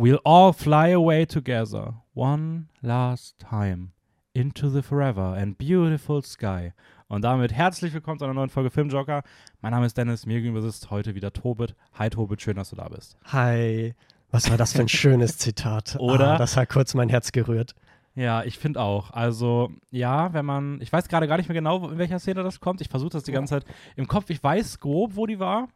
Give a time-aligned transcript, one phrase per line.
[0.00, 3.92] We'll all fly away together, one last time,
[4.32, 6.72] into the forever and beautiful sky.
[7.08, 9.22] Und damit herzlich willkommen zu einer neuen Folge Filmjoker.
[9.60, 11.74] Mein Name ist Dennis, mir gegenüber sitzt heute wieder Tobit.
[11.98, 13.18] Hi Tobit, schön, dass du da bist.
[13.26, 13.94] Hi.
[14.30, 15.96] Was war das für ein schönes Zitat?
[16.00, 16.36] Oder?
[16.36, 17.74] Ah, das hat kurz mein Herz gerührt.
[18.14, 19.10] Ja, ich finde auch.
[19.10, 22.58] Also, ja, wenn man, ich weiß gerade gar nicht mehr genau, in welcher Szene das
[22.58, 22.80] kommt.
[22.80, 24.30] Ich versuche das die ganze Zeit im Kopf.
[24.30, 25.68] Ich weiß grob, wo die war.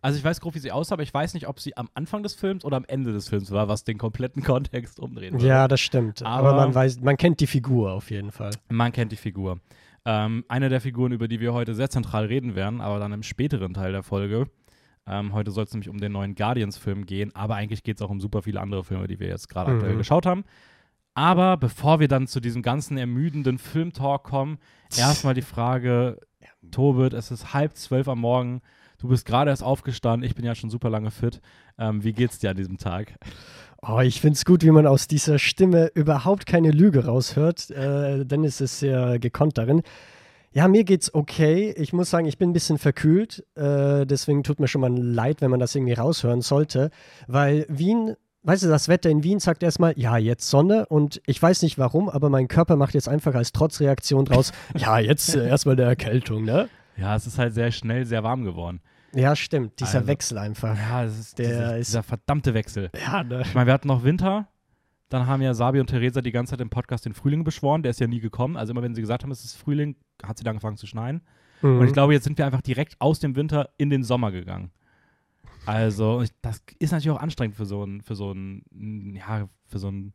[0.00, 2.22] Also ich weiß grob, wie sie aussah, aber ich weiß nicht, ob sie am Anfang
[2.22, 5.46] des Films oder am Ende des Films war, was den kompletten Kontext umdrehen würde.
[5.46, 6.22] Ja, das stimmt.
[6.22, 8.50] Aber, Aber- man weiß, man kennt die Figur auf jeden Fall.
[8.68, 9.58] Man kennt die Figur.
[10.04, 13.22] Ähm, eine der Figuren, über die wir heute sehr zentral reden werden, aber dann im
[13.22, 14.48] späteren Teil der Folge.
[15.06, 18.10] Ähm, heute soll es nämlich um den neuen Guardians-Film gehen, aber eigentlich geht es auch
[18.10, 19.76] um super viele andere Filme, die wir jetzt gerade Mhm.
[19.78, 20.44] aktuell geschaut haben.
[21.14, 24.58] Aber bevor wir dann zu diesem ganzen ermüdenden Filmtalk kommen,
[24.96, 26.20] erstmal die Frage,
[26.70, 28.60] Tobit, es ist halb zwölf am Morgen,
[28.98, 31.40] du bist gerade erst aufgestanden, ich bin ja schon super lange fit.
[31.78, 33.14] Ähm, wie geht's dir an diesem Tag?
[33.80, 37.70] Oh, ich finde es gut, wie man aus dieser Stimme überhaupt keine Lüge raushört.
[37.70, 39.82] Äh, Dennis ist sehr gekonnt darin.
[40.52, 41.72] Ja, mir geht's okay.
[41.76, 43.46] Ich muss sagen, ich bin ein bisschen verkühlt.
[43.54, 46.90] Äh, deswegen tut mir schon mal leid, wenn man das irgendwie raushören sollte.
[47.28, 50.86] Weil Wien, weißt du, das Wetter in Wien sagt erstmal, ja, jetzt Sonne.
[50.86, 54.98] Und ich weiß nicht warum, aber mein Körper macht jetzt einfach als Trotzreaktion draus, ja,
[54.98, 56.68] jetzt äh, erstmal eine Erkältung, ne?
[56.98, 58.80] Ja, es ist halt sehr schnell sehr warm geworden.
[59.14, 59.80] Ja, stimmt.
[59.80, 60.76] Dieser Also, Wechsel einfach.
[60.76, 62.90] Ja, es ist, Der dieser, ist- dieser verdammte Wechsel.
[63.06, 63.42] Ja, ne?
[63.42, 64.48] Ich meine, wir hatten noch Winter,
[65.08, 67.90] dann haben ja Sabi und Theresa die ganze Zeit im Podcast den Frühling beschworen, der
[67.90, 68.56] ist ja nie gekommen.
[68.58, 71.22] Also immer wenn sie gesagt haben, es ist Frühling, hat sie dann angefangen zu schneien.
[71.62, 71.78] Mhm.
[71.80, 74.70] Und ich glaube, jetzt sind wir einfach direkt aus dem Winter in den Sommer gegangen.
[75.66, 79.88] Also, das ist natürlich auch anstrengend für so einen, für so einen, ja, für so
[79.88, 80.12] einen,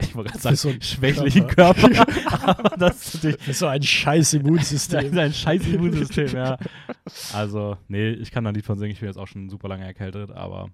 [0.00, 2.06] ich wollte gerade sagen, so schwächlichen Körper.
[2.32, 5.06] Aber das ist Das ist so ein scheiß das Immunsystem.
[5.06, 6.58] ist ein scheiß Immunsystem, ja.
[7.32, 8.92] Also, nee, ich kann da Lied von singen.
[8.92, 10.68] Ich bin jetzt auch schon super lange erkältet, aber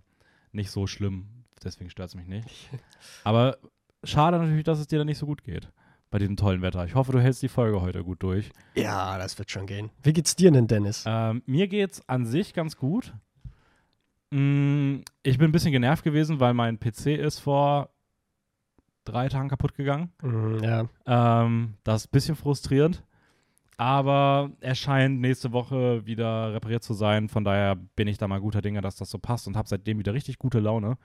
[0.52, 1.28] nicht so schlimm.
[1.64, 2.48] Deswegen stört es mich nicht.
[3.24, 3.58] Aber
[4.04, 5.70] schade natürlich, dass es dir dann nicht so gut geht
[6.10, 6.84] bei diesem tollen Wetter.
[6.84, 8.50] Ich hoffe, du hältst die Folge heute gut durch.
[8.74, 9.90] Ja, das wird schon gehen.
[10.02, 11.04] Wie geht's dir denn, Dennis?
[11.06, 13.12] Ähm, mir geht's an sich ganz gut.
[14.30, 17.90] Mm, ich bin ein bisschen genervt gewesen, weil mein PC ist vor
[19.06, 20.10] drei Tagen kaputt gegangen.
[20.22, 20.84] Mhm, ja.
[21.06, 23.02] Ähm, das ist ein bisschen frustrierend.
[23.78, 27.28] Aber er scheint nächste Woche wieder repariert zu sein.
[27.28, 29.98] Von daher bin ich da mal guter Dinge, dass das so passt und habe seitdem
[29.98, 30.96] wieder richtig gute Laune.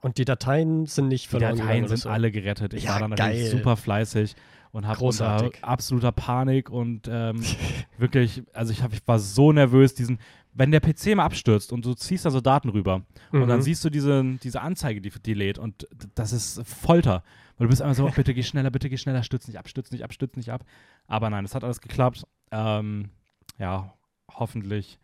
[0.00, 2.08] Und die Dateien sind nicht Die verloren Dateien gegangen oder sind so.
[2.08, 2.72] alle gerettet.
[2.74, 3.50] Ich Ja, war dann natürlich geil.
[3.50, 4.34] super fleißig
[4.72, 7.42] und habe unter absoluter Panik und ähm,
[7.98, 10.18] wirklich, also ich, hab, ich war so nervös, diesen,
[10.54, 13.62] wenn der PC mal abstürzt und du ziehst da so Daten rüber und dann Mhm.
[13.62, 17.24] siehst du diese, diese Anzeige, die, die lädt und das ist Folter.
[17.60, 19.68] Weil du bist einfach so, oh, bitte geh schneller, bitte geh schneller, stürz nicht ab,
[19.68, 20.64] stürz nicht ab, stürz nicht ab.
[21.06, 22.26] Aber nein, es hat alles geklappt.
[22.50, 23.10] Ähm,
[23.58, 23.92] ja,
[24.32, 24.98] hoffentlich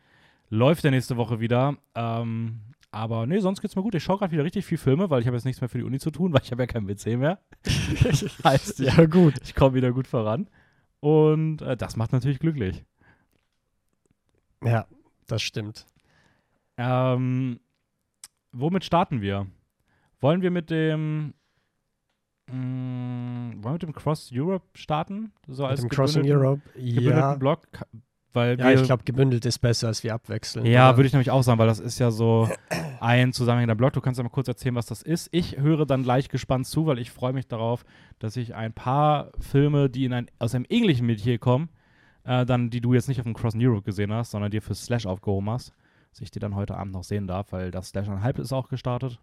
[0.49, 1.77] läuft der nächste Woche wieder.
[1.95, 3.95] Ähm, aber nee, sonst geht's mir gut.
[3.95, 5.85] Ich schaue gerade wieder richtig viel Filme, weil ich habe jetzt nichts mehr für die
[5.85, 7.41] Uni zu tun, weil ich habe ja keinen PC mehr.
[8.45, 9.35] heißt, Ja, gut.
[9.45, 10.49] ich komme wieder gut voran.
[11.01, 12.87] Und äh, das macht natürlich glücklich.
[14.65, 14.87] Ja,
[15.27, 15.85] das stimmt.
[16.79, 17.61] Ähm,
[18.53, 19.47] womit starten wir?
[20.21, 21.35] Wollen wir mit dem
[22.51, 25.33] mh, wollen wir mit dem Cross Europe starten?
[25.47, 26.63] So Mit als dem Crossing Europe.
[26.77, 27.67] Ja, Block?
[28.33, 30.67] Weil ja ich glaube, gebündelt ist besser, als wir abwechseln.
[30.67, 32.51] ja, würde ich nämlich auch sagen, weil das ist ja so
[33.01, 33.95] ein zusammenhängender Block.
[33.95, 35.31] Du kannst ja mal kurz erzählen, was das ist.
[35.33, 37.85] Ich höre dann gleich gespannt zu, weil ich freue mich darauf,
[38.19, 41.71] dass ich ein paar Filme, die in ein, aus einem ähnlichen Metier kommen,
[42.25, 44.75] äh, dann, die du jetzt nicht auf dem Cross Europe gesehen hast, sondern dir für
[44.75, 45.73] Slash aufgehoben hast,
[46.11, 48.69] dass ich die dann heute Abend noch sehen darf, weil das Slash Halb ist auch
[48.69, 49.19] gestartet.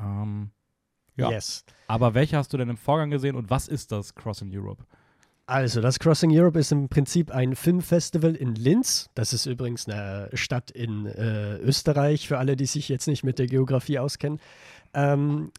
[0.00, 0.52] Ähm,
[1.16, 1.30] ja.
[1.30, 1.64] Yes.
[1.86, 4.84] aber welche hast du denn im Vorgang gesehen und was ist das Cross in Europe?
[5.48, 9.10] Also, das Crossing Europe ist im Prinzip ein Filmfestival in Linz.
[9.14, 13.38] Das ist übrigens eine Stadt in äh, Österreich, für alle, die sich jetzt nicht mit
[13.38, 14.40] der Geografie auskennen.
[14.92, 15.52] Ähm,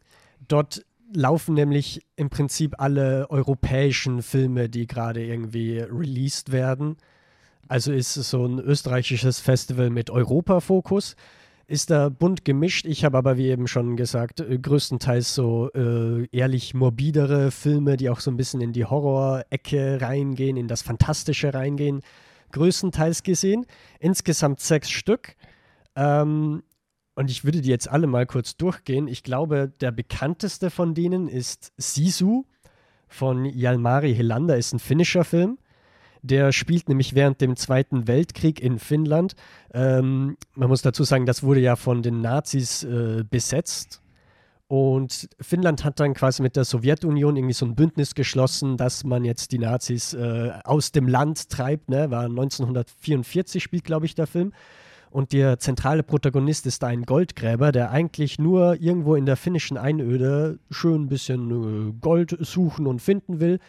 [0.46, 6.98] dort laufen nämlich im Prinzip alle europäischen Filme, die gerade irgendwie released werden.
[7.66, 11.16] Also ist es so ein österreichisches Festival mit Europa-Fokus.
[11.70, 12.86] Ist da bunt gemischt.
[12.86, 18.08] Ich habe aber, wie eben schon gesagt, äh, größtenteils so äh, ehrlich morbidere Filme, die
[18.08, 22.00] auch so ein bisschen in die Horror-Ecke reingehen, in das Fantastische reingehen,
[22.52, 23.66] größtenteils gesehen.
[24.00, 25.36] Insgesamt sechs Stück.
[25.94, 26.62] Ähm,
[27.14, 29.06] und ich würde die jetzt alle mal kurz durchgehen.
[29.06, 32.46] Ich glaube, der bekannteste von denen ist Sisu
[33.08, 35.58] von Jalmari Helander, ist ein finnischer Film.
[36.22, 39.34] Der spielt nämlich während dem Zweiten Weltkrieg in Finnland.
[39.72, 44.00] Ähm, man muss dazu sagen, das wurde ja von den Nazis äh, besetzt.
[44.68, 49.24] Und Finnland hat dann quasi mit der Sowjetunion irgendwie so ein Bündnis geschlossen, dass man
[49.24, 51.88] jetzt die Nazis äh, aus dem Land treibt.
[51.88, 52.10] Ne?
[52.10, 54.52] War 1944 spielt, glaube ich, der Film.
[55.10, 60.58] Und der zentrale Protagonist ist ein Goldgräber, der eigentlich nur irgendwo in der finnischen Einöde
[60.70, 63.60] schön ein bisschen äh, Gold suchen und finden will.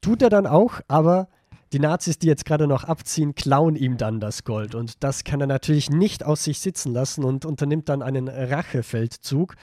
[0.00, 1.26] Tut er dann auch, aber
[1.72, 4.74] die Nazis, die jetzt gerade noch abziehen, klauen ihm dann das Gold.
[4.74, 9.54] Und das kann er natürlich nicht aus sich sitzen lassen und unternimmt dann einen Rachefeldzug.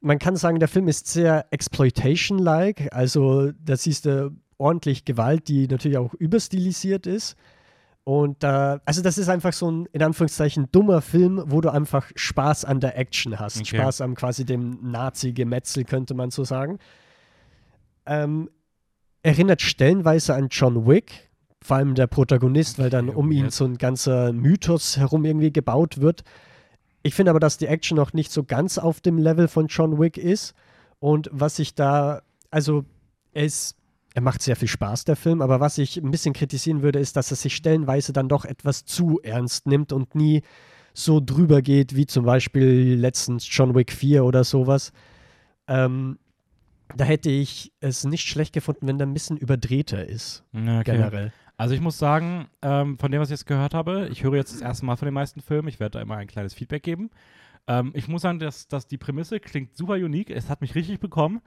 [0.00, 2.92] Man kann sagen, der Film ist sehr Exploitation-like.
[2.92, 7.36] Also da siehst du ordentlich Gewalt, die natürlich auch überstilisiert ist.
[8.04, 12.10] Und äh, also das ist einfach so ein, in Anführungszeichen, dummer Film, wo du einfach
[12.16, 13.58] Spaß an der Action hast.
[13.58, 13.76] Okay.
[13.76, 16.78] Spaß am quasi dem Nazi-Gemetzel, könnte man so sagen.
[18.06, 18.50] Ähm,
[19.22, 21.30] erinnert stellenweise an John Wick,
[21.62, 26.00] vor allem der Protagonist, weil dann um ihn so ein ganzer Mythos herum irgendwie gebaut
[26.00, 26.24] wird.
[27.02, 29.98] Ich finde aber, dass die Action noch nicht so ganz auf dem Level von John
[29.98, 30.54] Wick ist.
[30.98, 32.84] Und was ich da, also
[33.32, 33.76] er ist,
[34.14, 37.16] er macht sehr viel Spaß, der Film, aber was ich ein bisschen kritisieren würde, ist,
[37.16, 40.42] dass er sich stellenweise dann doch etwas zu ernst nimmt und nie
[40.94, 44.92] so drüber geht, wie zum Beispiel letztens John Wick 4 oder sowas.
[45.66, 46.18] Ähm,
[46.94, 50.82] da hätte ich es nicht schlecht gefunden, wenn der ein bisschen überdrehter ist, okay.
[50.84, 51.32] generell.
[51.62, 54.52] Also ich muss sagen, ähm, von dem, was ich jetzt gehört habe, ich höre jetzt
[54.52, 57.10] das erste Mal von den meisten Filmen, ich werde da immer ein kleines Feedback geben.
[57.68, 60.98] Ähm, ich muss sagen, dass, dass die Prämisse klingt super unique, es hat mich richtig
[60.98, 61.40] bekommen,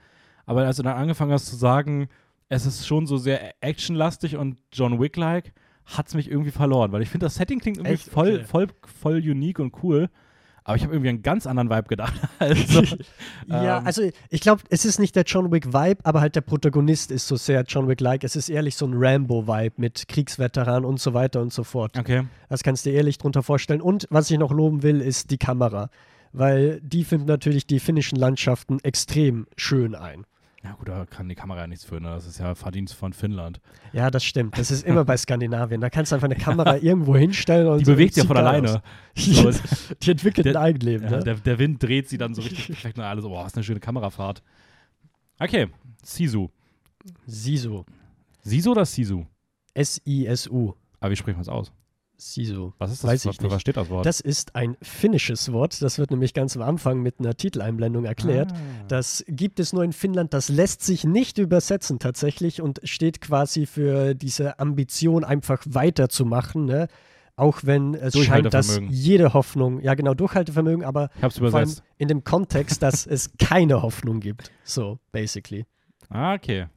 [0.46, 2.08] aber als du dann angefangen hast zu sagen,
[2.48, 5.52] es ist schon so sehr actionlastig und John Wick-like,
[5.84, 8.46] hat es mich irgendwie verloren, weil ich finde, das Setting klingt irgendwie voll, okay.
[8.46, 10.10] voll, voll unique und cool.
[10.68, 12.14] Aber ich habe irgendwie einen ganz anderen Vibe gedacht.
[12.40, 12.82] also,
[13.48, 17.12] ja, ähm, also ich glaube, es ist nicht der John Wick-Vibe, aber halt der Protagonist
[17.12, 18.24] ist so sehr John Wick-like.
[18.24, 21.98] Es ist ehrlich so ein Rambo-Vibe mit Kriegsveteran und so weiter und so fort.
[21.98, 22.24] Okay.
[22.50, 23.80] Das kannst du dir ehrlich drunter vorstellen.
[23.80, 25.90] Und was ich noch loben will, ist die Kamera.
[26.34, 30.26] Weil die finden natürlich die finnischen Landschaften extrem schön ein.
[30.66, 32.10] Ja gut, da kann die Kamera ja nichts für, ne?
[32.10, 33.62] Das ist ja Verdienst von Finnland.
[33.94, 34.58] Ja, das stimmt.
[34.58, 35.80] Das ist immer bei Skandinavien.
[35.80, 38.82] Da kannst du einfach eine Kamera irgendwo hinstellen und Die so bewegt ja von alleine.
[39.16, 39.50] So,
[40.02, 41.06] die entwickelt der, ein Eigenleben.
[41.06, 41.24] Ja, ne?
[41.24, 43.24] der, der, Wind dreht sie dann so richtig vielleicht nur alles.
[43.24, 44.42] Oh, was eine schöne Kamerafahrt.
[45.40, 45.68] Okay,
[46.04, 46.50] Sisu.
[47.28, 47.84] Sisu.
[48.42, 49.26] Sisu oder Sisu?
[49.76, 50.74] S-I-S-U.
[51.00, 51.72] Aber wie sprechen wir es aus?
[52.18, 52.74] Sisu.
[52.78, 53.12] Was ist das?
[53.12, 53.52] Weiß ich nicht.
[53.52, 54.06] Was steht das Wort?
[54.06, 55.82] Das ist ein finnisches Wort.
[55.82, 58.52] Das wird nämlich ganz am Anfang mit einer Titeleinblendung erklärt.
[58.54, 58.86] Ah.
[58.88, 60.34] Das gibt es nur in Finnland.
[60.34, 66.66] Das lässt sich nicht übersetzen tatsächlich und steht quasi für diese Ambition, einfach weiterzumachen.
[66.66, 66.88] Ne?
[67.36, 72.24] Auch wenn es scheint, dass jede Hoffnung, ja genau, Durchhaltevermögen, aber vor allem in dem
[72.24, 74.52] Kontext, dass es keine Hoffnung gibt.
[74.64, 75.66] So, basically.
[76.10, 76.68] Ah, okay.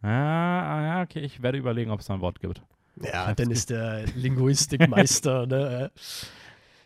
[0.00, 1.20] Ah, okay.
[1.20, 2.62] Ich werde überlegen, ob es da ein Wort gibt.
[3.02, 5.90] Ja, dann ist der Linguistikmeister, ne?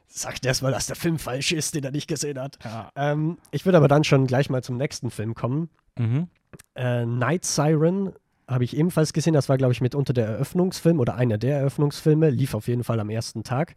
[0.07, 2.59] Sagt erstmal, dass der Film falsch ist, den er nicht gesehen hat.
[2.65, 2.91] Ja.
[2.97, 5.69] Ähm, ich würde aber dann schon gleich mal zum nächsten Film kommen.
[5.99, 6.29] Mhm.
[6.75, 8.13] Äh, Night Siren
[8.49, 9.35] habe ich ebenfalls gesehen.
[9.35, 12.31] Das war, glaube ich, mitunter der Eröffnungsfilm oder einer der Eröffnungsfilme.
[12.31, 13.75] Lief auf jeden Fall am ersten Tag.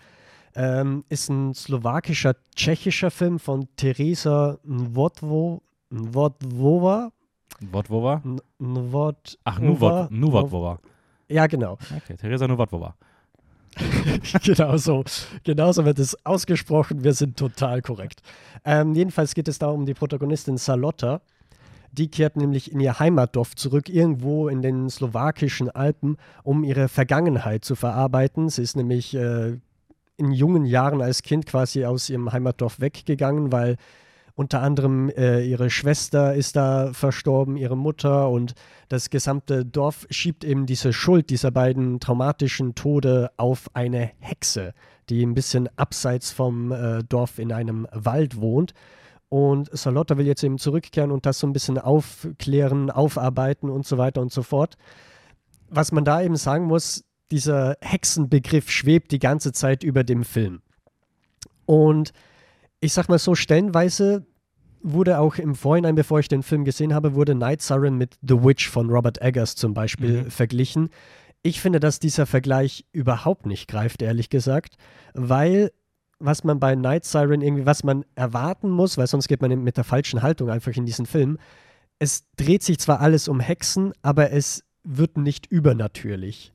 [0.56, 7.12] Ähm, ist ein slowakischer, tschechischer Film von Teresa Nwodwo, Nwodwova.
[7.60, 8.22] Nwodwova?
[8.60, 10.80] Nwod Ach, Nwodwova.
[11.32, 11.78] Ja, genau.
[11.96, 12.96] Okay, Theresa Nowotwova.
[14.44, 15.04] genau so.
[15.44, 17.04] Genauso wird es ausgesprochen.
[17.04, 18.22] Wir sind total korrekt.
[18.66, 21.22] Ähm, jedenfalls geht es da um die Protagonistin Salotta.
[21.94, 27.66] Die kehrt nämlich in ihr Heimatdorf zurück, irgendwo in den slowakischen Alpen, um ihre Vergangenheit
[27.66, 28.50] zu verarbeiten.
[28.50, 29.58] Sie ist nämlich äh,
[30.18, 33.78] in jungen Jahren als Kind quasi aus ihrem Heimatdorf weggegangen, weil
[34.42, 38.56] unter anderem äh, ihre Schwester ist da verstorben, ihre Mutter und
[38.90, 44.74] das gesamte Dorf schiebt eben diese Schuld dieser beiden traumatischen Tode auf eine Hexe,
[45.10, 48.74] die ein bisschen abseits vom äh, Dorf in einem Wald wohnt.
[49.30, 54.00] Und Salotta will jetzt eben zurückkehren und das so ein bisschen aufklären, aufarbeiten und so
[54.00, 54.76] weiter und so fort.
[55.70, 60.64] Was man da eben sagen muss, dieser Hexenbegriff schwebt die ganze Zeit über dem Film.
[61.68, 62.12] Und
[62.80, 64.26] ich sag mal so, stellenweise
[64.84, 68.44] wurde auch im Vorhinein, bevor ich den Film gesehen habe, wurde Night Siren mit The
[68.44, 70.32] Witch von Robert Eggers zum Beispiel mhm.
[70.32, 70.90] verglichen.
[71.44, 74.76] Ich finde, dass dieser Vergleich überhaupt nicht greift, ehrlich gesagt,
[75.14, 75.72] weil
[76.20, 79.78] was man bei Night Siren irgendwie, was man erwarten muss, weil sonst geht man mit
[79.78, 81.40] der falschen Haltung einfach in diesen Film.
[82.00, 86.54] Es dreht sich zwar alles um Hexen, aber es wird nicht übernatürlich.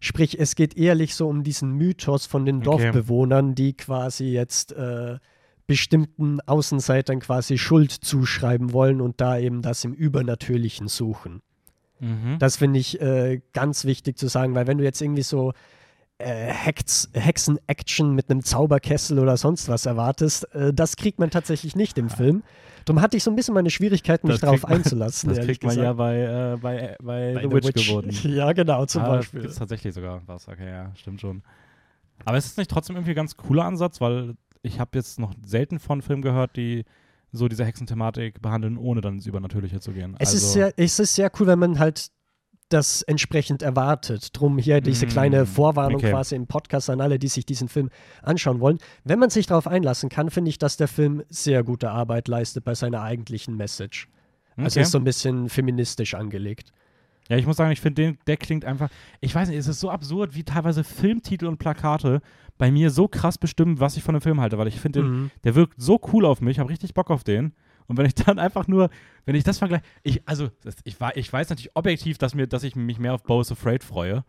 [0.00, 5.18] Sprich, es geht ehrlich so um diesen Mythos von den Dorfbewohnern, die quasi jetzt äh,
[5.66, 11.42] bestimmten Außenseitern quasi Schuld zuschreiben wollen und da eben das im Übernatürlichen suchen.
[12.00, 12.38] Mhm.
[12.38, 15.52] Das finde ich äh, ganz wichtig zu sagen, weil wenn du jetzt irgendwie so
[16.18, 16.52] äh,
[17.12, 22.10] Hexen-Action mit einem Zauberkessel oder sonst was erwartest, äh, das kriegt man tatsächlich nicht im
[22.10, 22.42] Film.
[22.84, 25.30] Darum hatte ich so ein bisschen meine Schwierigkeiten, mich darauf einzulassen.
[25.34, 25.84] Das kriegt man gesagt.
[25.84, 28.10] ja bei, äh, bei, bei, bei The, The Witch, Witch geboten.
[28.34, 29.42] Ja, genau, zum ah, Beispiel.
[29.42, 31.42] Das ist tatsächlich sogar was, okay, ja, stimmt schon.
[32.24, 35.32] Aber ist es nicht trotzdem irgendwie ein ganz cooler Ansatz, weil ich habe jetzt noch
[35.44, 36.84] selten von Filmen gehört, die
[37.32, 40.14] so diese Hexenthematik behandeln, ohne dann ins Übernatürliche zu gehen.
[40.18, 42.08] Es, also, ist sehr, es ist sehr cool, wenn man halt
[42.68, 44.30] das entsprechend erwartet.
[44.32, 46.10] Drum hier diese Mm, kleine Vorwarnung okay.
[46.10, 47.90] quasi im Podcast an alle, die sich diesen Film
[48.22, 48.78] anschauen wollen.
[49.04, 52.64] Wenn man sich darauf einlassen kann, finde ich, dass der Film sehr gute Arbeit leistet
[52.64, 54.08] bei seiner eigentlichen Message.
[54.56, 54.82] Also okay.
[54.82, 56.72] ist so ein bisschen feministisch angelegt.
[57.28, 58.88] Ja, ich muss sagen, ich finde, den- der klingt einfach.
[59.20, 62.20] Ich weiß nicht, es ist so absurd, wie teilweise Filmtitel und Plakate
[62.58, 65.30] bei mir so krass bestimmen, was ich von dem Film halte, weil ich finde, Mhm.
[65.44, 67.52] der wirkt so cool auf mich, habe richtig Bock auf den.
[67.86, 68.90] Und wenn ich dann einfach nur,
[69.26, 72.64] wenn ich das vergleiche, ich, also, das, ich, ich weiß natürlich objektiv, dass, mir, dass
[72.64, 74.24] ich mich mehr auf Bo's Afraid freue.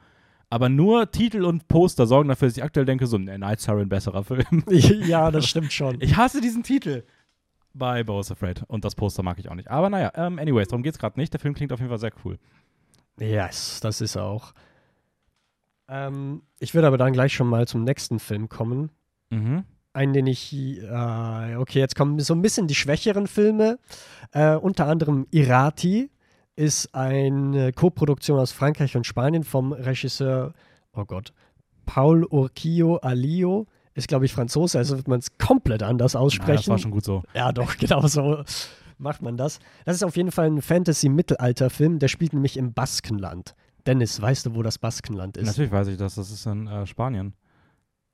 [0.49, 3.89] Aber nur Titel und Poster sorgen dafür, dass ich aktuell denke, so, ne, Night Siren,
[3.89, 4.63] besserer Film.
[4.69, 5.97] ja, das stimmt schon.
[6.01, 7.03] Ich hasse diesen Titel
[7.73, 8.63] bei Bo's Afraid.
[8.67, 9.69] Und das Poster mag ich auch nicht.
[9.69, 11.33] Aber naja, ähm, anyways, darum geht's gerade nicht.
[11.33, 12.37] Der Film klingt auf jeden Fall sehr cool.
[13.19, 14.53] Yes, das ist auch.
[15.89, 18.89] Ähm, ich würde aber dann gleich schon mal zum nächsten Film kommen.
[19.29, 19.63] Mhm.
[19.93, 23.79] Einen, den ich, äh, okay, jetzt kommen so ein bisschen die schwächeren Filme.
[24.31, 26.11] Äh, unter anderem Irati
[26.55, 30.53] ist eine Koproduktion aus Frankreich und Spanien vom Regisseur,
[30.93, 31.33] oh Gott,
[31.85, 33.65] Paul Urquillo Alio.
[33.93, 36.57] Ist, glaube ich, Franzose, also wird man es komplett anders Ja, aussprechen.
[36.57, 37.23] das war schon gut so.
[37.33, 38.43] Ja, doch, genau so
[38.99, 39.59] macht man das.
[39.85, 43.55] Das ist auf jeden Fall ein Fantasy-Mittelalter-Film, der spielt nämlich im Baskenland.
[43.87, 45.45] Dennis, weißt du, wo das Baskenland ist?
[45.47, 46.15] Natürlich weiß ich das.
[46.15, 47.33] Das ist in äh, Spanien.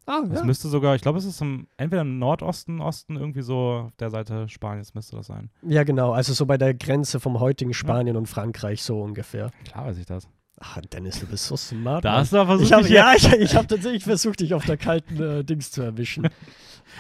[0.05, 0.45] Ah, Das ja.
[0.45, 4.09] müsste sogar, ich glaube, es ist im, entweder im Nordosten, Osten, irgendwie so auf der
[4.09, 5.49] Seite Spaniens müsste das sein.
[5.61, 6.11] ja, genau.
[6.11, 9.49] Also so bei der Grenze vom heutigen Spanien und Frankreich, so ungefähr.
[9.65, 10.27] Klar weiß ich das.
[10.59, 12.03] Ach, Dennis, du bist so smart.
[12.05, 14.77] Da hast du versucht, ich hab, ja, ich, ich habe tatsächlich versucht, dich auf der
[14.77, 16.27] kalten äh, Dings zu erwischen.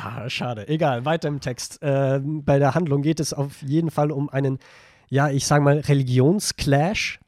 [0.01, 0.67] Ah, schade.
[0.69, 1.79] Egal, weiter im Text.
[1.81, 4.57] Ähm, bei der Handlung geht es auf jeden Fall um einen,
[5.09, 7.19] ja, ich sage mal, Religionsclash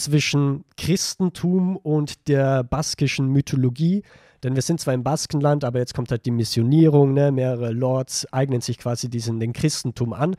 [0.00, 4.02] zwischen Christentum und der baskischen Mythologie.
[4.42, 7.30] Denn wir sind zwar im Baskenland, aber jetzt kommt halt die Missionierung, ne?
[7.30, 10.36] mehrere Lords eignen sich quasi diesen, den Christentum an.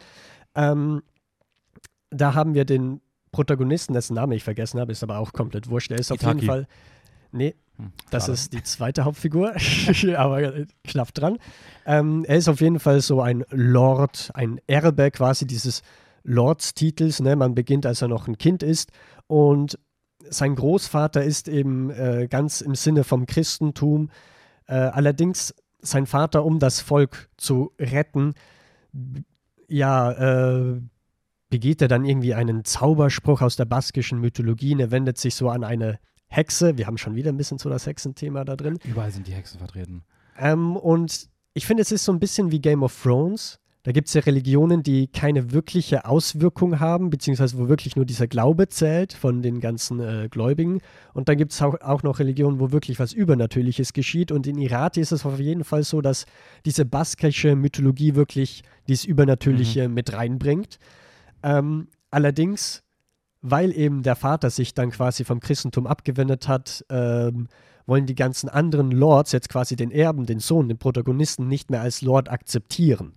[0.55, 1.03] Ähm,
[2.09, 3.01] da haben wir den
[3.31, 5.91] Protagonisten, dessen Name ich vergessen habe, ist aber auch komplett wurscht.
[5.91, 6.35] Er ist auf Itaki.
[6.39, 6.67] jeden Fall.
[7.31, 9.53] Nee, Hm, das ist die zweite Hauptfigur,
[10.17, 11.37] aber knapp dran.
[11.85, 15.81] Ähm, er ist auf jeden Fall so ein Lord, ein Erbe quasi dieses
[16.23, 17.19] Lordstitels.
[17.21, 17.35] Ne?
[17.35, 18.91] Man beginnt, als er noch ein Kind ist.
[19.27, 19.77] Und
[20.29, 24.09] sein Großvater ist eben äh, ganz im Sinne vom Christentum.
[24.67, 28.33] Äh, allerdings sein Vater, um das Volk zu retten,
[29.67, 30.81] ja, äh,
[31.49, 34.73] begeht er dann irgendwie einen Zauberspruch aus der baskischen Mythologie.
[34.73, 36.77] Und Er wendet sich so an eine Hexe.
[36.77, 38.79] Wir haben schon wieder ein bisschen so das Hexenthema da drin.
[38.85, 40.03] Überall sind die Hexen vertreten.
[40.37, 43.59] Ähm, und ich finde, es ist so ein bisschen wie Game of Thrones.
[43.83, 48.27] Da gibt es ja Religionen, die keine wirkliche Auswirkung haben, beziehungsweise wo wirklich nur dieser
[48.27, 50.81] Glaube zählt von den ganzen äh, Gläubigen.
[51.13, 54.31] Und dann gibt es auch, auch noch Religionen, wo wirklich was Übernatürliches geschieht.
[54.31, 56.25] Und in Irati ist es auf jeden Fall so, dass
[56.63, 60.77] diese baskische Mythologie wirklich dieses Übernatürliche mit reinbringt.
[61.41, 62.83] Ähm, allerdings,
[63.41, 67.47] weil eben der Vater sich dann quasi vom Christentum abgewendet hat, ähm,
[67.87, 71.81] wollen die ganzen anderen Lords jetzt quasi den Erben, den Sohn, den Protagonisten nicht mehr
[71.81, 73.13] als Lord akzeptieren.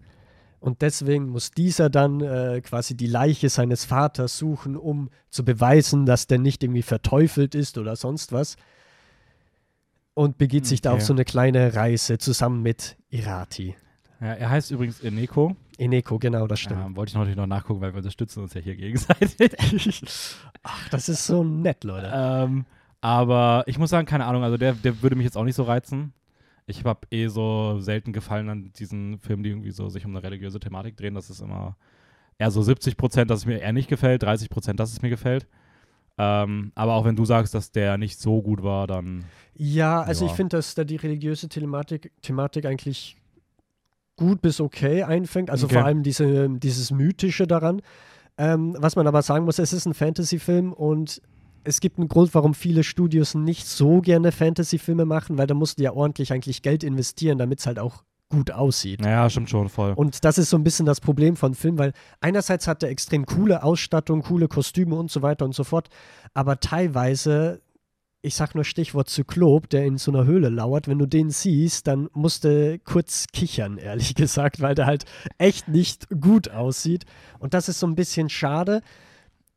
[0.64, 6.06] Und deswegen muss dieser dann äh, quasi die Leiche seines Vaters suchen, um zu beweisen,
[6.06, 8.56] dass der nicht irgendwie verteufelt ist oder sonst was.
[10.14, 10.96] Und begibt sich da Okay.
[11.00, 13.74] auf so eine kleine Reise zusammen mit Irati.
[14.22, 15.54] Ja, er heißt übrigens Eneko.
[15.76, 16.80] Eneko, genau, das stimmt.
[16.82, 19.52] Ähm, wollte ich natürlich noch nachgucken, weil wir unterstützen uns ja hier gegenseitig.
[20.62, 22.10] Ach, das ist so nett, Leute.
[22.14, 22.64] ähm,
[23.02, 25.64] aber ich muss sagen, keine Ahnung, also der, der würde mich jetzt auch nicht so
[25.64, 26.14] reizen.
[26.66, 30.22] Ich habe eh so selten gefallen an diesen Filmen, die irgendwie so sich um eine
[30.22, 31.14] religiöse Thematik drehen.
[31.14, 31.76] Das ist immer
[32.38, 35.10] eher so 70 Prozent, dass es mir eher nicht gefällt, 30 Prozent, dass es mir
[35.10, 35.46] gefällt.
[36.16, 40.24] Ähm, aber auch wenn du sagst, dass der nicht so gut war, dann Ja, also
[40.24, 40.30] Ja.
[40.30, 43.16] ich finde, dass da die religiöse Thematik, Thematik eigentlich
[44.16, 45.50] gut bis okay einfängt.
[45.50, 45.74] Also Okay.
[45.74, 47.82] vor allem diese, dieses Mythische daran.
[48.38, 51.20] Ähm, was man aber sagen muss, es ist ein Fantasy-Film und
[51.64, 55.78] es gibt einen Grund, warum viele Studios nicht so gerne Fantasy-Filme machen, weil da musst
[55.78, 59.00] du ja ordentlich eigentlich Geld investieren, damit es halt auch gut aussieht.
[59.00, 59.92] naja, stimmt schon voll.
[59.92, 63.26] Und das ist so ein bisschen das Problem von Film, weil einerseits hat er extrem
[63.26, 65.88] coole Ausstattung, coole Kostüme und so weiter und so fort,
[66.32, 67.60] aber teilweise,
[68.22, 71.86] ich sag nur Stichwort Zyklop, der in so einer Höhle lauert, wenn du den siehst,
[71.86, 75.04] dann musst du kurz kichern, ehrlich gesagt, weil der halt
[75.38, 77.04] echt nicht gut aussieht.
[77.38, 78.80] Und das ist so ein bisschen schade.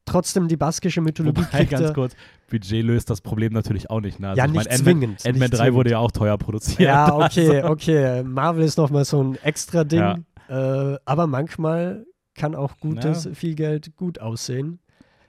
[0.07, 2.15] Trotzdem die baskische Mythologie Wobei, kriegt ganz kurz,
[2.49, 4.19] Budget löst das Problem natürlich auch nicht.
[4.19, 4.29] Ne?
[4.29, 6.79] Also Ja, ich mein, nicht Ant-Man- zwingend, Ant-Man nicht 3 wurde ja auch teuer produziert.
[6.79, 8.23] Ja, okay, Also, okay.
[8.23, 9.99] Marvel ist nochmal so ein extra Ding.
[9.99, 10.93] Ja.
[10.93, 13.33] Äh, aber manchmal kann auch gutes, Ja.
[13.33, 14.79] viel Geld gut aussehen.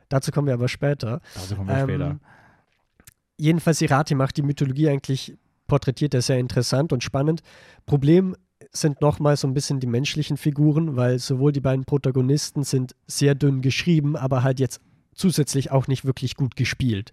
[0.09, 1.21] Dazu kommen wir aber später.
[1.35, 2.19] dazu kommen wir Ähm, später.
[3.37, 7.43] Jedenfalls, Irati macht die Mythologie eigentlich porträtiert er sehr interessant und spannend.
[7.85, 8.35] Problem
[8.73, 13.35] sind nochmal so ein bisschen die menschlichen Figuren, weil sowohl die beiden Protagonisten sind sehr
[13.35, 14.81] dünn geschrieben, aber halt jetzt
[15.15, 17.13] zusätzlich auch nicht wirklich gut gespielt.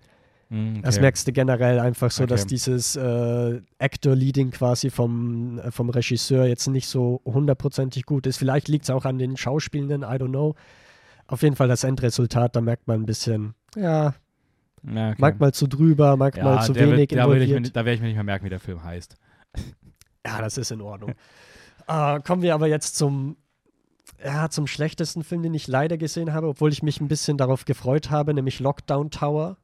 [0.49, 0.81] Mm, okay.
[0.83, 2.49] Das merkst du generell einfach so, dass Okay.
[2.49, 8.37] dieses äh, Actor-Leading quasi vom, äh, vom Regisseur jetzt nicht so hundertprozentig gut ist.
[8.37, 10.53] Vielleicht liegt es auch an den Schauspielenden, I don't know.
[11.27, 14.13] Auf jeden Fall das Endresultat, da merkt man ein bisschen, ja,
[14.83, 15.15] Ja, okay.
[15.17, 17.61] manchmal zu drüber, manchmal ja, zu wenig wird, da, ich involviert.
[17.61, 19.15] nicht- da werde ich mir nicht mehr merken, wie der Film heißt.
[20.25, 21.13] Ja, das ist in Ordnung.
[21.87, 23.37] äh, kommen wir aber jetzt zum,
[24.23, 27.65] ja, zum schlechtesten Film, den ich leider gesehen habe, obwohl ich mich ein bisschen darauf
[27.65, 29.57] gefreut habe, nämlich Lockdown Tower.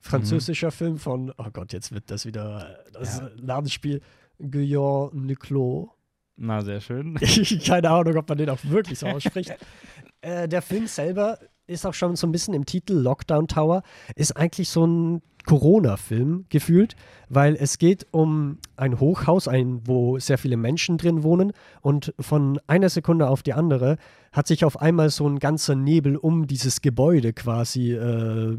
[0.00, 3.30] Französischer Film von, oh Gott, jetzt wird das wieder das Ja.
[3.40, 4.00] Namensspiel
[4.38, 5.90] Guillaume Niclot.
[6.36, 7.14] Na, sehr schön.
[7.66, 9.56] Keine Ahnung, ob man den auch wirklich so ausspricht.
[10.20, 13.82] äh, der Film selber ist auch schon so ein bisschen im Titel Lockdown Tower,
[14.16, 16.94] ist eigentlich so ein Corona-Film gefühlt,
[17.28, 22.60] weil es geht um ein Hochhaus, ein, wo sehr viele Menschen drin wohnen und von
[22.66, 23.96] einer Sekunde auf die andere
[24.32, 28.58] hat sich auf einmal so ein ganzer Nebel um dieses Gebäude quasi äh,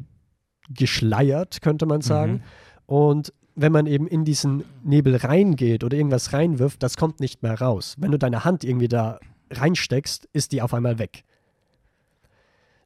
[0.69, 2.31] geschleiert, könnte man sagen.
[2.31, 2.41] Mhm.
[2.87, 7.59] Und wenn man eben in diesen Nebel reingeht oder irgendwas reinwirft, das kommt nicht mehr
[7.59, 7.95] raus.
[7.99, 9.19] Wenn du deine Hand irgendwie da
[9.51, 11.23] reinsteckst, ist die auf einmal weg.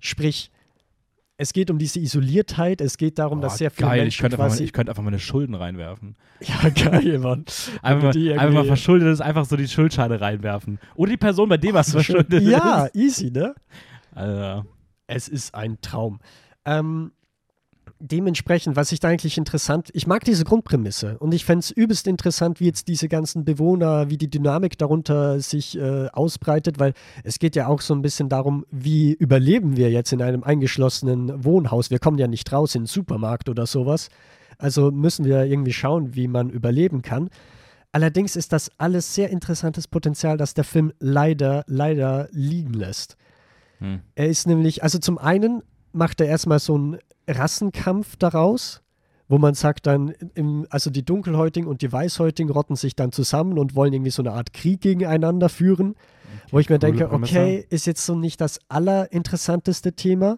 [0.06, 0.52] Sprich,
[1.38, 4.22] es geht um diese Isoliertheit, es geht darum, dass Boah, sehr viele geil, ich Menschen
[4.22, 4.64] könnte, einfach, mal- quasi...
[4.66, 6.16] ich könnte einfach meine Schulden reinwerfen.
[6.42, 7.46] ja, geil, Mann.
[7.46, 10.78] Wenn Einfach mal, einfach mal irgendwie- verschuldet ist, einfach so die Schuldscheine reinwerfen.
[10.96, 12.96] Oder die Person, bei dem was verschuldet Ja, ist.
[12.96, 13.56] easy, ne?
[14.14, 14.66] Also,
[15.08, 16.20] Es ist ein Traum.
[16.66, 17.12] Ähm,
[18.04, 22.06] dementsprechend, was ich da eigentlich interessant, ich mag diese Grundprämisse und ich fände es übelst
[22.06, 26.94] interessant, wie jetzt diese ganzen Bewohner, wie die Dynamik darunter sich äh, ausbreitet, weil
[27.24, 31.46] es geht ja auch so ein bisschen darum, wie überleben wir jetzt in einem eingeschlossenen
[31.46, 31.92] Wohnhaus.
[31.92, 34.10] Wir kommen ja nicht raus in den Supermarkt oder sowas.
[34.58, 37.30] Also müssen wir irgendwie schauen, wie man überleben kann.
[37.94, 43.16] Allerdings ist das alles sehr interessantes Potenzial, das der Film leider, leider liegen lässt.
[43.80, 44.02] hm.
[44.16, 48.82] Er ist nämlich, also zum einen macht er erstmal so einen Rassenkampf daraus,
[49.28, 53.58] wo man sagt dann, im, also die Dunkelhäutigen und die Weißhäutigen rotten sich dann zusammen
[53.58, 55.96] und wollen irgendwie so eine Art Krieg gegeneinander führen,
[56.52, 60.38] wo ich mir denke, okay, ist jetzt so nicht das allerinteressanteste Thema.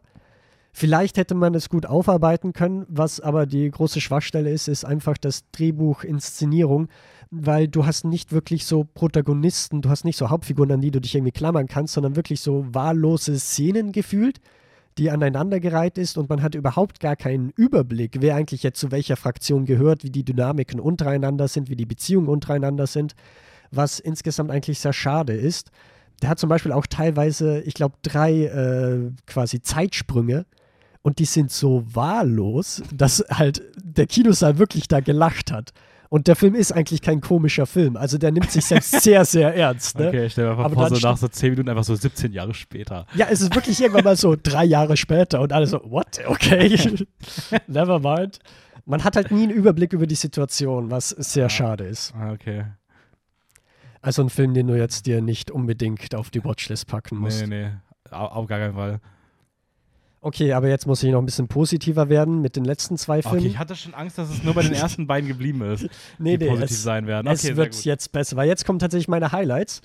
[0.72, 5.18] Vielleicht hätte man es gut aufarbeiten können, was aber die große Schwachstelle ist, ist einfach
[5.18, 6.90] das Drehbuch, Inszenierung,
[7.32, 11.00] weil du hast nicht wirklich so Protagonisten, du hast nicht so Hauptfiguren, an die du
[11.00, 14.42] dich irgendwie klammern kannst, sondern wirklich so wahllose Szenen gefühlt,
[14.98, 19.18] die aneinandergereiht ist und man hat überhaupt gar keinen Überblick, wer eigentlich jetzt zu welcher
[19.18, 23.16] Fraktion gehört, wie die Dynamiken untereinander sind, wie die Beziehungen untereinander sind,
[23.72, 25.72] was insgesamt eigentlich sehr schade ist.
[26.22, 30.46] Der hat zum Beispiel auch teilweise, ich glaube, drei äh, quasi Zeitsprünge
[31.02, 35.74] und die sind so wahllos, dass halt der Kinosaal wirklich da gelacht hat.
[36.10, 37.98] Und der Film ist eigentlich kein komischer Film.
[37.98, 39.98] Also der nimmt sich selbst sehr, sehr ernst.
[39.98, 40.08] Ne?
[40.10, 42.54] Okay, stell dir mal Aber vor, so nach so 10 Minuten einfach so 17 Jahre
[42.54, 43.06] später.
[43.16, 46.20] Ja, es ist wirklich irgendwann mal so drei Jahre später und alle so, what?
[46.28, 46.78] Okay,
[47.68, 48.40] never mind.
[48.86, 52.14] Man hat halt nie einen Überblick über die Situation, was sehr schade ist.
[52.16, 52.66] Ah, Okay.
[54.02, 57.48] Also ein Film, den du jetzt dir nicht unbedingt auf die Watchlist packen musst.
[57.48, 57.72] Nee, nee.
[58.12, 59.00] Au- Auf gar keinen Fall.
[60.26, 63.38] Okay, aber jetzt muss ich noch ein bisschen positiver werden mit den letzten zwei Filmen.
[63.38, 65.84] Okay, ich hatte schon Angst, dass es nur bei den ersten beiden geblieben ist,
[66.18, 67.28] nee, die nee, positiv es, sein werden.
[67.28, 69.82] Okay, es wird jetzt besser, weil jetzt kommen tatsächlich meine Highlights.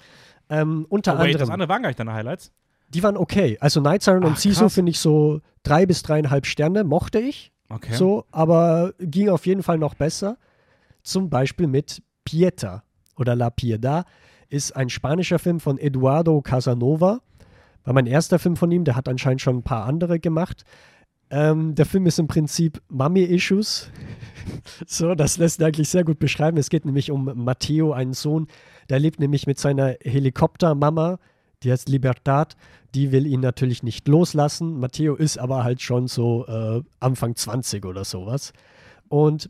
[0.48, 2.52] Ähm, unter Oh, wait, das anderem, andere waren gar nicht deine Highlights.
[2.88, 3.58] die waren okay.
[3.60, 4.72] Also Night Siren und Sisu krass.
[4.72, 7.52] finde ich so drei bis dreieinhalb Sterne, mochte ich.
[7.68, 7.92] Okay.
[7.92, 10.38] So, aber ging auf jeden Fall noch besser.
[11.02, 12.82] Zum Beispiel mit Pieta
[13.18, 14.06] oder La Piedad
[14.48, 17.20] ist ein spanischer Film von Eduardo Casanova.
[17.84, 20.64] War mein erster Film von ihm, der hat anscheinend schon ein paar andere gemacht.
[21.30, 23.90] Ähm, der Film ist im Prinzip Mummy-Issues.
[24.86, 26.56] so, das lässt ihn eigentlich sehr gut beschreiben.
[26.56, 28.48] Es geht nämlich um Matteo, einen Sohn,
[28.88, 31.18] der lebt nämlich mit seiner Helikoptermama,
[31.62, 32.56] die heißt Libertad.
[32.94, 34.80] Die will ihn natürlich nicht loslassen.
[34.80, 38.52] Matteo ist aber halt schon so äh, Anfang 20 oder sowas.
[39.08, 39.48] Und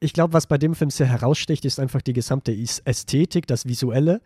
[0.00, 4.20] ich glaube, was bei dem Film sehr heraussticht, ist einfach die gesamte Ästhetik, das Visuelle.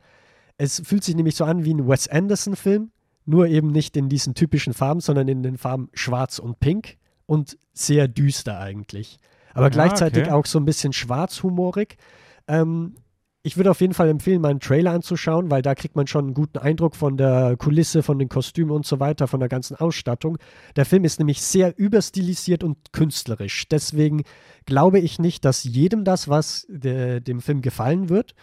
[0.57, 2.91] Es fühlt sich nämlich so an wie ein Wes Anderson-Film,
[3.27, 7.59] nur eben nicht in diesen typischen Farben, sondern in den Farben schwarz und pink und
[7.73, 9.19] sehr düster eigentlich.
[9.55, 10.33] Aber Ja, gleichzeitig okay.
[10.33, 11.97] auch so ein bisschen schwarzhumorig.
[12.49, 12.95] Ähm,
[13.47, 16.25] ich würde auf jeden Fall empfehlen, mal einen Trailer anzuschauen, weil da kriegt man schon
[16.25, 19.77] einen guten Eindruck von der Kulisse, von den Kostümen und so weiter, von der ganzen
[19.77, 20.39] Ausstattung.
[20.77, 23.69] Der Film ist nämlich sehr überstilisiert und künstlerisch.
[23.69, 24.23] Deswegen
[24.65, 28.35] glaube ich nicht, dass jedem das, was der, dem Film gefallen wird.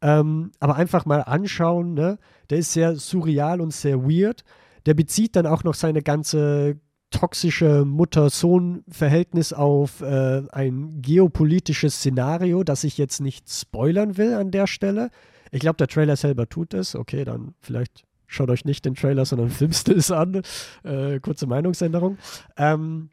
[0.00, 2.18] Ähm, aber einfach mal anschauen, ne?
[2.50, 4.44] Der ist sehr surreal und sehr weird.
[4.86, 6.80] Der bezieht dann auch noch seine ganze
[7.10, 14.66] toxische Mutter-Sohn-Verhältnis auf äh, ein geopolitisches Szenario, das ich jetzt nicht spoilern will an der
[14.66, 15.10] Stelle.
[15.50, 16.94] Ich glaube, der Trailer selber tut es.
[16.94, 20.42] Okay, dann vielleicht schaut euch nicht den Trailer, sondern Filmstills an.
[20.84, 22.18] Äh, kurze Meinungsänderung.
[22.56, 23.10] Ähm,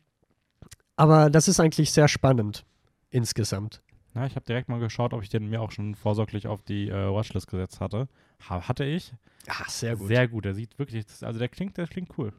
[0.97, 2.65] aber das ist eigentlich sehr spannend
[3.09, 3.81] insgesamt.
[4.15, 6.89] Ja, ich habe direkt mal geschaut, ob ich den mir auch schon vorsorglich auf die
[6.89, 8.07] äh, Watchlist gesetzt hatte.
[8.49, 9.13] Ha hatte ich.
[9.47, 10.07] Ah, sehr gut.
[10.07, 10.45] Sehr gut.
[10.45, 12.31] Der sieht wirklich, also der klingt, der klingt cool.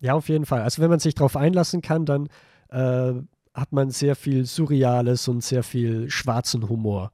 [0.00, 0.62] Ja, auf jeden Fall.
[0.62, 2.30] Also wenn man sich darauf einlassen kann, dann
[2.70, 3.12] äh,
[3.52, 7.12] hat man sehr viel Surreales und sehr viel schwarzen Humor.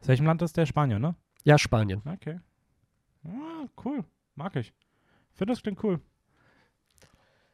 [0.00, 0.66] Aus welchem Land ist der?
[0.66, 1.16] Spanien, ne?
[1.42, 2.02] Ja, Spanien.
[2.06, 2.38] Okay.
[3.24, 4.04] Ah, cool.
[4.36, 4.72] Mag ich.
[5.32, 6.00] Finde das klingt cool.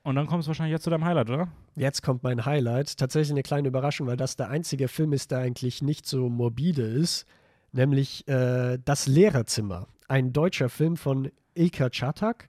[0.06, 1.48] Und dann kommt es wahrscheinlich jetzt zu deinem Highlight, oder?
[1.74, 2.96] Jetzt kommt mein Highlight.
[2.96, 6.82] Tatsächlich eine kleine Überraschung, weil das der einzige Film ist, der eigentlich nicht so morbide
[6.82, 7.26] ist.
[7.72, 9.88] Nämlich äh, Das Lehrerzimmer.
[10.06, 12.48] Ein deutscher Film von Ilka Chatak.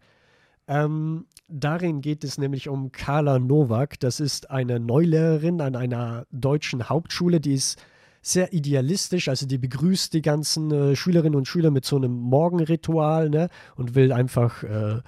[0.68, 4.00] Ähm, darin geht es nämlich um Carla Nowak.
[4.02, 7.82] Das ist eine Neulehrerin an einer deutschen Hauptschule, die ist
[8.22, 13.32] sehr idealistisch, also die begrüßt die ganzen äh, Schülerinnen und Schüler mit so einem Morgenritual
[13.32, 15.02] ne, und will einfach äh,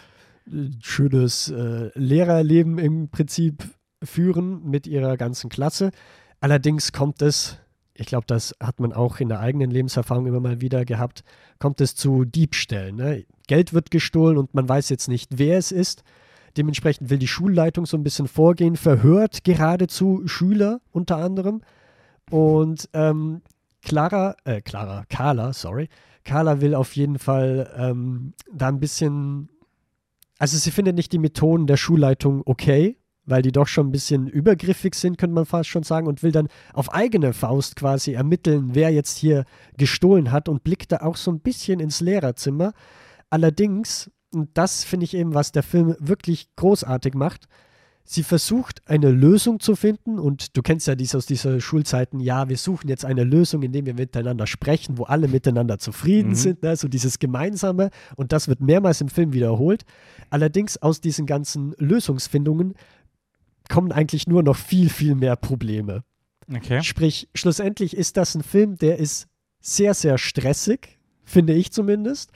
[0.82, 3.64] schönes äh, Lehrerleben im Prinzip
[4.04, 5.92] führen mit ihrer ganzen Klasse.
[6.40, 7.58] Allerdings kommt es,
[7.94, 11.24] ich glaube, das hat man auch in der eigenen Lebenserfahrung immer mal wieder gehabt,
[11.60, 12.96] kommt es zu Diebstählen.
[12.96, 13.26] Ne?
[13.48, 16.04] Geld wird gestohlen und man weiß jetzt nicht, wer es ist.
[16.58, 21.62] Dementsprechend will die Schulleitung so ein bisschen vorgehen, verhört geradezu Schüler unter anderem.
[22.32, 23.42] Und ähm,
[23.84, 25.90] Clara, äh, Clara, Carla, sorry,
[26.24, 29.50] Carla will auf jeden Fall ähm, da ein bisschen,
[30.40, 34.28] also sie findet nicht die Methoden der Schulleitung okay, weil die doch schon ein bisschen
[34.28, 38.74] übergriffig sind, könnte man fast schon sagen, und will dann auf eigene Faust quasi ermitteln,
[38.74, 39.46] wer jetzt hier
[39.78, 42.74] gestohlen hat und blickt da auch so ein bisschen ins Lehrerzimmer.
[43.30, 47.48] Allerdings, und das finde ich eben, was der Film wirklich großartig macht,
[48.12, 52.50] sie versucht eine Lösung zu finden und du kennst ja dies aus dieser Schulzeiten, ja,
[52.50, 56.36] wir suchen jetzt eine Lösung, indem wir miteinander sprechen, wo alle miteinander zufrieden mhm.
[56.36, 56.76] sind, ne?
[56.76, 59.86] so dieses Gemeinsame und das wird mehrmals im Film wiederholt.
[60.32, 62.74] Allerdings aus diesen ganzen Lösungsfindungen
[63.70, 66.04] kommen eigentlich nur noch viel, viel mehr Probleme.
[66.52, 66.82] Okay.
[66.82, 69.28] Sprich, schlussendlich ist das ein Film, der ist
[69.62, 72.32] sehr, sehr stressig, finde ich zumindest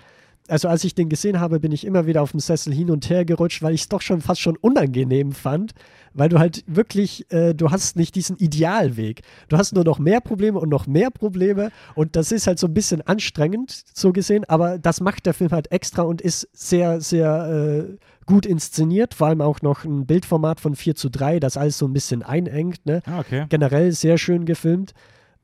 [0.47, 3.09] also als ich den gesehen habe, bin ich immer wieder auf dem Sessel hin und
[3.09, 5.73] her gerutscht, weil ich es doch schon fast schon unangenehm fand,
[6.13, 9.21] weil du halt wirklich, äh, du hast nicht diesen Idealweg.
[9.47, 12.67] Du hast nur noch mehr Probleme und noch mehr Probleme und das ist halt so
[12.67, 16.99] ein bisschen anstrengend, so gesehen, aber das macht der Film halt extra und ist sehr,
[16.99, 21.57] sehr äh, gut inszeniert, vor allem auch noch ein Bildformat von 4 zu 3, das
[21.57, 22.85] alles so ein bisschen einengt.
[22.85, 23.01] Ne?
[23.05, 23.45] Ah, okay.
[23.49, 24.93] Generell sehr schön gefilmt.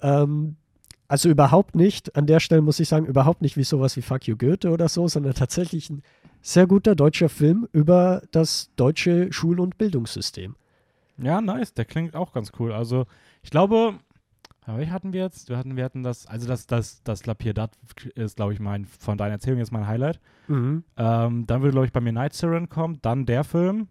[0.01, 0.55] Ähm,
[1.10, 4.28] also überhaupt nicht, an der Stelle muss ich sagen, überhaupt nicht wie sowas wie Fuck
[4.28, 6.04] You Goethe oder so, sondern tatsächlich ein
[6.41, 10.56] sehr guter deutscher Film über das deutsche Schul- und Bildungssystem.
[11.17, 12.72] Ja, nice, der klingt auch ganz cool.
[12.72, 13.08] Also
[13.41, 13.95] ich glaube,
[14.67, 15.50] welche hatten wir jetzt?
[15.50, 17.72] Wir hatten, wir hatten das, also das, das, das Lapierdat
[18.13, 20.19] ist, glaube ich, mein, von deiner Erzählung jetzt mein Highlight.
[20.48, 20.84] Mhm.
[20.95, 23.88] Ähm, dann würde, glaube ich, bei mir Night Siren kommen, dann der Film,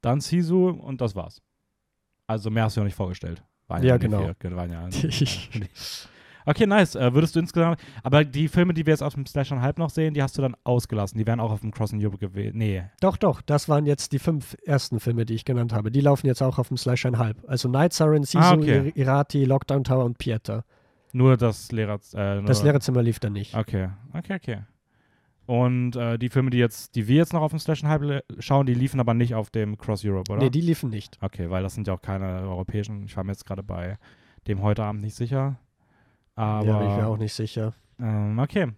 [0.00, 1.42] dann Sisu und das war's.
[2.26, 3.44] Also mehr hast du ja nicht vorgestellt.
[3.70, 4.30] Waren ja, ja genau.
[4.40, 4.88] Vier, waren ja
[6.44, 6.96] okay, nice.
[6.96, 9.78] Äh, würdest du insgesamt, aber die Filme, die wir jetzt auf dem Slash und Halb
[9.78, 11.18] noch sehen, die hast du dann ausgelassen.
[11.18, 12.58] Die wären auch auf dem Crossing Europe gewesen.
[12.58, 12.82] Nee.
[13.00, 13.40] Doch, doch.
[13.42, 15.90] Das waren jetzt die fünf ersten Filme, die ich genannt habe.
[15.90, 17.36] Die laufen jetzt auch auf dem Slash und Halb.
[17.46, 18.92] Also Night Siren, Sisu, ah, okay.
[18.94, 20.64] Irati, Lockdown Tower und Pieter.
[21.12, 22.00] Nur das Lehrer.
[22.14, 23.54] Äh, nur das Lehrerzimmer lief dann nicht.
[23.54, 24.58] Okay, okay, okay.
[25.50, 28.66] Und äh, die Filme, die jetzt, die wir jetzt noch auf dem Slash Hype schauen,
[28.66, 30.44] die liefen aber nicht auf dem Cross Europe, oder?
[30.44, 31.18] Nee, die liefen nicht.
[31.20, 33.04] Okay, weil das sind ja auch keine europäischen.
[33.06, 33.98] Ich war mir jetzt gerade bei
[34.46, 35.58] dem heute Abend nicht sicher.
[36.36, 37.74] Aber, ja, ich wäre auch nicht sicher.
[37.98, 38.68] Ähm, okay.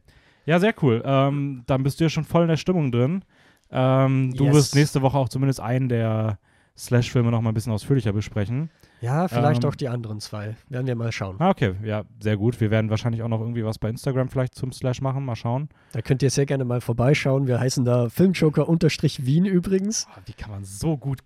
[0.47, 1.03] Ja, sehr cool.
[1.05, 3.23] Ähm, dann bist du ja schon voll in der Stimmung drin.
[3.71, 4.55] Ähm, du yes.
[4.55, 6.39] wirst nächste Woche auch zumindest einen der
[6.77, 8.71] Slash-Filme noch mal ein bisschen ausführlicher besprechen.
[9.01, 10.57] Ja, vielleicht ähm, auch die anderen zwei.
[10.69, 11.37] Werden wir mal schauen.
[11.39, 12.61] Ah, okay, ja, sehr gut.
[12.61, 15.25] Wir werden wahrscheinlich auch noch irgendwie was bei Instagram vielleicht zum Slash machen.
[15.25, 15.69] Mal schauen.
[15.93, 17.47] Da könnt ihr sehr gerne mal vorbeischauen.
[17.47, 20.07] Wir heißen da Filmjoker-Wien übrigens.
[20.11, 21.21] Oh, wie kann man so gut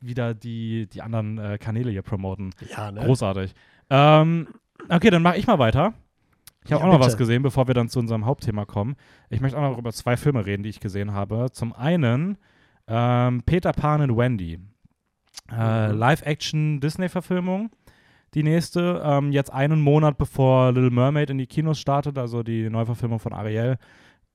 [0.00, 2.52] wieder die, die anderen äh, Kanäle hier promoten?
[2.70, 3.00] Ja, ne?
[3.00, 3.54] Großartig.
[3.90, 4.48] Ähm,
[4.88, 5.94] okay, dann mache ich mal weiter.
[6.64, 7.12] Ich habe ja, auch noch bitte.
[7.12, 8.96] was gesehen, bevor wir dann zu unserem Hauptthema kommen.
[9.30, 11.48] Ich möchte auch noch über zwei Filme reden, die ich gesehen habe.
[11.52, 12.38] Zum einen
[12.88, 14.58] ähm, Peter Pan und Wendy.
[15.50, 15.92] Äh.
[15.92, 17.70] Live-Action-Disney-Verfilmung.
[18.34, 22.68] Die nächste, ähm, jetzt einen Monat bevor Little Mermaid in die Kinos startet, also die
[22.68, 23.78] Neuverfilmung von Ariel,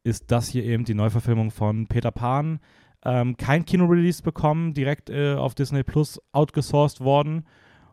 [0.04, 2.60] ist das hier eben die Neuverfilmung von Peter Pan.
[3.04, 7.46] Ähm, kein Kino-Release bekommen, direkt äh, auf Disney Plus outgesourced worden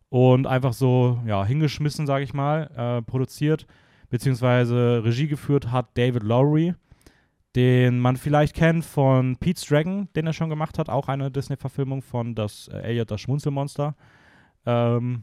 [0.08, 3.66] und einfach so ja, hingeschmissen, sage ich mal, äh, produziert,
[4.10, 6.74] beziehungsweise Regie geführt hat David Lowry,
[7.56, 12.02] den man vielleicht kennt von Pete's Dragon, den er schon gemacht hat, auch eine Disney-Verfilmung
[12.02, 13.96] von das äh, Elliot das Schmunzelmonster.
[14.66, 15.22] Ähm,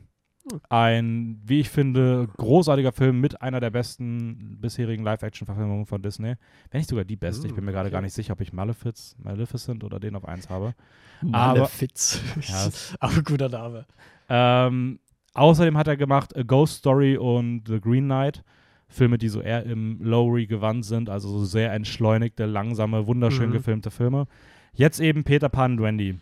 [0.70, 6.36] ein, wie ich finde, großartiger Film mit einer der besten bisherigen Live-Action-Verfilmungen von Disney.
[6.70, 7.48] Wenn nicht sogar die beste.
[7.48, 10.50] ich bin mir gerade gar nicht sicher, ob ich Malefiz, Maleficent oder den auf 1
[10.50, 10.76] habe.
[11.22, 12.22] Malefiz.
[12.42, 13.86] Ja, auch ein guter Name.
[14.30, 15.00] Ähm,
[15.34, 18.44] außerdem hat er gemacht A Ghost Story und The Green Knight.
[18.88, 23.54] Filme, die so eher im Lowry-Gewand sind, also so sehr entschleunigte, langsame, wunderschön Mhm.
[23.54, 24.28] gefilmte Filme.
[24.74, 26.20] Jetzt eben Peter Pan und Wendy.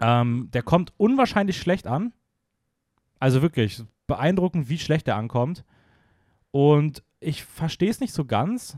[0.00, 2.12] Ähm, der kommt unwahrscheinlich schlecht an.
[3.20, 5.64] Also wirklich beeindruckend, wie schlecht er ankommt.
[6.50, 8.76] Und ich verstehe es nicht so ganz.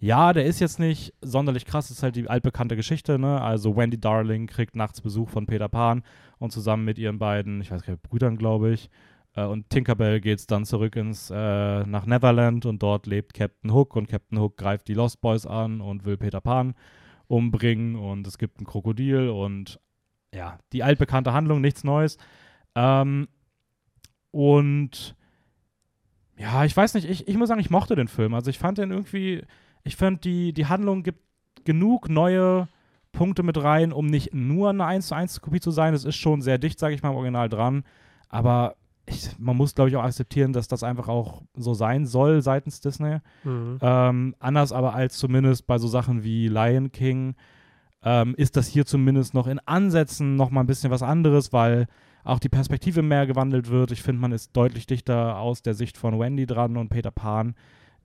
[0.00, 3.40] Ja, der ist jetzt nicht sonderlich krass, ist halt die altbekannte Geschichte, ne?
[3.40, 6.04] Also Wendy Darling kriegt nachts Besuch von Peter Pan
[6.38, 8.90] und zusammen mit ihren beiden, ich weiß gar nicht, Brüdern, glaube ich,
[9.34, 14.08] und Tinkerbell geht dann zurück ins äh, nach Neverland und dort lebt Captain Hook und
[14.08, 16.74] Captain Hook greift die Lost Boys an und will Peter Pan
[17.28, 19.78] umbringen und es gibt ein Krokodil und
[20.34, 22.18] ja, die altbekannte Handlung, nichts Neues.
[22.74, 23.28] Ähm,
[24.30, 25.14] und
[26.36, 28.34] ja, ich weiß nicht, ich, ich muss sagen, ich mochte den Film.
[28.34, 29.44] Also ich fand den irgendwie,
[29.84, 31.20] ich fand die, die Handlung gibt
[31.64, 32.68] genug neue
[33.12, 35.94] Punkte mit rein, um nicht nur eine 1 zu 1 Kopie zu sein.
[35.94, 37.84] Es ist schon sehr dicht, sage ich mal, im Original dran.
[38.28, 38.76] Aber
[39.10, 42.80] ich, man muss, glaube ich, auch akzeptieren, dass das einfach auch so sein soll seitens
[42.80, 43.18] Disney.
[43.44, 43.78] Mhm.
[43.80, 47.34] Ähm, anders aber als zumindest bei so Sachen wie Lion King
[48.02, 51.86] ähm, ist das hier zumindest noch in Ansätzen noch mal ein bisschen was anderes, weil
[52.24, 53.90] auch die Perspektive mehr gewandelt wird.
[53.90, 57.54] Ich finde, man ist deutlich dichter aus der Sicht von Wendy dran und Peter Pan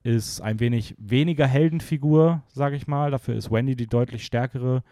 [0.02, 3.10] ist ein wenig weniger Heldenfigur, sage ich mal.
[3.10, 4.82] Dafür ist Wendy die deutlich stärkere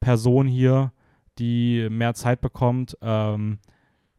[0.00, 0.92] Person hier,
[1.38, 2.96] die mehr Zeit bekommt.
[3.00, 3.58] Ähm,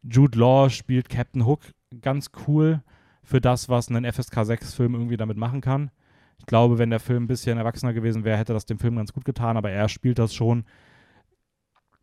[0.02, 1.60] Jude Law spielt Captain Hook
[2.00, 2.82] ganz cool
[3.22, 5.90] für das, was ein FSK 6-Film irgendwie damit machen kann.
[6.38, 9.12] Ich glaube, wenn der Film ein bisschen erwachsener gewesen wäre, hätte das dem Film ganz
[9.12, 10.64] gut getan, aber er spielt das schon.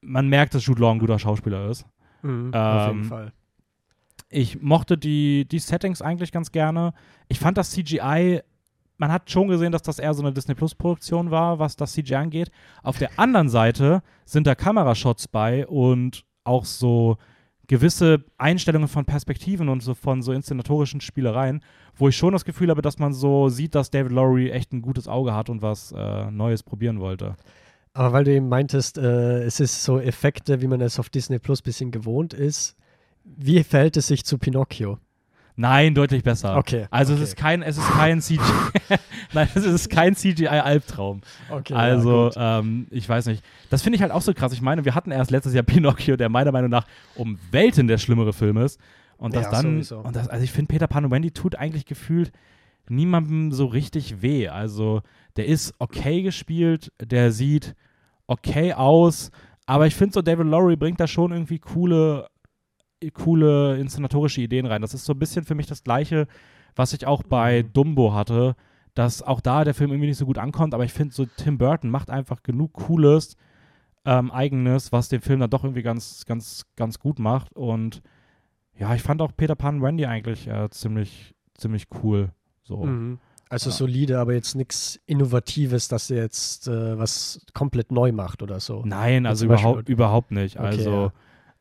[0.02, 1.86] Man merkt, dass Jude Law ein guter Schauspieler ist.
[2.22, 2.54] Mhm.
[2.54, 3.34] Auf jeden Ähm, Fall.
[4.30, 6.94] Ich mochte die, die Settings eigentlich ganz gerne.
[7.30, 8.42] Ich fand das CGI,
[8.98, 11.94] man hat schon gesehen, dass das eher so eine Disney Plus Produktion war, was das
[11.94, 12.52] CGI angeht.
[12.84, 17.18] Auf der anderen Seite sind da Kamerashots bei und auch so
[17.68, 21.62] gewisse Einstellungen von Perspektiven und so von so inszenatorischen Spielereien,
[21.96, 24.82] wo ich schon das Gefühl habe, dass man so sieht, dass David Lowery echt ein
[24.82, 27.36] gutes Auge hat und was äh, Neues probieren wollte.
[27.94, 31.40] Aber weil du eben meintest, äh, es ist so Effekte, wie man es auf Disney
[31.40, 32.76] Plus ein bisschen gewohnt ist.
[33.24, 35.00] Wie verhält es sich zu Pinocchio?
[35.60, 36.56] Nein, deutlich besser.
[36.56, 36.86] Okay.
[36.92, 37.24] Also okay.
[37.24, 38.40] es ist kein, es ist kein CGI,
[39.34, 41.22] nein, es ist kein CGI-Albtraum.
[41.50, 42.34] Okay, ja, also, gut.
[42.38, 43.44] ähm, ich weiß nicht.
[43.72, 44.54] Das finde ich halt auch so krass.
[44.54, 47.98] Ich meine, wir hatten erst letztes Jahr Pinocchio, der meiner Meinung nach um Welten der
[47.98, 48.80] schlimmere Film ist.
[49.18, 50.00] Und das Ja, dann, sowieso.
[50.00, 52.32] und das, also ich finde, Peter Pan und Wendy tut eigentlich gefühlt
[52.88, 54.50] niemandem so richtig weh.
[54.50, 55.02] Also,
[55.38, 57.76] der ist okay gespielt, der sieht
[58.28, 59.32] okay aus,
[59.66, 62.28] aber ich finde so, David Lowry bringt da schon irgendwie coole,
[63.14, 64.82] coole inszenatorische Ideen rein.
[64.82, 66.28] Das ist so ein bisschen für mich das Gleiche,
[66.76, 67.74] was ich auch bei Mhm.
[67.74, 68.56] Dumbo hatte,
[68.94, 71.58] dass auch da der Film irgendwie nicht so gut ankommt, aber ich finde so, Tim
[71.58, 73.36] Burton macht einfach genug Cooles,
[74.06, 77.54] ähm, Eigenes, was den Film dann doch irgendwie ganz, ganz, ganz gut macht.
[77.56, 78.02] Und
[78.80, 82.30] ja, ich fand auch Peter Pan und Wendy eigentlich äh, ziemlich, ziemlich cool.
[82.64, 82.84] So.
[82.86, 83.20] Mhm.
[83.50, 83.76] Also Ja.
[83.76, 88.84] solide, aber jetzt nichts Innovatives, dass er jetzt äh, was komplett neu macht oder so.
[88.86, 90.58] Nein, also Beispiel- überhaupt, überhaupt nicht.
[90.58, 91.12] Okay, also,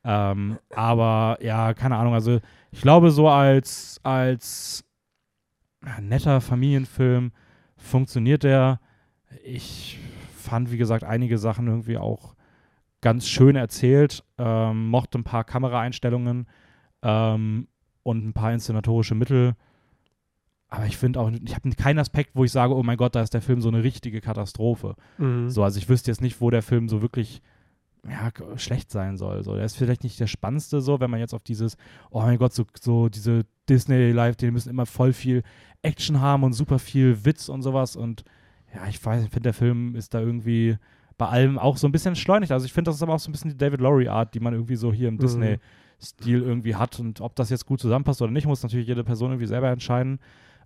[0.06, 2.14] ähm, aber ja, keine Ahnung.
[2.14, 2.38] Also,
[2.70, 4.84] ich glaube, so als, als
[6.00, 7.32] netter Familienfilm
[7.76, 8.78] funktioniert der.
[9.44, 9.98] Ich
[10.36, 12.36] fand, wie gesagt, einige Sachen irgendwie auch
[13.00, 14.22] ganz schön erzählt.
[14.38, 16.46] Ähm, mochte ein paar Kameraeinstellungen
[17.02, 17.66] ähm,
[18.04, 19.54] und ein paar inszenatorische Mittel.
[20.68, 23.22] Aber ich finde auch, ich habe keinen Aspekt, wo ich sage, oh mein Gott, da
[23.22, 24.94] ist der Film so eine richtige Katastrophe.
[25.18, 25.50] Mhm.
[25.50, 27.42] So, also ich wüsste jetzt nicht, wo der Film so wirklich
[28.08, 29.42] ja, schlecht sein soll.
[29.42, 31.76] So, der ist vielleicht nicht der spannendste, so, wenn man jetzt auf dieses,
[32.10, 35.42] oh mein Gott, so, so diese Disney Live, die müssen immer voll viel
[35.82, 37.96] Action haben und super viel Witz und sowas.
[37.96, 38.24] Und
[38.74, 40.76] ja, ich weiß, ich finde, der Film ist da irgendwie
[41.18, 42.52] bei allem auch so ein bisschen entschleunigt.
[42.52, 44.40] Also ich finde, das ist aber auch so ein bisschen die David Lowry Art, die
[44.40, 45.18] man irgendwie so hier im Mhm.
[45.20, 47.00] Disney-Stil irgendwie hat.
[47.00, 50.18] Und ob das jetzt gut zusammenpasst oder nicht, muss natürlich jede Person irgendwie selber entscheiden.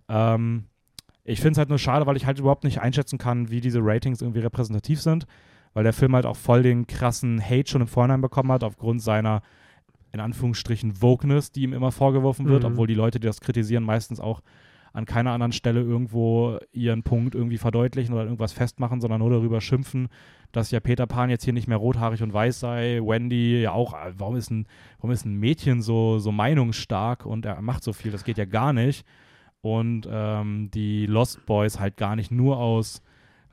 [0.09, 0.65] Ähm,
[1.23, 3.79] ich finde es halt nur schade, weil ich halt überhaupt nicht einschätzen kann, wie diese
[3.81, 5.25] Ratings irgendwie repräsentativ sind,
[5.73, 9.01] weil der Film halt auch voll den krassen Hate schon im Vorhinein bekommen hat, aufgrund
[9.01, 9.41] seiner,
[10.11, 12.69] in Anführungsstrichen, Wokeness, die ihm immer vorgeworfen wird, Mhm.
[12.71, 14.41] obwohl die Leute, die das kritisieren, meistens auch
[14.93, 19.61] an keiner anderen Stelle irgendwo ihren Punkt irgendwie verdeutlichen oder irgendwas festmachen, sondern nur darüber
[19.61, 20.09] schimpfen,
[20.51, 23.93] dass ja Peter Pan jetzt hier nicht mehr rothaarig und weiß sei, Wendy ja auch,
[23.93, 27.93] äh, warum ist ein, warum ist ein Mädchen so, so meinungsstark und er macht so
[27.93, 29.05] viel, das geht ja gar nicht.
[29.61, 33.01] Und ähm, die Lost Boys halt gar nicht nur aus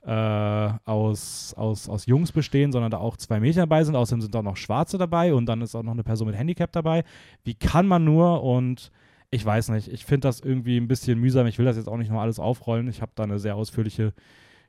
[0.09, 3.95] äh, aus, aus, aus Jungs bestehen, sondern da auch zwei Mädchen dabei sind.
[3.95, 6.71] Außerdem sind auch noch Schwarze dabei und dann ist auch noch eine Person mit Handicap
[6.71, 7.03] dabei.
[7.43, 8.91] Wie kann man nur und
[9.29, 11.45] ich weiß nicht, ich finde das irgendwie ein bisschen mühsam.
[11.45, 12.87] Ich will das jetzt auch nicht noch alles aufrollen.
[12.87, 14.13] Ich habe da eine sehr ausführliche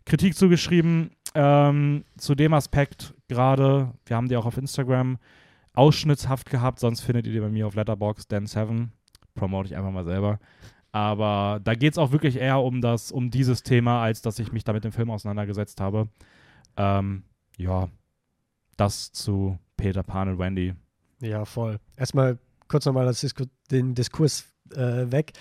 [0.05, 1.13] Kritik zugeschrieben.
[1.35, 5.17] Ähm, zu dem Aspekt gerade, wir haben die auch auf Instagram
[5.73, 8.89] ausschnittshaft gehabt, sonst findet ihr die bei mir auf Letterbox Dan7.
[9.35, 10.39] Promote ich einfach mal selber.
[10.93, 14.53] Aber da geht es auch wirklich eher um das, um dieses Thema, als dass ich
[14.53, 16.09] mich da mit dem Film auseinandergesetzt habe.
[16.77, 17.23] Ähm,
[17.57, 17.89] ja,
[18.77, 20.75] das zu Peter Pan und Wendy.
[21.21, 21.79] Ja, voll.
[21.97, 23.13] Erstmal kurz nochmal
[23.71, 25.33] den Diskurs äh, weg.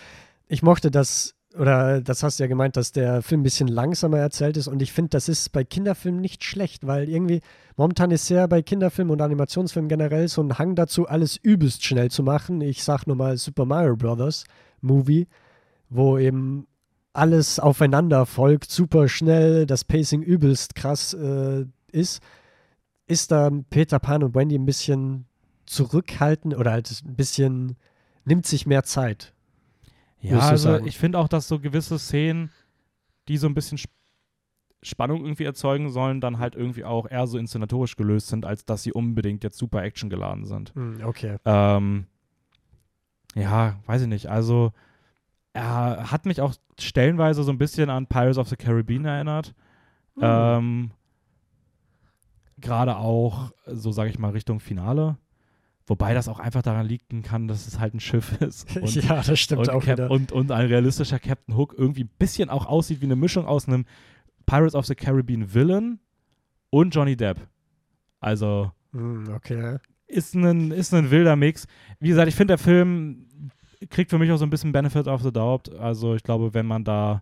[0.47, 4.17] Ich mochte das, oder das hast du ja gemeint, dass der Film ein bisschen langsamer
[4.17, 7.41] erzählt ist und ich finde, das ist bei Kinderfilmen nicht schlecht, weil irgendwie
[7.77, 12.11] momentan ist sehr bei Kinderfilmen und Animationsfilmen generell so ein Hang dazu, alles übelst schnell
[12.11, 12.61] zu machen.
[12.61, 14.45] Ich sag nur mal Super Mario Brothers
[14.83, 15.27] Movie,
[15.89, 16.67] wo eben
[17.13, 22.21] alles aufeinander folgt, super schnell, das Pacing übelst krass äh, ist,
[23.07, 25.25] ist da Peter Pan und Wendy ein bisschen
[25.65, 27.75] zurückhaltend oder halt ein bisschen,
[28.25, 29.33] nimmt sich mehr Zeit.
[30.21, 30.87] Ja, also sagen.
[30.87, 32.51] ich finde auch, dass so gewisse Szenen,
[33.27, 33.91] die so ein bisschen Sp
[34.81, 38.81] Spannung irgendwie erzeugen sollen, dann halt irgendwie auch eher so inszenatorisch gelöst sind, als dass
[38.81, 40.73] sie unbedingt jetzt super Action geladen sind.
[40.73, 41.35] Hm, okay.
[41.43, 42.05] Ähm,
[43.35, 44.27] ja, weiß ich nicht.
[44.27, 44.71] Also
[45.53, 49.53] er hat mich auch stellenweise so ein bisschen an Pirates of the Caribbean erinnert.
[50.15, 50.23] Mhm.
[50.23, 50.91] Ähm,
[52.57, 55.17] Gerade auch, so sage ich mal, Richtung Finale.
[55.87, 58.75] Wobei das auch einfach daran liegen kann, dass es halt ein Schiff ist.
[58.81, 60.11] Und, ja, das stimmt und auch Cap wieder.
[60.11, 63.67] Und, und ein realistischer Captain Hook irgendwie ein bisschen auch aussieht wie eine Mischung aus
[63.67, 63.85] einem
[64.45, 65.99] Pirates of the Caribbean Villain
[66.69, 67.39] und Johnny Depp.
[68.19, 69.77] Also mm, okay.
[70.09, 71.67] Ist, ein, ist ein wilder Mix.
[71.99, 73.27] Wie gesagt, ich finde, der Film
[73.89, 75.73] kriegt für mich auch so ein bisschen Benefit of the Doubt.
[75.77, 77.21] Also ich glaube, wenn man da,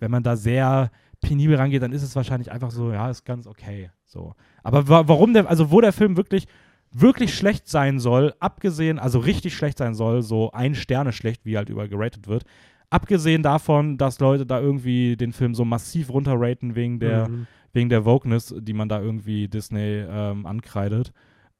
[0.00, 3.46] wenn man da sehr penibel rangeht, dann ist es wahrscheinlich einfach so, ja, ist ganz
[3.46, 3.90] okay.
[4.04, 4.34] So.
[4.62, 6.46] Aber wa warum der, also wo der Film wirklich,
[6.90, 11.56] wirklich schlecht sein soll, abgesehen, also richtig schlecht sein soll, so ein Sterne schlecht, wie
[11.56, 12.44] halt über geratet wird,
[12.90, 17.46] abgesehen davon, dass Leute da irgendwie den Film so massiv runterraten wegen der, mhm.
[17.72, 21.12] wegen der Wokeness, die man da irgendwie Disney ähm, ankreidet,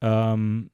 [0.02, 0.70] ähm,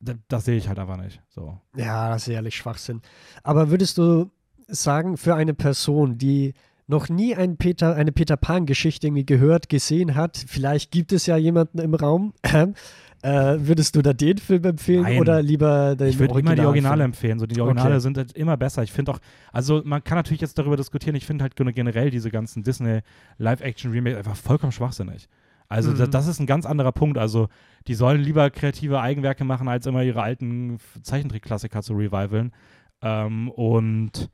[0.00, 1.20] das, das sehe ich halt einfach nicht.
[1.28, 1.58] So.
[1.76, 3.02] Ja, das ist ehrlich Schwachsinn.
[3.42, 4.30] Aber würdest du
[4.68, 6.54] sagen, für eine Person, die
[6.86, 11.36] noch nie ein Peter, eine Peter Pan-Geschichte irgendwie gehört, gesehen hat, vielleicht gibt es ja
[11.36, 12.32] jemanden im Raum,
[13.22, 15.20] äh, würdest du da den Film empfehlen Nein.
[15.20, 17.38] oder lieber den Ich würde immer die Originale empfehlen.
[17.38, 18.00] So, die Originale okay.
[18.00, 18.82] sind halt immer besser.
[18.82, 19.18] Ich finde auch,
[19.52, 23.00] also man kann natürlich jetzt darüber diskutieren, ich finde halt generell diese ganzen Disney
[23.38, 25.28] Live-Action-Remakes einfach vollkommen schwachsinnig.
[25.70, 25.98] Also mhm.
[25.98, 27.16] das, das, ist ein ganz anderer Punkt.
[27.16, 27.48] Also
[27.86, 32.52] die sollen lieber kreative Eigenwerke machen, als immer ihre alten Zeichentrickklassiker zu revivalen.
[33.00, 34.28] Ähm, und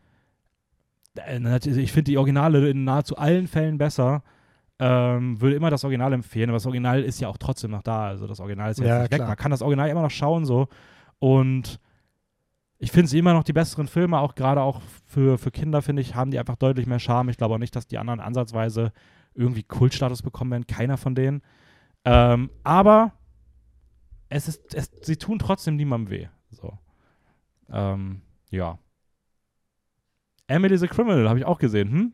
[1.15, 4.23] äh, ich finde die Originale in nahezu allen Fällen besser.
[4.79, 8.09] Ähm, würde immer das Original empfehlen, aber das Original ist ja auch trotzdem noch da.
[8.09, 9.21] Also das Original ist jetzt ja, nicht weg.
[9.21, 10.69] Man kann das Original immer noch schauen so.
[11.19, 11.81] Und
[12.79, 16.01] ich finde sie immer noch die besseren Filme, auch gerade auch für, für Kinder, finde
[16.01, 17.29] ich, haben die einfach deutlich mehr Charme.
[17.29, 18.93] Ich glaube auch nicht, dass die anderen ansatzweise
[19.37, 20.67] irgendwie Kultstatus bekommen werden.
[20.67, 21.43] Keiner von denen.
[22.05, 23.13] Ähm, aber
[24.29, 26.29] es ist, es, sie tun trotzdem niemandem weh.
[26.51, 26.79] So.
[27.71, 28.79] Ähm, ja.
[30.49, 31.91] Emily the Criminal habe ich auch gesehen.
[31.91, 32.13] Hm?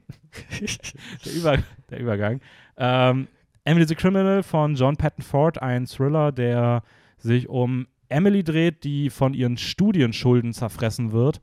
[1.24, 1.58] der, Über,
[1.90, 2.40] der, Übergang.
[2.76, 3.28] Ähm,
[3.64, 6.82] Emily the Criminal von John Patton Ford, ein Thriller, der
[7.18, 11.40] sich um Emily dreht, die von ihren Studienschulden zerfressen wird.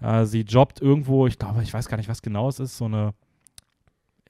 [0.00, 2.86] Äh, sie jobbt irgendwo, ich glaube, ich weiß gar nicht, was genau es ist, so
[2.86, 3.14] eine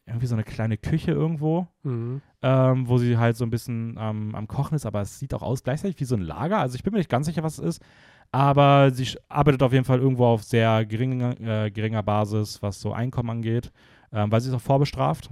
[0.09, 2.21] irgendwie so eine kleine Küche irgendwo, mhm.
[2.43, 5.43] ähm, wo sie halt so ein bisschen ähm, am Kochen ist, aber es sieht auch
[5.43, 6.59] aus gleichzeitig wie so ein Lager.
[6.59, 7.83] Also ich bin mir nicht ganz sicher, was es ist.
[8.31, 12.93] Aber sie arbeitet auf jeden Fall irgendwo auf sehr geringer, äh, geringer Basis, was so
[12.93, 13.73] Einkommen angeht,
[14.13, 15.31] ähm, weil sie ist auch vorbestraft.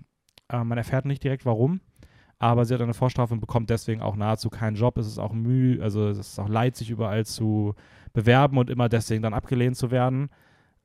[0.48, 1.80] Äh, man erfährt nicht direkt warum,
[2.38, 4.96] aber sie hat eine Vorstrafe und bekommt deswegen auch nahezu keinen Job.
[4.96, 7.74] Es ist auch Mühe, also es ist auch leid, sich überall zu
[8.14, 10.30] bewerben und immer deswegen dann abgelehnt zu werden.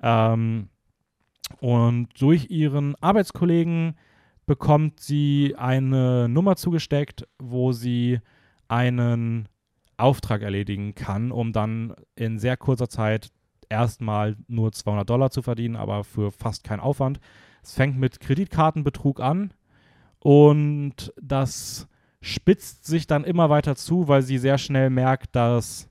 [0.01, 0.67] Ähm,
[1.59, 3.95] und durch ihren Arbeitskollegen
[4.45, 8.19] bekommt sie eine Nummer zugesteckt, wo sie
[8.67, 9.47] einen
[9.97, 13.31] Auftrag erledigen kann, um dann in sehr kurzer Zeit
[13.69, 17.19] erstmal nur 200 Dollar zu verdienen, aber für fast keinen Aufwand.
[17.63, 19.53] Es fängt mit Kreditkartenbetrug an
[20.19, 21.87] und das
[22.21, 25.90] spitzt sich dann immer weiter zu, weil sie sehr schnell merkt, dass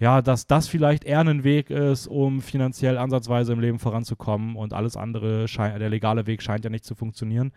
[0.00, 4.72] ja, dass das vielleicht eher ein Weg ist, um finanziell ansatzweise im Leben voranzukommen und
[4.72, 7.52] alles andere, der legale Weg scheint ja nicht zu funktionieren.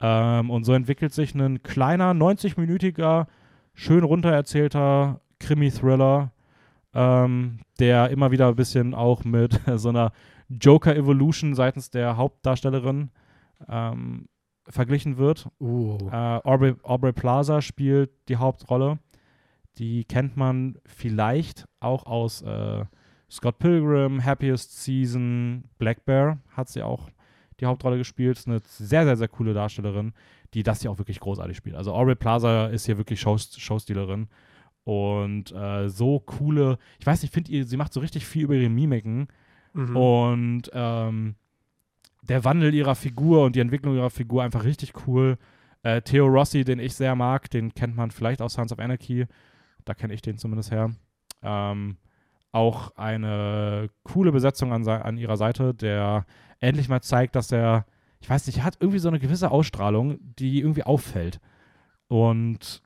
[0.00, 3.26] Ähm, und so entwickelt sich ein kleiner, 90-minütiger,
[3.74, 6.32] schön runtererzählter Krimi-Thriller,
[6.94, 10.12] ähm, der immer wieder ein bisschen auch mit so einer
[10.48, 13.10] Joker-Evolution seitens der Hauptdarstellerin
[13.68, 14.28] ähm,
[14.68, 15.48] verglichen wird.
[15.60, 15.98] Uh.
[16.10, 18.98] Äh, Aubrey, Aubrey Plaza spielt die Hauptrolle.
[19.78, 22.84] Die kennt man vielleicht auch aus äh,
[23.30, 27.10] Scott Pilgrim, Happiest Season, Black Bear hat sie auch
[27.60, 28.38] die Hauptrolle gespielt.
[28.38, 30.12] Ist eine sehr, sehr, sehr coole Darstellerin,
[30.54, 31.76] die das hier auch wirklich großartig spielt.
[31.76, 34.28] Also Aubrey Plaza ist hier wirklich Show Showstealerin.
[34.84, 38.54] Und äh, so coole, ich weiß nicht, ich finde, sie macht so richtig viel über
[38.54, 39.28] ihre Mimiken.
[39.74, 39.96] Mhm.
[39.96, 41.36] Und ähm,
[42.22, 45.38] der Wandel ihrer Figur und die Entwicklung ihrer Figur einfach richtig cool.
[45.82, 49.26] Äh, Theo Rossi, den ich sehr mag, den kennt man vielleicht aus Sons of Anarchy.
[49.84, 50.90] Da kenne ich den zumindest her.
[51.42, 51.96] Ähm,
[52.52, 56.26] auch eine coole Besetzung an, an ihrer Seite, der
[56.58, 57.86] endlich mal zeigt, dass er,
[58.20, 61.40] ich weiß nicht, hat irgendwie so eine gewisse Ausstrahlung, die irgendwie auffällt.
[62.08, 62.82] Und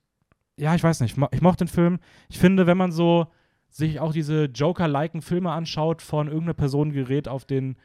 [0.57, 1.99] ja, ich weiß nicht, ich mochte den Film.
[2.29, 3.27] Ich finde, wenn man so
[3.71, 7.77] sich auch diese Joker-liken Filme anschaut, von irgendeiner Person gerät auf den,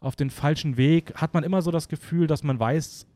[0.00, 3.06] auf den falschen Weg, hat man immer so das Gefühl, dass man weiß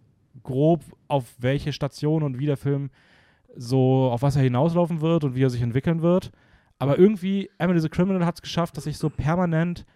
[0.42, 2.90] grob, auf welche Station und wie der Film
[3.57, 6.30] so, auf was er hinauslaufen wird und wie er sich entwickeln wird.
[6.78, 9.86] Aber irgendwie, Emily the Criminal hat es geschafft, dass ich so permanent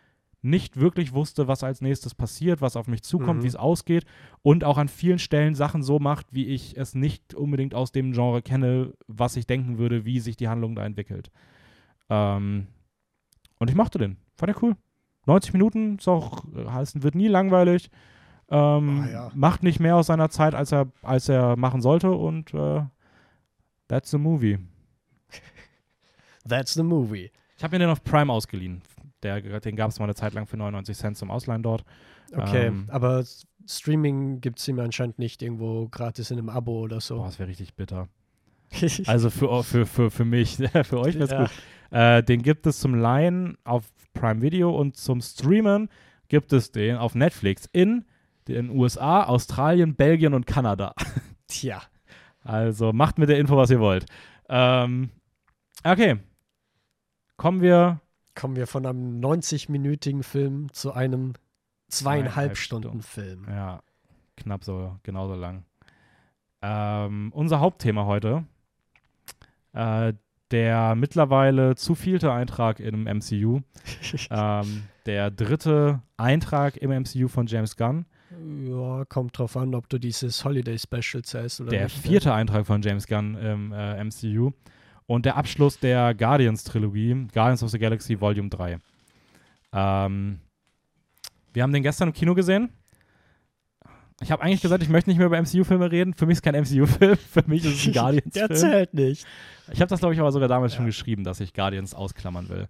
[0.41, 3.43] nicht wirklich wusste, was als nächstes passiert, was auf mich zukommt, Mhm.
[3.43, 4.05] wie es ausgeht
[4.43, 8.13] und auch an vielen Stellen Sachen so macht, wie ich es nicht unbedingt aus dem
[8.13, 11.33] Genre kenne, was ich denken würde, wie sich die Handlung da entwickelt.
[12.09, 12.69] Ähm,
[13.59, 14.17] und ich mochte den.
[14.37, 14.77] Fand er cool.
[15.27, 17.91] 90 Minuten, ist auch, heißt, wird nie langweilig.
[18.51, 19.31] Ähm, Ah, ja.
[19.35, 22.83] Macht nicht mehr aus seiner Zeit, als er, als er machen sollte und äh,
[23.89, 24.59] that's the movie.
[26.47, 27.31] That's the movie.
[27.57, 28.83] Ich habe mir den auf Prime ausgeliehen.
[29.23, 31.85] Der, den gab es mal eine Zeit lang für 99 Cent zum Ausleihen dort.
[32.33, 32.85] Okay, Ähm.
[32.89, 33.25] aber
[33.67, 37.23] Streaming gibt es ihm anscheinend nicht irgendwo gratis in einem Abo oder Boah, so.
[37.25, 38.09] das wäre richtig bitter.
[39.07, 41.39] Also für, für, für, für mich, für euch wäre es Ja.
[41.45, 41.51] gut.
[41.91, 45.89] Äh, den gibt es zum Leihen auf Prime Video und zum Streamen
[46.29, 48.05] gibt es den auf Netflix in
[48.47, 50.95] den USA, Australien, Belgien und Kanada.
[51.49, 51.83] Tja.
[52.49, 54.07] Also macht mit der Info, was ihr wollt.
[54.49, 55.11] Ähm,
[55.85, 56.17] okay.
[57.37, 58.01] Kommen wir.
[58.35, 61.35] Kommen wir von einem 90-minütigen Film zu einem
[61.89, 63.45] zweieinhalb Stunden Film.
[63.51, 63.83] Ja,
[64.39, 65.65] knapp so, genauso lang.
[66.63, 68.47] Ähm, unser Hauptthema heute.
[69.75, 70.15] Äh,
[70.51, 73.61] der mittlerweile zu vielte Eintrag im MCU.
[74.31, 78.07] ähm, der dritte Eintrag im MCU von James Gunn.
[78.67, 81.97] Ja, kommt drauf an, ob du dieses Holiday Special zählst oder Der nicht.
[81.97, 82.03] ne?
[82.11, 84.51] vierte Eintrag von James Gunn im äh, MCU.
[85.07, 88.79] Und der Abschluss der Guardians-Trilogie, Guardians of the Galaxy Volume 3.
[89.73, 90.41] Ähm,
[91.55, 92.69] wir haben den gestern im Kino gesehen.
[94.21, 96.13] Ich habe eigentlich gesagt, ich möchte nicht mehr über MCU-Filme reden.
[96.13, 98.55] Für mich ist kein MCU-Film, für mich ist es ein Der Guardians-Film.
[98.55, 99.27] zählt nicht.
[99.73, 100.89] Ich habe das, glaube ich, aber sogar damals schon Ja.
[100.89, 102.69] geschrieben, dass ich Guardians ausklammern will.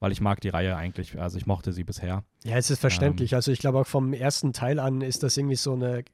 [0.00, 2.24] Weil ich mag die Reihe eigentlich, also ich mochte sie bisher.
[2.44, 3.34] Ja, es ist verständlich.
[3.34, 6.04] also ich glaube auch vom ersten Teil an ist das irgendwie so eine,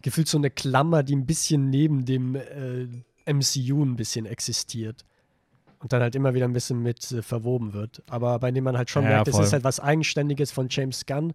[0.00, 2.86] gefühlt so eine Klammer, die ein bisschen neben dem äh,
[3.32, 5.04] MCU ein bisschen existiert.
[5.80, 8.02] Und dann halt immer wieder ein bisschen mit äh, verwoben wird.
[8.08, 11.04] Aber bei dem man halt schon Ja, merkt, es ist halt was Eigenständiges von James
[11.06, 11.32] Gunn,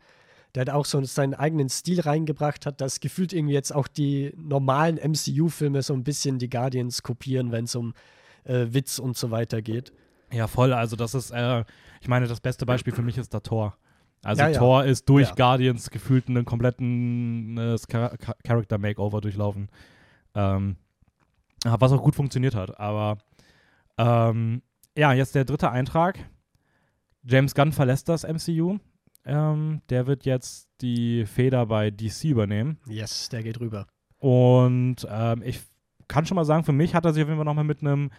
[0.56, 4.34] der halt auch so seinen eigenen Stil reingebracht hat, dass gefühlt irgendwie jetzt auch die
[4.38, 7.94] normalen MCU-Filme so ein bisschen die Guardians kopieren, wenn es um
[8.46, 9.92] äh, Witz und so weiter geht.
[10.32, 10.74] Ja, voll.
[10.74, 11.64] Also das ist, äh,
[12.02, 13.78] ich meine, das beste Beispiel für mich ist der Thor.
[14.24, 14.58] Also Ja, ja.
[14.60, 15.36] Thor ist durch Ja.
[15.36, 19.70] Guardians gefühlt einen kompletten äh, Char Char- Character Makeover durchlaufen.
[20.36, 20.76] Ähm,
[21.64, 22.80] was auch gut funktioniert hat.
[22.80, 23.18] Aber
[23.98, 24.62] ähm,
[24.98, 26.20] ja, jetzt der dritte Eintrag.
[27.24, 28.78] James Gunn verlässt das MCU.
[29.26, 32.80] Ähm, der wird jetzt die Feder bei DC übernehmen.
[32.88, 33.88] Yes, der geht rüber.
[34.20, 35.62] Und ähm, ich
[36.08, 38.12] kann schon mal sagen, für mich hat er sich auf jeden Fall nochmal mit einem,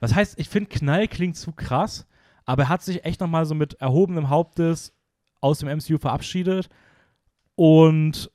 [0.00, 2.06] was heißt, ich finde Knall klingt zu krass,
[2.44, 4.92] aber er hat sich echt nochmal so mit erhobenem Hauptes
[5.40, 6.68] aus dem MCU verabschiedet.
[7.54, 8.30] Und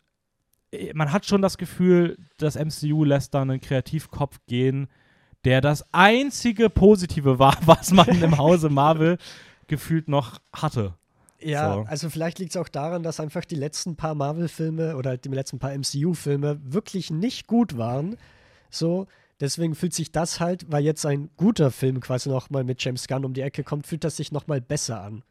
[0.71, 4.87] äh, man hat schon das Gefühl, das MCU lässt da einen Kreativkopf gehen,
[5.43, 9.17] der das einzige Positive war, was man im Hause Marvel
[9.67, 10.93] gefühlt noch hatte.
[11.39, 11.85] Ja, So.
[11.87, 15.29] also vielleicht liegt es auch daran, dass einfach die letzten paar Marvel-Filme oder halt die
[15.29, 18.17] letzten paar MCU-Filme wirklich nicht gut waren.
[18.69, 19.07] So,
[19.39, 23.25] deswegen fühlt sich das halt, weil jetzt ein guter Film quasi nochmal mit James Gunn
[23.25, 25.23] um die Ecke kommt, fühlt das sich nochmal besser an.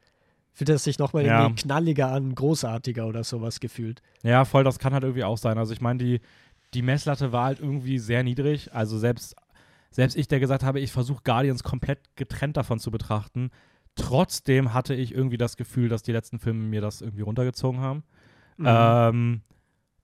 [0.52, 1.42] Fühlt das sich nochmal Ja.
[1.42, 4.02] irgendwie knalliger an, großartiger oder sowas gefühlt.
[4.22, 5.58] Ja, voll, das kann halt irgendwie auch sein.
[5.58, 6.20] Also ich meine, die,
[6.74, 8.72] die Messlatte war halt irgendwie sehr niedrig.
[8.72, 9.34] Also selbst,
[9.90, 13.50] selbst ich, der gesagt habe, ich versuche Guardians komplett getrennt davon zu betrachten,
[13.96, 18.02] trotzdem hatte ich irgendwie das Gefühl, dass die letzten Filme mir das irgendwie runtergezogen haben.
[18.56, 18.66] Mhm.
[18.68, 19.40] Ähm,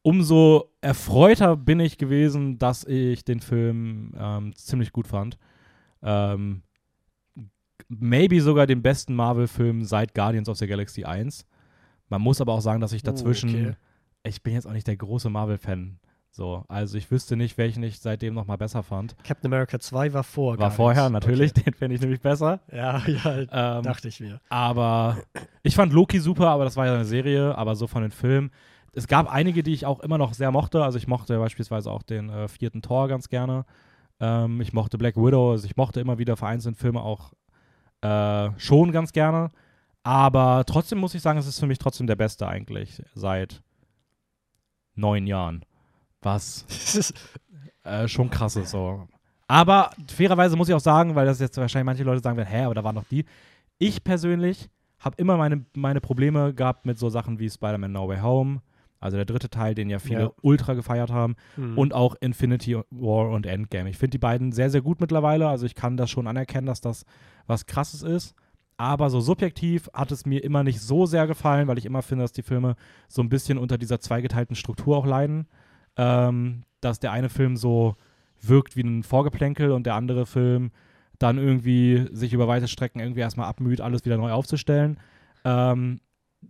[0.02, 5.38] umso erfreuter bin ich gewesen, dass ich den Film ähm, ziemlich gut fand.
[6.02, 6.62] Ähm,
[7.88, 11.46] maybe sogar den besten Marvel-Film seit Guardians of the Galaxy 1.
[12.08, 13.74] Man muss aber auch sagen, dass ich Oh, dazwischen okay.
[14.22, 15.98] ich bin jetzt auch nicht der große Marvel-Fan.
[16.32, 19.16] So, also ich wüsste nicht, welchen ich seitdem noch mal besser fand.
[19.24, 20.56] Captain America 2 war vor.
[20.58, 21.62] War vorher, natürlich, okay.
[21.64, 22.60] den finde ich nämlich besser.
[22.72, 24.40] Ja, ja, ähm, dachte ich mir.
[24.48, 25.18] Aber
[25.64, 28.52] ich fand Loki super, aber das war ja eine Serie, aber so von den Filmen.
[28.92, 30.82] Es gab einige, die ich auch immer noch sehr mochte.
[30.82, 33.64] Also ich mochte beispielsweise auch den äh, vierten Tor ganz gerne.
[34.18, 37.32] Ähm, ich mochte Black Widow, also ich mochte immer wieder vereinzelt Filme auch
[38.02, 39.50] äh, schon ganz gerne.
[40.02, 43.62] Aber trotzdem muss ich sagen, es ist für mich trotzdem der beste eigentlich seit
[44.94, 45.64] neun Jahren.
[46.22, 47.12] Was
[47.84, 49.06] äh, schon krass ist so.
[49.46, 52.64] Aber fairerweise muss ich auch sagen, weil das jetzt wahrscheinlich manche Leute sagen werden, hä,
[52.64, 53.24] aber da waren noch die.
[53.78, 54.70] Ich persönlich
[55.00, 58.60] habe immer meine, meine Probleme gehabt mit so Sachen wie Spider-Man No Way Home,
[59.00, 60.32] also der dritte Teil, den ja viele ja.
[60.42, 61.78] ultra gefeiert haben, mhm.
[61.78, 63.88] und auch Infinity War und Endgame.
[63.88, 65.48] Ich finde die beiden sehr, sehr gut mittlerweile.
[65.48, 67.04] Also ich kann das schon anerkennen, dass das
[67.46, 68.34] was krasses ist.
[68.76, 72.24] Aber so subjektiv hat es mir immer nicht so sehr gefallen, weil ich immer finde,
[72.24, 72.76] dass die Filme
[73.08, 75.48] so ein bisschen unter dieser zweigeteilten Struktur auch leiden.
[75.96, 77.96] Ähm, dass der eine Film so
[78.40, 80.70] wirkt wie ein Vorgeplänkel und der andere Film
[81.18, 84.98] dann irgendwie sich über weite Strecken irgendwie erstmal abmüht, alles wieder neu aufzustellen.
[85.44, 86.00] Ähm,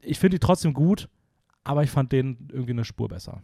[0.01, 1.09] ich finde die trotzdem gut,
[1.65, 3.43] aber ich fand den irgendwie eine Spur besser.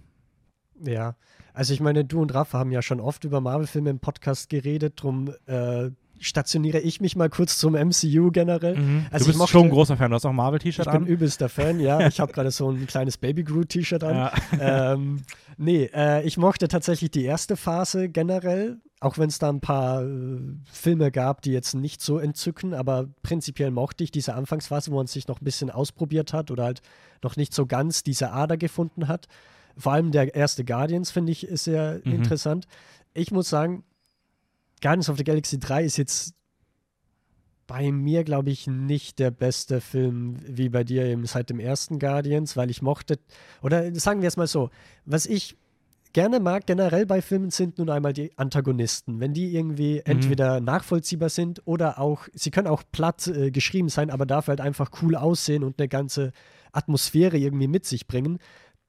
[0.80, 1.16] Ja,
[1.54, 4.94] also ich meine, du und Rafa haben ja schon oft über Marvel-Filme im Podcast geredet,
[4.96, 8.76] drum äh, stationiere ich mich mal kurz zum MCU generell.
[8.76, 9.06] Mhm.
[9.10, 10.94] Also du bist mochte, schon ein großer Fan, du hast auch ein Marvel-T-Shirt an.
[10.94, 12.06] Ich bin übelster Fan, ja.
[12.08, 14.16] Ich habe gerade so ein kleines Baby Groot-T-Shirt an.
[14.16, 14.92] Ja.
[14.92, 15.22] Ähm,
[15.56, 20.04] nee, äh, ich mochte tatsächlich die erste Phase generell, auch wenn es da ein paar
[20.04, 20.40] äh,
[20.70, 25.06] Filme gab, die jetzt nicht so entzücken, aber prinzipiell mochte ich diese Anfangsphase, wo man
[25.06, 26.82] sich noch ein bisschen ausprobiert hat oder halt
[27.22, 29.26] noch nicht so ganz diese Ader gefunden hat.
[29.76, 32.12] Vor allem der erste Guardians, finde ich, ist sehr mhm.
[32.12, 32.66] interessant.
[33.12, 33.84] Ich muss sagen,
[34.80, 36.34] Guardians of the Galaxy 3 ist jetzt
[37.66, 41.98] bei mir, glaube ich, nicht der beste Film wie bei dir eben seit dem ersten
[41.98, 43.18] Guardians, weil ich mochte,
[43.60, 44.70] oder sagen wir es mal so,
[45.04, 45.56] was ich
[46.16, 49.20] gerne mag generell bei Filmen sind nun einmal die Antagonisten.
[49.20, 50.02] Wenn die irgendwie mhm.
[50.06, 54.62] entweder nachvollziehbar sind oder auch, sie können auch platt äh, geschrieben sein, aber dafür halt
[54.62, 56.32] einfach cool aussehen und eine ganze
[56.72, 58.38] Atmosphäre irgendwie mit sich bringen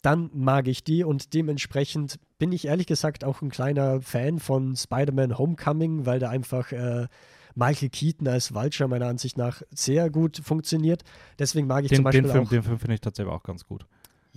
[0.03, 4.75] dann mag ich die und dementsprechend bin ich ehrlich gesagt auch ein kleiner Fan von
[4.75, 7.07] Spider-Man Homecoming, weil da einfach äh,
[7.55, 11.03] Michael Keaton als Vulture meiner Ansicht nach sehr gut funktioniert.
[11.39, 13.41] Deswegen mag ich den, zum Beispiel den Film, auch Den Film finde ich tatsächlich auch
[13.41, 13.87] ganz gut.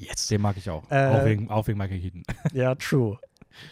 [0.00, 0.28] Yes.
[0.28, 0.90] Den mag ich auch.
[0.90, 2.22] Äh, auch, wegen, auch wegen Michael Keaton.
[2.54, 3.18] Ja, true.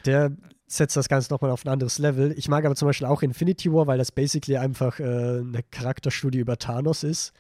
[0.05, 0.33] Der
[0.67, 2.35] setzt das Ganze nochmal auf ein anderes Level.
[2.37, 6.39] Ich mag aber zum Beispiel auch Infinity War, weil das basically einfach äh, eine Charakterstudie
[6.39, 7.33] über Thanos ist.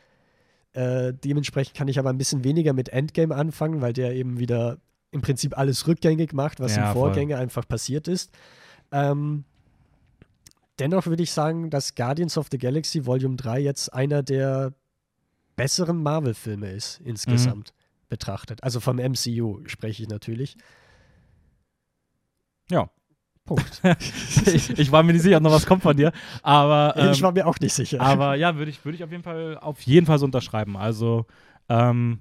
[0.72, 4.78] Äh, dementsprechend kann ich aber ein bisschen weniger mit Endgame anfangen, weil der eben wieder
[5.10, 7.42] im Prinzip alles rückgängig macht, was ja, im Vorgänger voll.
[7.42, 8.30] einfach passiert ist.
[8.92, 9.44] Ähm,
[10.78, 14.72] dennoch würde ich sagen, dass Guardians of the Galaxy Volume 3 jetzt einer der
[15.56, 17.77] besseren Marvel-Filme ist, insgesamt mhm.
[18.08, 18.62] Betrachtet.
[18.62, 20.56] Also vom MCU spreche ich natürlich.
[22.70, 22.90] Ja.
[23.44, 23.80] Punkt.
[24.46, 26.12] ich, ich, war mir nicht sicher, ob noch was kommt von dir.
[26.42, 28.00] Aber, ähm, ich war mir auch nicht sicher.
[28.00, 30.76] Aber ja, würde ich, würd ich auf jeden Fall auf jeden Fall so unterschreiben.
[30.76, 31.26] Also,
[31.68, 32.20] ähm,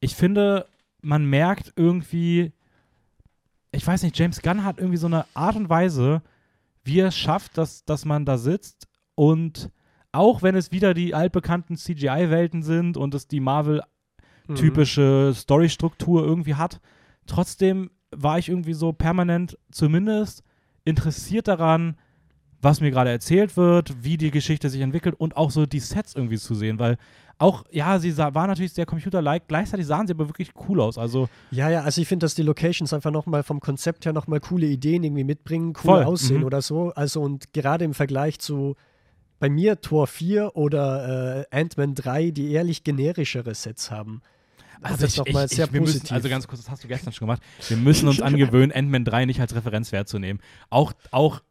[0.00, 0.66] ich finde,
[1.02, 2.52] man merkt irgendwie,
[3.72, 6.22] ich weiß nicht, James Gunn hat irgendwie so eine Art und Weise,
[6.82, 9.70] wie er es schafft, dass, dass man da sitzt und
[10.12, 13.40] auch wenn es wieder die altbekannten CGI-Welten sind und es die
[14.46, 15.34] Mhm.
[15.34, 16.80] Storystruktur irgendwie hat,
[17.26, 20.42] trotzdem war ich irgendwie so permanent zumindest
[20.84, 21.96] interessiert daran,
[22.60, 26.14] was mir gerade erzählt wird, wie die Geschichte sich entwickelt und auch so die Sets
[26.14, 26.96] irgendwie zu sehen, weil
[27.38, 30.98] auch, ja, sie sah, war natürlich sehr computer-like, gleichzeitig sahen sie aber wirklich cool aus.
[30.98, 34.40] Also ja, ja, also ich finde, dass die Locations einfach nochmal vom Konzept her nochmal
[34.40, 36.04] coole Ideen irgendwie mitbringen, cool voll.
[36.04, 36.44] aussehen mhm.
[36.44, 36.92] oder so.
[36.94, 38.76] Also und gerade im Vergleich zu
[39.40, 44.22] bei mir Tor 4 oder äh, Ant-Man 3, die ehrlich generischere Sets haben.
[44.82, 46.02] Also das nochmal sehr ich, positiv.
[46.02, 47.42] Müssen, also ganz kurz, das hast du gestern schon gemacht.
[47.68, 50.40] Wir müssen uns angewöhnen, Ant-Man 3 nicht als Referenzwert zu nehmen.
[50.70, 51.42] Auch, auch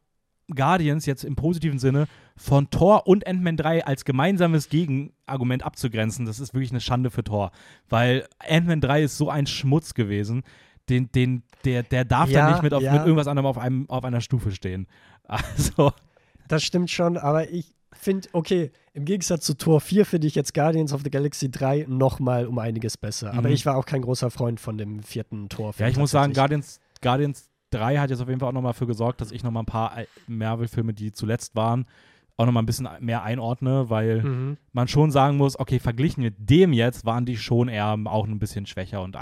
[0.54, 2.06] Guardians jetzt im positiven Sinne
[2.36, 7.24] von Thor und Ant-Man 3 als gemeinsames Gegenargument abzugrenzen, das ist wirklich eine Schande für
[7.24, 7.52] Thor.
[7.88, 10.42] Weil Ant-Man 3 ist so ein Schmutz gewesen,
[10.88, 12.92] den, den, der, der darf ja, dann nicht mit, auf, ja.
[12.92, 14.86] mit irgendwas anderem auf, einem, auf einer Stufe stehen.
[15.26, 15.94] Also.
[16.48, 20.54] Das stimmt schon, aber ich finde, okay, im Gegensatz zu Tor 4 finde ich jetzt
[20.54, 23.32] Guardians of the Galaxy 3 nochmal um einiges besser.
[23.32, 23.38] Mhm.
[23.38, 25.74] Aber ich war auch kein großer Freund von dem vierten Tor.
[25.78, 28.86] Ja, ich muss sagen, Guardians, Guardians 3 hat jetzt auf jeden Fall auch nochmal dafür
[28.86, 31.86] gesorgt, dass ich nochmal ein paar Marvel-Filme, die zuletzt waren,
[32.36, 34.56] auch nochmal ein bisschen mehr einordne, weil mhm.
[34.72, 38.38] man schon sagen muss, okay, verglichen mit dem jetzt waren die schon eher auch ein
[38.38, 39.16] bisschen schwächer und,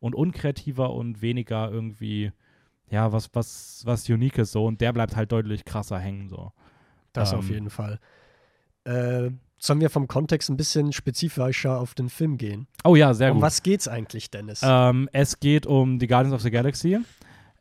[0.00, 2.32] und unkreativer und weniger irgendwie,
[2.90, 6.52] ja, was, was, was Uniques so und der bleibt halt deutlich krasser hängen so.
[7.14, 7.98] Das ähm, auf jeden Fall.
[8.84, 12.66] Äh, sollen wir vom Kontext ein bisschen spezifischer auf den Film gehen?
[12.84, 13.42] Oh ja, sehr um gut.
[13.42, 14.60] was geht's eigentlich, Dennis?
[14.62, 16.98] Ähm, es geht um die Guardians of the Galaxy.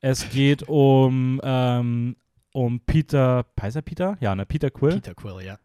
[0.01, 2.17] Es geht um, ähm,
[2.51, 4.17] um Peter, heißt er Peter?
[4.19, 4.95] Ja, ne, Peter Quill.
[4.95, 5.57] Peter Quill, ja.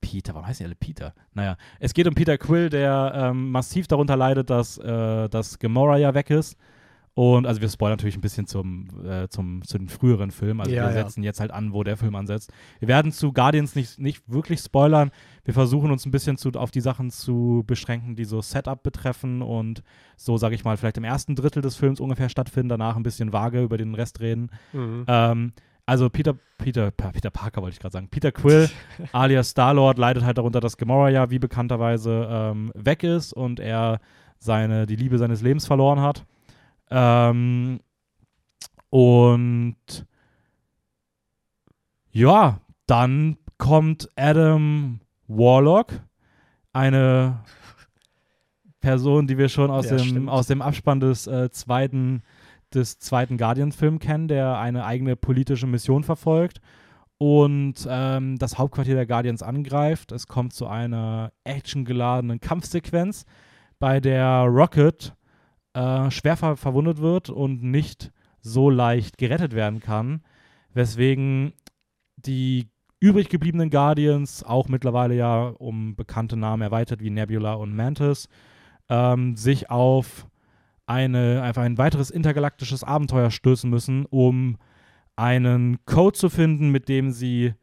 [0.00, 1.14] Peter, warum heißen die alle Peter?
[1.32, 5.98] Naja, es geht um Peter Quill, der ähm, massiv darunter leidet, dass, äh, dass Gamora
[5.98, 6.56] ja weg ist.
[7.14, 10.60] Und also wir spoilern natürlich ein bisschen zum, äh, zum, zu den früheren Filmen.
[10.60, 11.04] Also Ja, wir ja.
[11.04, 12.52] setzen jetzt halt an, wo der Film ansetzt.
[12.80, 15.12] Wir werden zu Guardians nicht, nicht wirklich spoilern.
[15.44, 19.42] Wir versuchen uns ein bisschen zu, auf die Sachen zu beschränken, die so Setup betreffen
[19.42, 19.84] und
[20.16, 23.32] so, sage ich mal, vielleicht im ersten Drittel des Films ungefähr stattfinden, danach ein bisschen
[23.32, 24.50] vage über den Rest reden.
[24.72, 25.04] Mhm.
[25.06, 25.52] Ähm,
[25.86, 28.08] also Peter, Peter, Peter Parker wollte ich gerade sagen.
[28.08, 28.68] Peter Quill,
[29.12, 34.00] alias Star-Lord, leidet halt darunter, dass Gamora ja wie bekannterweise ähm, weg ist und er
[34.38, 36.24] seine, die Liebe seines Lebens verloren hat.
[36.90, 37.80] Ähm,
[38.90, 39.76] und
[42.10, 45.92] ja, dann kommt Adam Warlock,
[46.72, 47.40] eine
[48.80, 50.28] Person, die wir schon aus, Ja, dem, stimmt.
[50.28, 52.22] aus dem Abspann des äh, zweiten
[52.74, 56.60] des zweiten Guardian-Film kennen, der eine eigene politische Mission verfolgt
[57.18, 60.12] und ähm, das Hauptquartier der Guardians angreift.
[60.12, 63.24] Es kommt zu einer actiongeladenen Kampfsequenz,
[63.78, 65.14] bei der Rocket
[65.74, 70.22] äh, schwer ver verwundet wird und nicht so leicht gerettet werden kann,
[70.72, 71.52] weswegen
[72.16, 72.68] die
[73.00, 78.28] übrig gebliebenen Guardians, auch mittlerweile ja um bekannte Namen erweitert wie Nebula und Mantis,
[78.88, 80.26] ähm, sich auf
[80.86, 84.58] eine, einfach ein weiteres intergalaktisches Abenteuer stößen müssen, um
[85.16, 87.54] einen Code zu finden, mit dem sie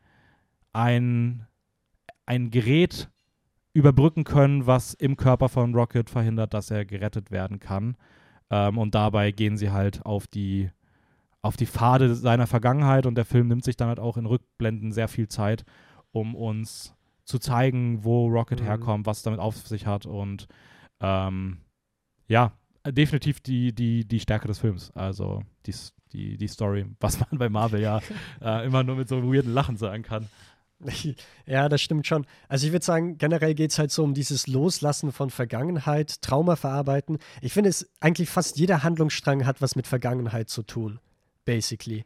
[0.73, 1.47] ein,
[2.25, 3.09] ein Gerät
[3.73, 7.95] überbrücken können, was im Körper von Rocket verhindert, dass er gerettet werden kann.
[8.49, 10.69] Ähm, und dabei gehen sie halt auf die,
[11.41, 14.91] auf die Pfade seiner Vergangenheit und der Film nimmt sich dann halt auch in Rückblenden
[14.91, 15.63] sehr viel Zeit,
[16.11, 18.65] um uns zu zeigen, wo Rocket Mhm.
[18.65, 20.47] herkommt, was es damit auf sich hat und
[20.99, 21.59] ähm,
[22.27, 22.51] ja,
[22.85, 24.91] definitiv die, die, die Stärke des Films.
[24.95, 25.73] Also die,
[26.11, 28.01] die, die Story, was man bei Marvel ja
[28.41, 30.27] äh, immer nur mit so einem weirden Lachen sagen kann.
[31.45, 32.25] Ja, das stimmt schon.
[32.47, 36.55] Also ich würde sagen, generell geht es halt so um dieses Loslassen von Vergangenheit, Trauma
[36.55, 37.17] verarbeiten.
[37.41, 40.99] Ich finde es eigentlich fast jeder Handlungsstrang hat was mit Vergangenheit zu tun,
[41.45, 42.05] basically.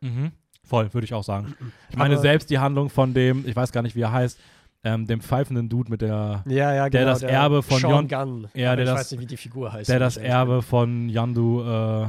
[0.00, 0.32] Mhm.
[0.62, 1.54] Voll, würde ich auch sagen.
[1.90, 4.38] Ich meine, Aber- selbst die Handlung von dem, ich weiß gar nicht, wie er heißt,
[4.86, 7.12] ähm, dem pfeifenden Dude mit der, Ja, ja, Der genau.
[7.12, 8.48] das Erbe von Sean Gunn.
[8.54, 9.88] Ja, der ich das- weiß nicht, wie die Figur heißt.
[9.88, 12.06] der das Erbe von Yandu äh,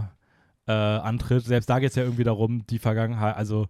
[0.67, 1.45] äh, antritt.
[1.45, 3.67] Selbst da geht es ja irgendwie darum, die Vergangenheit, also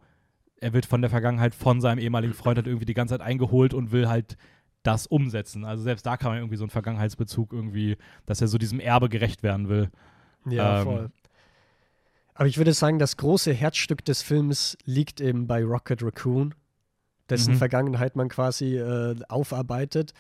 [0.61, 3.73] er wird von der Vergangenheit von seinem ehemaligen Freund halt irgendwie die ganze Zeit eingeholt
[3.73, 4.37] und will halt
[4.83, 5.65] das umsetzen.
[5.65, 9.09] Also selbst da kann man irgendwie so einen Vergangenheitsbezug irgendwie, dass er so diesem Erbe
[9.09, 9.89] gerecht werden will.
[10.45, 11.11] Ja, ähm, voll.
[12.35, 16.53] Aber ich würde sagen, das große Herzstück des Films liegt eben bei Rocket Raccoon,
[17.29, 17.57] dessen Mhm.
[17.57, 20.13] Vergangenheit man quasi äh, aufarbeitet.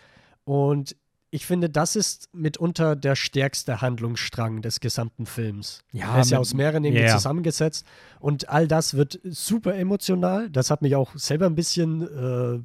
[0.45, 0.95] Und
[1.35, 5.83] ich finde, das ist mitunter der stärkste Handlungsstrang des gesamten Films.
[5.91, 7.13] Ja, Er ist ja aus mehreren ja.
[7.13, 7.85] zusammengesetzt.
[8.21, 10.49] Und all das wird super emotional.
[10.49, 12.59] Das hat mich auch selber ein bisschen äh,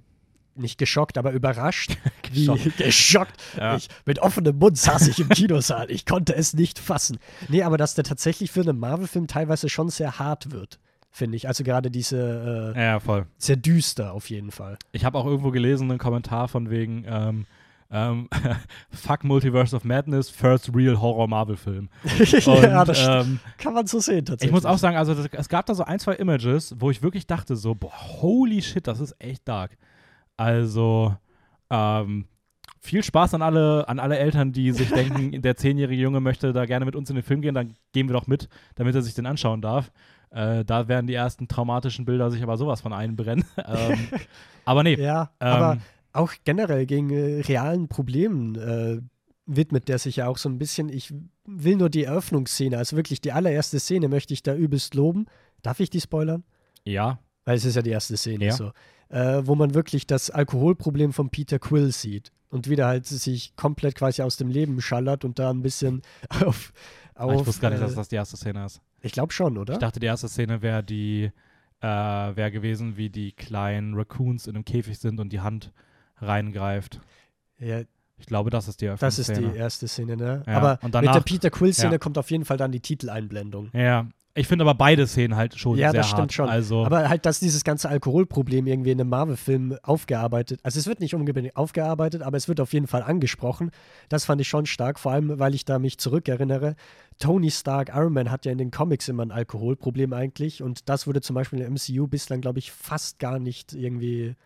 [0.60, 1.96] nicht geschockt, aber überrascht.
[2.32, 2.76] Geschockt.
[2.76, 3.42] geschockt.
[3.56, 3.74] Ja.
[3.74, 5.90] Ich, mit offenem Mund saß ich im Kinosaal.
[5.90, 7.18] Ich konnte es nicht fassen.
[7.48, 10.78] Nee, aber dass der tatsächlich für einen Marvel-Film teilweise schon sehr hart wird,
[11.10, 11.48] finde ich.
[11.48, 13.26] Also gerade diese äh, Ja, voll.
[13.36, 14.78] sehr düster auf jeden Fall.
[14.92, 17.46] Ich habe auch irgendwo gelesen, einen Kommentar von wegen ähm,
[17.90, 18.28] ähm,
[18.90, 21.88] Fuck Multiverse of Madness, first real Horror Marvel Film.
[22.44, 24.48] ja, das ähm, kann man so sehen tatsächlich.
[24.48, 27.02] Ich muss auch sagen, also das, es gab da so ein, zwei Images, wo ich
[27.02, 29.76] wirklich dachte so, boah, holy shit, das ist echt dark.
[30.36, 31.14] Also,
[31.68, 32.26] ähm,
[32.80, 36.64] viel Spaß an alle, an alle Eltern, die sich denken, der zehnjährige Junge möchte da
[36.66, 39.14] gerne mit uns in den Film gehen, dann gehen wir doch mit, damit er sich
[39.14, 39.92] den anschauen darf.
[40.30, 43.44] Äh, da werden die ersten traumatischen Bilder sich aber sowas von einbrennen.
[43.66, 44.08] ähm,
[44.64, 45.78] aber nee, Ja, ähm, aber
[46.12, 49.00] auch generell gegen äh, realen Problemen äh,
[49.46, 50.88] widmet der sich ja auch so ein bisschen.
[50.88, 51.12] Ich
[51.44, 55.26] will nur die Eröffnungsszene, also wirklich die allererste Szene möchte ich da übelst loben.
[55.62, 56.44] Darf ich die spoilern?
[56.84, 58.52] ja, Weil es ist ja die erste Szene Ja.
[58.52, 58.70] so.
[59.08, 63.96] Äh, wo man wirklich das Alkoholproblem von Peter Quill sieht und wieder halt sich komplett
[63.96, 66.02] quasi aus dem Leben schallert und da ein bisschen
[66.44, 66.72] auf.
[67.16, 68.80] auf ich wusste gar nicht, äh, dass das die erste Szene ist.
[69.02, 69.72] ich glaube schon, oder?
[69.72, 71.32] Ich dachte, die erste Szene wäre die,
[71.80, 75.72] äh, wäre gewesen, wie die kleinen Raccoons in einem Käfig sind und die Hand
[76.20, 77.00] reingreift.
[77.58, 77.80] ja,
[78.18, 79.52] Ich glaube, das ist die das ist Eröffnungsszene.
[79.54, 80.42] die erste Szene, ne?
[80.46, 81.98] Ja, Aber und mit danach- der Peter Quill-Szene ja.
[81.98, 83.70] kommt auf jeden Fall dann die Titeleinblendung.
[83.72, 86.32] Ja, ich finde aber beide Szenen halt schon Ja, sehr das stimmt hart.
[86.32, 86.48] schon.
[86.48, 91.00] Also, Aber halt, dass dieses ganze Alkoholproblem irgendwie in einem Marvel-Film aufgearbeitet, also es wird
[91.00, 93.70] nicht unbedingt aufgearbeitet, aber es wird auf jeden Fall angesprochen.
[94.08, 96.76] Das fand ich schon stark, vor allem, weil ich da mich zurückerinnere.
[97.18, 101.06] Tony Stark, Iron Man hat ja in den Comics immer ein Alkoholproblem eigentlich und das
[101.08, 104.36] wurde zum Beispiel im MCU bislang, glaube ich, fast gar nicht irgendwie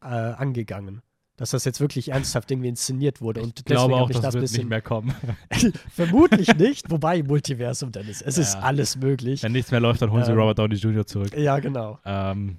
[0.00, 1.02] äh, angegangen.
[1.36, 3.42] Dass das jetzt wirklich ernsthaft irgendwie inszeniert wurde.
[3.42, 5.12] Und ich glaube auch, das, das wird nicht mehr kommen.
[5.90, 8.22] Vermutlich nicht, wobei Multiversum, Dennis.
[8.22, 8.42] Es Ja.
[8.42, 9.42] ist alles möglich.
[9.42, 11.06] Wenn nichts mehr läuft, dann holen sie Ähm, Robert Downey Jr.
[11.06, 11.36] zurück.
[11.36, 11.98] Ja, genau.
[12.04, 12.58] Ähm,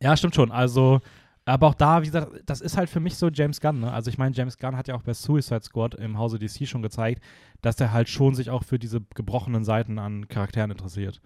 [0.00, 0.50] ja, stimmt schon.
[0.50, 1.00] Also,
[1.44, 3.80] aber auch da, wie gesagt, das ist halt für mich so James Gunn.
[3.80, 3.92] Ne?
[3.92, 6.82] Also ich meine, James Gunn hat ja auch bei Suicide Squad im Hause DC schon
[6.82, 7.22] gezeigt,
[7.62, 11.20] dass er halt schon sich auch für diese gebrochenen Seiten an Charakteren interessiert.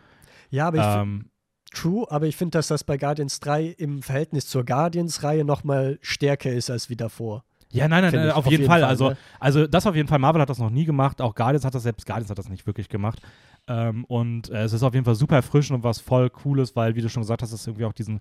[0.50, 1.29] Ja, aber ich Ähm,
[1.72, 6.50] True, aber ich finde, dass das bei Guardians 3 im Verhältnis zur Guardians-Reihe nochmal stärker
[6.50, 7.44] ist als wie davor.
[7.70, 8.82] ja, nein, nein, nein ich, auf, jeden Fall.
[8.82, 9.16] also, ne?
[9.38, 10.18] also das auf jeden Fall.
[10.18, 11.20] Marvel hat das noch nie gemacht.
[11.20, 13.20] Auch Guardians hat das, selbst Guardians hat das nicht wirklich gemacht.
[13.68, 16.96] Ähm, und äh, es ist auf jeden Fall super erfrischend und was voll Cooles, weil,
[16.96, 18.20] wie du schon gesagt hast, es irgendwie auch diesen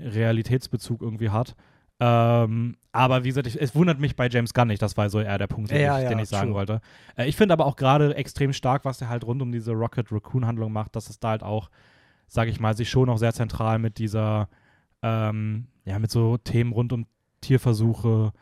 [0.00, 1.54] Realitätsbezug irgendwie hat.
[1.98, 4.82] Ähm, aber wie gesagt, ich, es wundert mich bei James Gunn nicht.
[4.82, 6.56] Das war so eher der Punkt, den, Ja, ich, ja, den ich sagen true.
[6.56, 6.80] wollte.
[7.16, 10.12] Äh, ich finde aber auch gerade extrem stark, was er halt rund um diese Rocket
[10.12, 11.70] Raccoon-Handlung macht, dass es da halt auch,
[12.26, 14.48] sage ich mal, sich schon noch sehr zentral mit dieser,
[15.02, 17.06] ähm, ja, mit so Themen rund um
[17.40, 18.32] Tierversuche,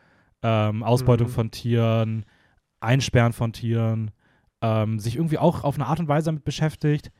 [0.41, 1.31] ähm, Ausbeutung Mhm.
[1.31, 2.25] von Tieren,
[2.79, 4.11] Einsperren von Tieren,
[4.61, 7.11] ähm, sich irgendwie auch auf eine Art und Weise damit beschäftigt,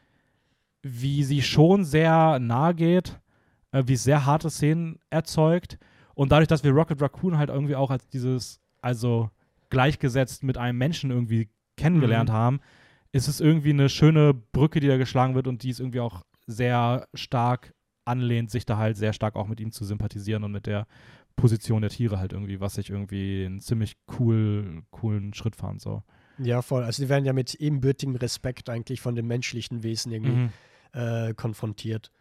[0.82, 3.20] wie sie schon sehr nahe geht,
[3.72, 5.78] äh, wie es sehr harte Szenen erzeugt.
[6.14, 9.30] Und dadurch, dass wir Rocket Raccoon halt irgendwie auch als dieses, also
[9.70, 12.34] gleichgesetzt mit einem Menschen irgendwie kennengelernt Mhm.
[12.34, 12.60] haben,
[13.12, 16.24] ist es irgendwie eine schöne Brücke, die da geschlagen wird und die es irgendwie auch
[16.48, 17.74] sehr stark
[18.06, 20.86] anlehnt, sich da halt sehr stark auch mit ihm zu sympathisieren und mit der
[21.36, 25.82] Position der Tiere halt irgendwie, was ich irgendwie einen ziemlich cool, coolen Schritt fand.
[25.82, 26.04] So.
[26.38, 26.84] Ja, voll.
[26.84, 30.50] Also die werden ja mit ebenbürtigem Respekt eigentlich von dem menschlichen Wesen irgendwie Mhm.
[30.94, 32.12] äh, konfrontiert.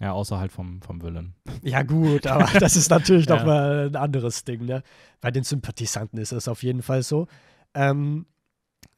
[0.00, 1.34] Ja, außer halt vom, vom Willen.
[1.62, 3.36] Ja, gut, aber das ist natürlich Ja.
[3.36, 4.82] noch mal ein anderes Ding, ne?
[5.20, 7.28] Bei den Sympathisanten ist es auf jeden Fall so.
[7.74, 8.26] Ähm,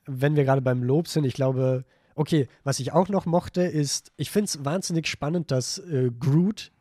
[0.06, 1.84] wenn wir gerade beim Lob sind, ich glaube,
[2.14, 6.72] okay, was ich auch noch mochte, ist, ich finde es wahnsinnig spannend, dass äh, Groot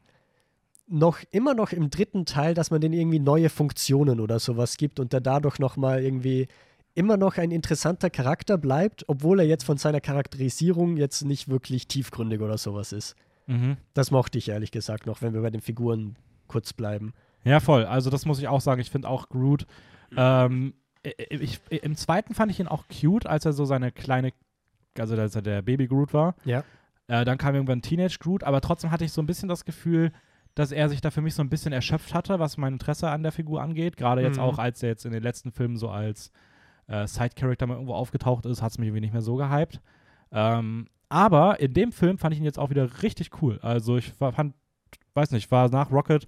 [0.87, 4.99] noch immer noch im dritten Teil, dass man den irgendwie neue Funktionen oder sowas gibt
[4.99, 6.47] und der dadurch noch mal irgendwie
[6.93, 11.87] immer noch ein interessanter Charakter bleibt, obwohl er jetzt von seiner Charakterisierung jetzt nicht wirklich
[11.87, 13.15] tiefgründig oder sowas ist.
[13.47, 13.77] Mhm.
[13.93, 16.15] Das mochte ich ehrlich gesagt noch, wenn wir bei den Figuren
[16.47, 17.13] kurz bleiben.
[17.43, 17.85] Ja, voll.
[17.85, 18.79] Also das muss ich auch sagen.
[18.79, 19.65] Ich finde auch Groot.
[20.15, 20.73] Ähm,
[21.29, 24.31] ich, Im zweiten fand ich ihn auch cute, als er so seine kleine,
[24.99, 26.35] also als er der Baby Groot war.
[26.45, 26.63] Ja.
[27.07, 30.11] Äh, dann kam irgendwann Teenage Groot, aber trotzdem hatte ich so ein bisschen das Gefühl,
[30.55, 33.23] dass er sich da für mich so ein bisschen erschöpft hatte, was mein Interesse an
[33.23, 33.97] der Figur angeht.
[33.97, 34.43] Gerade jetzt Mhm.
[34.43, 36.31] auch, als er jetzt in den letzten Filmen so als
[36.87, 39.79] äh, Side-Character mal irgendwo aufgetaucht ist, hat es mich irgendwie nicht mehr so gehypt.
[40.31, 43.59] Ähm, aber in dem Film fand ich ihn jetzt auch wieder richtig cool.
[43.61, 44.53] Also ich war, fand,
[45.13, 46.27] weiß nicht, war nach Rocket,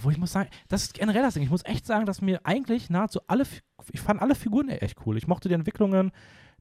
[0.00, 1.42] wo ich muss sagen, das ist generell das Ding.
[1.42, 3.44] Ich muss echt sagen, dass mir eigentlich nahezu alle,
[3.92, 5.16] ich fand alle Figuren echt cool.
[5.16, 6.10] Ich mochte die Entwicklungen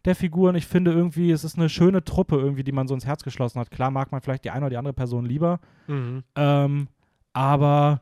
[0.05, 0.55] der Figuren.
[0.55, 3.59] Ich finde irgendwie, es ist eine schöne Truppe irgendwie, die man so ins Herz geschlossen
[3.59, 3.71] hat.
[3.71, 5.59] Klar mag man vielleicht die eine oder die andere Person lieber,
[6.35, 6.87] ähm,
[7.33, 8.01] aber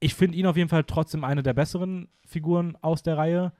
[0.00, 3.52] ich finde ihn auf jeden Fall trotzdem eine der besseren Figuren aus der Reihe.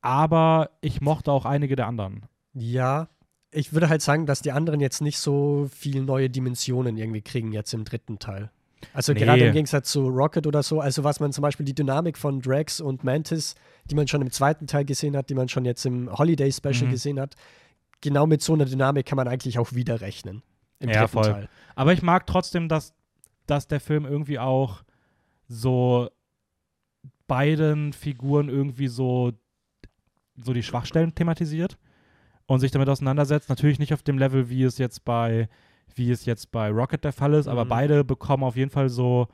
[0.00, 2.26] Aber ich mochte auch einige der anderen.
[2.52, 3.08] Ja,
[3.50, 7.52] ich würde halt sagen, dass die anderen jetzt nicht so viel neue Dimensionen irgendwie kriegen
[7.52, 8.50] jetzt im dritten Teil.
[8.92, 9.20] Also Nee.
[9.20, 12.40] gerade im Gegensatz zu Rocket oder so, also was man zum Beispiel die Dynamik von
[12.40, 13.54] Drax und Mantis,
[13.90, 16.86] die man schon im zweiten Teil gesehen hat, die man schon jetzt im Holiday Special
[16.86, 16.90] Mhm.
[16.90, 17.34] gesehen hat,
[18.00, 20.42] genau mit so einer Dynamik kann man eigentlich auch wieder rechnen.
[20.80, 21.32] Im Ja, dritten voll.
[21.32, 21.48] Teil.
[21.74, 22.92] Aber ich mag trotzdem, dass,
[23.46, 24.82] dass der Film irgendwie auch
[25.48, 26.10] so
[27.26, 29.32] beiden Figuren irgendwie so,
[30.36, 31.78] so die Schwachstellen thematisiert
[32.46, 33.48] und sich damit auseinandersetzt.
[33.48, 35.48] Natürlich nicht auf dem Level, wie es jetzt bei,
[35.94, 37.68] wie es jetzt bei Rocket der Fall ist, aber Mhm.
[37.68, 39.28] beide bekommen auf jeden Fall so,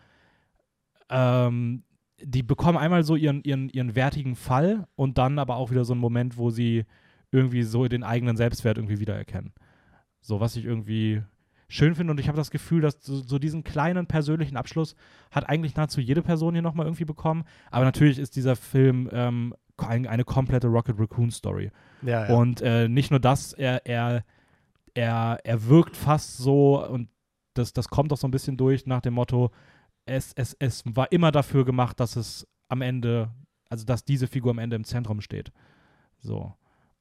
[1.08, 1.82] ähm,
[2.22, 5.94] die bekommen einmal so ihren, ihren, ihren wertigen Fall und dann aber auch wieder so
[5.94, 6.84] einen Moment, wo sie
[7.32, 9.52] irgendwie so den eigenen Selbstwert irgendwie wiedererkennen.
[10.20, 11.22] So, was ich irgendwie
[11.68, 14.96] schön finde und ich habe das Gefühl, dass so, so diesen kleinen persönlichen Abschluss
[15.30, 17.44] hat eigentlich nahezu jede Person hier nochmal irgendwie bekommen.
[17.70, 21.70] Aber natürlich ist dieser Film ähm, ein, eine komplette Rocket Raccoon Story.
[22.02, 22.36] Ja, ja.
[22.36, 24.24] Und äh, nicht nur das, er, er,
[24.94, 27.08] er, er wirkt fast so und
[27.54, 29.50] das, das kommt auch so ein bisschen durch nach dem Motto,
[30.06, 33.30] es, es, es war immer dafür gemacht, dass es am Ende,
[33.68, 35.52] also dass diese Figur am Ende im Zentrum steht.
[36.18, 36.54] So.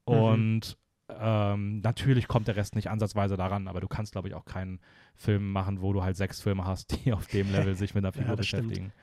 [0.08, 0.14] Mhm.
[0.14, 0.78] Und
[1.10, 4.80] ähm, natürlich kommt der Rest nicht ansatzweise daran, aber du kannst, glaube ich, auch keinen
[5.16, 8.14] Film machen, wo du halt sechs Filme hast, die auf dem Level sich mit einer
[8.16, 8.68] Ja, Figur stimmt.
[8.68, 8.94] beschäftigen.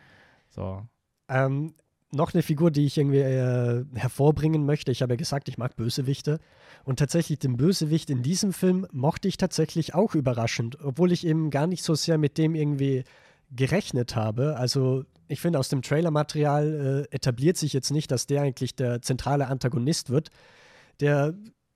[0.50, 0.86] So.
[1.28, 1.74] Ähm,
[2.12, 4.92] noch eine Figur, die ich irgendwie äh, hervorbringen möchte.
[4.92, 6.38] Ich habe ja gesagt, ich mag Bösewichte.
[6.84, 11.50] Und tatsächlich den Bösewicht in diesem Film mochte ich tatsächlich auch überraschend, obwohl ich eben
[11.50, 13.04] gar nicht so sehr mit dem irgendwie
[13.50, 14.56] gerechnet habe.
[14.56, 19.02] Also ich finde, aus dem Trailermaterial äh, etabliert sich jetzt nicht, dass der eigentlich der
[19.02, 20.30] zentrale Antagonist wird.
[21.00, 21.34] Der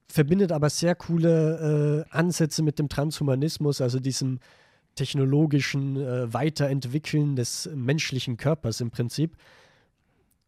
[0.08, 4.38] verbindet aber sehr coole äh, Ansätze mit dem Transhumanismus, also diesem
[4.94, 9.36] technologischen äh, Weiterentwickeln des menschlichen Körpers im Prinzip.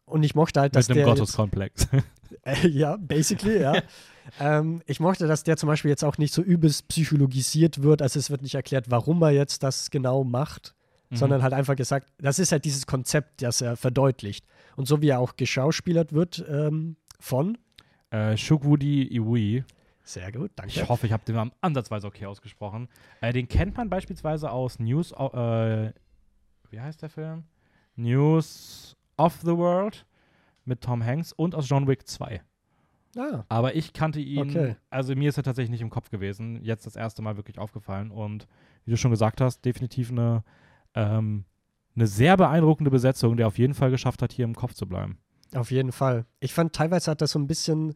[0.05, 1.87] Und ich mochte halt, dass Mit einem der Gotteskomplex.
[2.45, 3.81] Äh, ja, basically, ja.
[4.39, 8.01] ähm, ich mochte, dass der zum Beispiel jetzt auch nicht so übelst psychologisiert wird.
[8.01, 10.73] Also es wird nicht erklärt, warum er jetzt das genau macht,
[11.09, 11.15] Mhm.
[11.17, 14.45] sondern halt einfach gesagt, das ist halt dieses Konzept, das er verdeutlicht.
[14.75, 17.57] Und so wie er auch geschauspielert wird ähm, von.
[18.09, 19.63] äh, Shukwudi Iwui.
[20.03, 20.71] Sehr gut, danke.
[20.71, 22.89] Ich hoffe, ich habe den Namen ansatzweise okay ausgesprochen.
[23.21, 25.91] Äh, den kennt man beispielsweise aus News, äh,
[26.71, 27.43] wie heißt der Film?
[27.95, 30.05] News of the World
[30.65, 32.41] mit Tom Hanks und aus John Wick 2.
[33.15, 34.75] Ah, Aber ich kannte ihn, Okay.
[34.89, 36.59] also mir ist er tatsächlich nicht im Kopf gewesen.
[36.63, 38.09] Jetzt das erste Mal wirklich aufgefallen.
[38.09, 38.47] Und
[38.85, 40.43] wie du schon gesagt hast, definitiv eine,
[40.95, 41.45] ähm,
[41.95, 45.19] eine sehr beeindruckende Besetzung, der auf jeden Fall geschafft hat, hier im Kopf zu bleiben.
[45.53, 46.25] auf jeden Fall.
[46.39, 47.93] Ich fand, teilweise hat das so ein bisschen.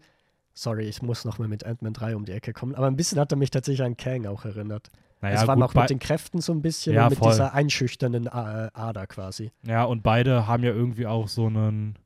[0.53, 3.32] Sorry, ich muss nochmal mit Ant-Man 3 um die Ecke kommen, aber ein bisschen hat
[3.32, 4.89] er mich tatsächlich an Kang auch erinnert.
[5.22, 7.32] Naja, es war noch mit den Kräften so ein bisschen Ja, und mit voll.
[7.32, 9.51] dieser einschüchternden Ader quasi.
[9.65, 11.97] Ja, und beide haben ja irgendwie auch so einen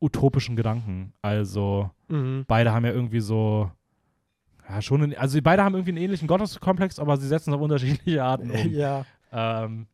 [0.00, 1.12] utopischen Gedanken.
[1.22, 2.44] Also Mhm.
[2.48, 3.70] beide haben ja irgendwie so,
[4.68, 7.62] ja, schon, einen, also beide haben irgendwie einen ähnlichen Gotteskomplex, aber sie setzen es auf
[7.62, 8.56] unterschiedliche Arten um.
[8.72, 9.86] Ja, ähm,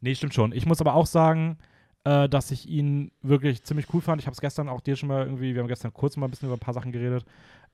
[0.00, 0.52] nee, stimmt schon.
[0.52, 1.58] Ich muss aber auch sagen,
[2.04, 4.20] äh, dass ich ihn wirklich ziemlich cool fand.
[4.20, 6.30] Ich habe es gestern auch dir schon mal irgendwie, wir haben gestern kurz mal ein
[6.30, 7.24] bisschen über ein paar Sachen geredet.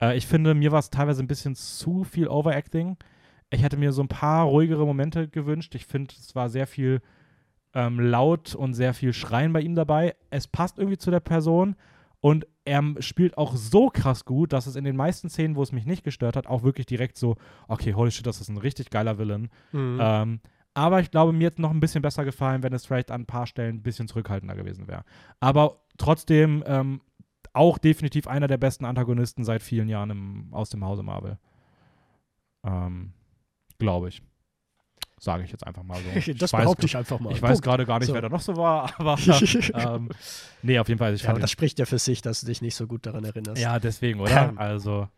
[0.01, 2.97] Äh, ich finde, mir war es teilweise ein bisschen zu viel Overacting.
[3.53, 5.74] Ich hätte mir so ein paar ruhigere Momente gewünscht.
[5.74, 7.00] Ich finde, es war sehr viel
[7.74, 10.14] ähm, laut und sehr viel Schreien bei ihm dabei.
[10.30, 11.76] Es passt irgendwie zu der Person
[12.20, 15.72] und er spielt auch so krass gut, dass es in den meisten Szenen, wo es
[15.72, 17.36] mich nicht gestört hat, auch wirklich direkt so,
[17.68, 19.50] okay, holy shit, das ist ein richtig geiler Villain.
[19.72, 19.98] mhm.
[20.00, 20.40] Ähm,
[20.74, 23.26] aber ich glaube, mir hätte noch ein bisschen besser gefallen, wenn es vielleicht an ein
[23.26, 25.05] paar Stellen ein bisschen zurückhaltender gewesen wäre.
[25.38, 27.03] Aber trotzdem ähm,
[27.53, 31.38] auch definitiv einer der besten Antagonisten seit vielen Jahren im, aus dem Hause Marvel.
[32.64, 33.12] Ähm,
[33.83, 34.22] glaube ich.
[35.20, 36.09] Sage ich jetzt einfach mal so.
[36.18, 37.33] Ich das weiß, behaupte ich einfach mal.
[37.33, 38.14] Ich weiß gerade gar nicht, So.
[38.14, 39.16] wer da noch so war, aber
[39.74, 40.09] ähm,
[40.62, 41.14] nee, auf jeden Fall.
[41.14, 43.24] Ich ja, aber das spricht ja für sich, dass du dich nicht so gut daran
[43.24, 43.61] erinnerst.
[43.61, 44.53] ja, deswegen, oder?
[44.57, 45.09] Also,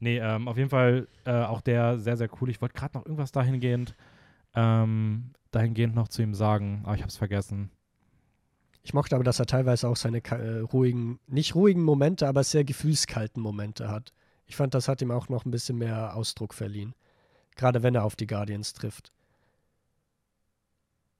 [0.00, 2.50] nee, ähm, auf jeden Fall äh, auch der sehr, sehr cool.
[2.50, 3.94] Ich wollte gerade noch irgendwas dahingehend,
[4.54, 7.70] ähm, dahingehend noch zu ihm sagen, aber ich habe es vergessen.
[8.82, 12.62] Ich mochte aber, dass er teilweise auch seine äh, ruhigen, nicht ruhigen Momente, aber sehr
[12.64, 14.12] gefühlskalten Momente hat.
[14.46, 16.94] Ich fand, das hat ihm auch noch ein bisschen mehr Ausdruck verliehen.
[17.56, 19.12] Gerade wenn er auf die Guardians trifft,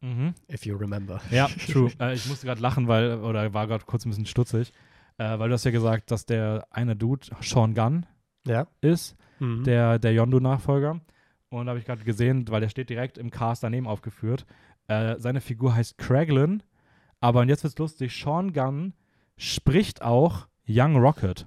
[0.03, 0.35] Mhm.
[0.53, 1.21] if you remember.
[1.31, 1.91] Ja, true.
[2.01, 4.73] äh, ich musste gerade lachen, weil, oder war gerade kurz ein bisschen stutzig,
[5.19, 8.07] äh, weil du hast ja gesagt, dass der eine Dude Sean Gunn
[8.47, 8.67] Ja.
[8.83, 9.65] ist, Mhm.
[9.65, 11.01] der, der Yondu-Nachfolger.
[11.49, 14.45] Und da habe ich gerade gesehen, weil der steht direkt im Cast daneben aufgeführt.
[14.89, 16.63] Äh, seine Figur heißt Craglin,
[17.21, 18.93] aber und jetzt wird's lustig, Sean Gunn
[19.39, 21.47] spricht auch Young Rocket.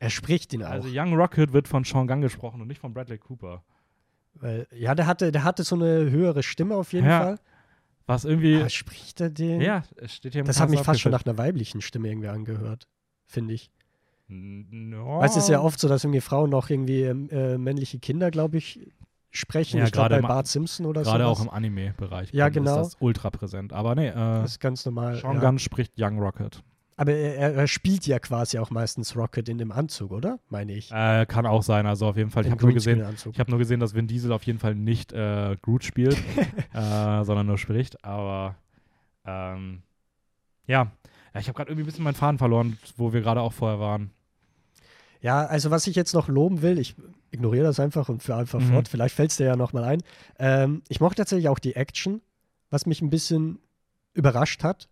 [0.00, 0.70] er spricht ihn auch.
[0.70, 3.64] Also Young Rocket wird von Sean Gunn gesprochen und nicht von Bradley Cooper.
[4.40, 7.38] Weil, ja, der hatte, der hatte so eine höhere Stimme auf jeden Ja, Fall.
[8.06, 9.60] Was irgendwie, Aber spricht er den?
[9.60, 12.28] ja, es steht hier im Das hat mich fast schon nach einer weiblichen Stimme irgendwie
[12.28, 12.88] angehört,
[13.26, 13.70] finde ich.
[14.28, 15.20] No.
[15.20, 18.30] Weißt es ist ja oft so, dass irgendwie Frauen noch irgendwie ähm, äh, männliche Kinder,
[18.30, 18.80] glaube ich,
[19.30, 19.78] sprechen.
[19.78, 21.10] Ja, ich glaube bei Bart Simpson oder so.
[21.10, 22.76] Gerade auch im Anime-Bereich Ja, ist genau.
[22.76, 23.72] das ultra präsent.
[23.72, 25.16] Aber nee, äh, Das ist ganz normal.
[25.16, 25.40] Sean ja.
[25.40, 26.62] Gunn spricht Young Rocket.
[26.98, 30.38] Aber er, er- spielt ja quasi auch meistens Rocket in dem Anzug, oder?
[30.50, 30.90] Meine ich.
[30.92, 32.44] Äh, kann auch sein, also auf jeden Fall.
[32.44, 35.12] Ich habe nur gesehen, ich habe nur gesehen, dass Vin Diesel auf jeden Fall nicht
[35.12, 36.16] äh, Groot spielt,
[36.74, 38.04] äh, sondern nur spricht.
[38.04, 38.56] Aber
[39.24, 39.82] ähm,
[40.66, 40.90] ja.
[41.34, 43.78] ja, ich habe gerade irgendwie ein bisschen meinen Faden verloren, wo wir gerade auch vorher
[43.80, 44.10] waren.
[45.20, 46.94] Ja, also was ich jetzt noch loben will, ich
[47.30, 48.72] ignoriere das einfach und führe einfach Mhm.
[48.72, 48.88] fort.
[48.88, 50.02] Vielleicht fällt es dir ja nochmal ein.
[50.38, 52.20] Ähm, ich mochte tatsächlich auch die Action,
[52.70, 53.58] was mich ein bisschen
[54.14, 54.88] überrascht hat.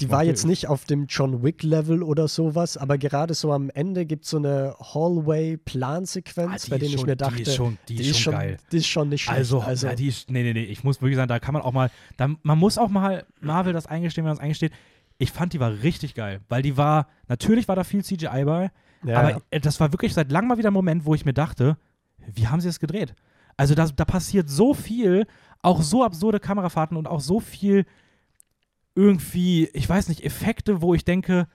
[0.00, 4.06] Die war jetzt nicht auf dem John Wick-Level oder sowas, aber gerade so am Ende
[4.06, 7.78] gibt es so eine Hallway-Plansequenz, Ah, die bei der ich mir dachte, die ist schon,
[7.88, 8.56] die ist schon geil.
[8.72, 9.38] Die ist schon nicht schlecht.
[9.38, 11.62] Also, also ja, die ist, nee, nee, nee, ich muss wirklich sagen, da kann man
[11.62, 14.72] auch mal, da, man muss auch mal Marvel das eingestehen, wenn man das eingesteht.
[15.18, 18.70] Ich fand, die war richtig geil, weil die war, natürlich war da viel CGI bei,
[19.04, 19.40] ja, aber ja.
[19.50, 21.76] äh, das war wirklich seit langem mal wieder ein Moment, wo ich mir dachte,
[22.32, 23.14] wie haben sie das gedreht?
[23.56, 25.26] Also da, da passiert so viel,
[25.62, 27.84] auch so absurde Kamerafahrten und auch so viel
[28.94, 31.48] irgendwie, ich weiß nicht, Effekte, wo ich denke,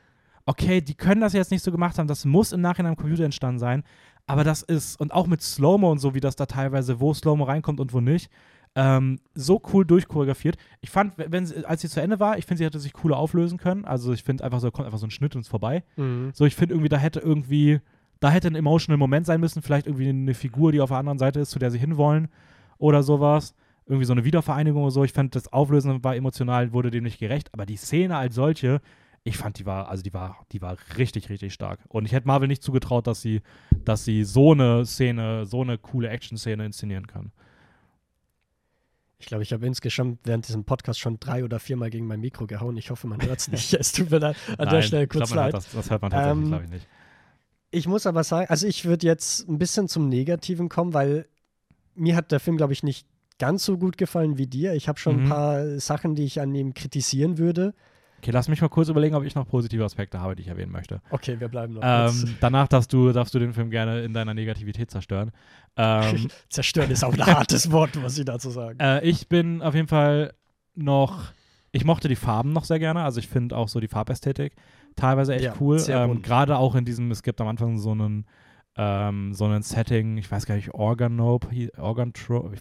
[0.45, 3.23] okay, die können das jetzt nicht so gemacht haben, das muss im Nachhinein am Computer
[3.23, 3.83] entstanden sein,
[4.25, 7.45] aber das ist, und auch mit Slow-Mo und so, wie das da teilweise, wo Slow-Mo
[7.45, 8.29] reinkommt und wo nicht,
[8.75, 10.57] ähm, so cool durchchoreografiert.
[10.81, 13.17] Ich fand, wenn sie, als sie zu Ende war, ich finde, sie hätte sich cooler
[13.17, 13.85] auflösen können.
[13.85, 15.83] Also ich finde einfach so, kommt einfach so ein Schnitt und ist vorbei.
[15.97, 16.31] Mhm.
[16.33, 17.79] So, ich finde irgendwie, da hätte irgendwie,
[18.19, 21.17] da hätte ein emotional Moment sein müssen, vielleicht irgendwie eine Figur, die auf der anderen
[21.17, 22.27] Seite ist, zu der sie hinwollen
[22.77, 23.55] oder sowas.
[23.89, 25.03] Irgendwie so eine Wiedervereinigung oder so.
[25.03, 28.81] Ich fand, das Auflösen war emotional, wurde dem nicht gerecht, aber die Szene als solche,
[29.23, 31.79] ich fand, die war, also die war, die war richtig, richtig stark.
[31.87, 33.41] Und ich hätte Marvel nicht zugetraut, dass sie,
[33.83, 37.31] dass sie so eine Szene, so eine coole Action-Szene inszenieren kann.
[39.17, 42.47] Ich glaube, ich habe insgesamt während diesem Podcast schon drei oder viermal gegen mein Mikro
[42.47, 42.77] gehauen.
[42.77, 43.73] Ich hoffe, man hört es nicht.
[43.73, 45.53] Es tut mir leid, an Nein, der Stelle kurz leid.
[45.53, 46.87] Das, das hört man tatsächlich, Ähm, glaube ich, nicht.
[47.71, 51.27] Ich muss aber sagen, also ich würde jetzt ein bisschen zum Negativen kommen, weil
[51.95, 53.05] mir hat der Film, glaube ich, nicht
[53.39, 54.73] ganz so gut gefallen wie dir.
[54.73, 55.23] Ich habe schon Mhm.
[55.23, 57.73] ein paar Sachen, die ich an ihm kritisieren würde.
[58.21, 60.73] Okay, lass mich mal kurz überlegen, ob ich noch positive Aspekte habe, die ich erwähnen
[60.73, 61.01] möchte.
[61.09, 61.81] Okay, wir bleiben noch.
[61.83, 65.31] Ähm, danach darfst du, darfst du den Film gerne in deiner Negativität zerstören.
[65.77, 68.77] Ähm, Zerstören ist auch ein hartes Wort, muss ich dazu sagen.
[68.79, 70.33] äh, ich bin auf jeden Fall
[70.75, 71.31] noch,
[71.71, 73.03] ich mochte die Farben noch sehr gerne.
[73.03, 74.53] Also ich finde auch so die Farbästhetik
[74.97, 75.81] teilweise echt Ja, cool.
[75.87, 76.21] Ähm.
[76.21, 78.25] Gerade auch in diesem, es gibt am Anfang so einen,
[78.75, 82.51] ähm, so einen Setting, ich weiß gar nicht, Organope, Organtro,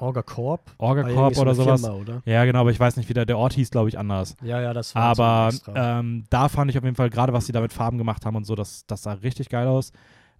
[0.00, 0.62] Orga Corp?
[0.78, 1.80] Orgacorp oder sowas.
[1.82, 2.22] Firma, oder?
[2.24, 4.36] Ja, genau, aber ich weiß nicht, wie der, der Ort hieß, glaube ich, anders.
[4.42, 7.46] Ja, ja, das war so Aber ähm, da fand ich auf jeden Fall, gerade was
[7.46, 9.92] sie da mit Farben gemacht haben und so, das, das sah richtig geil aus.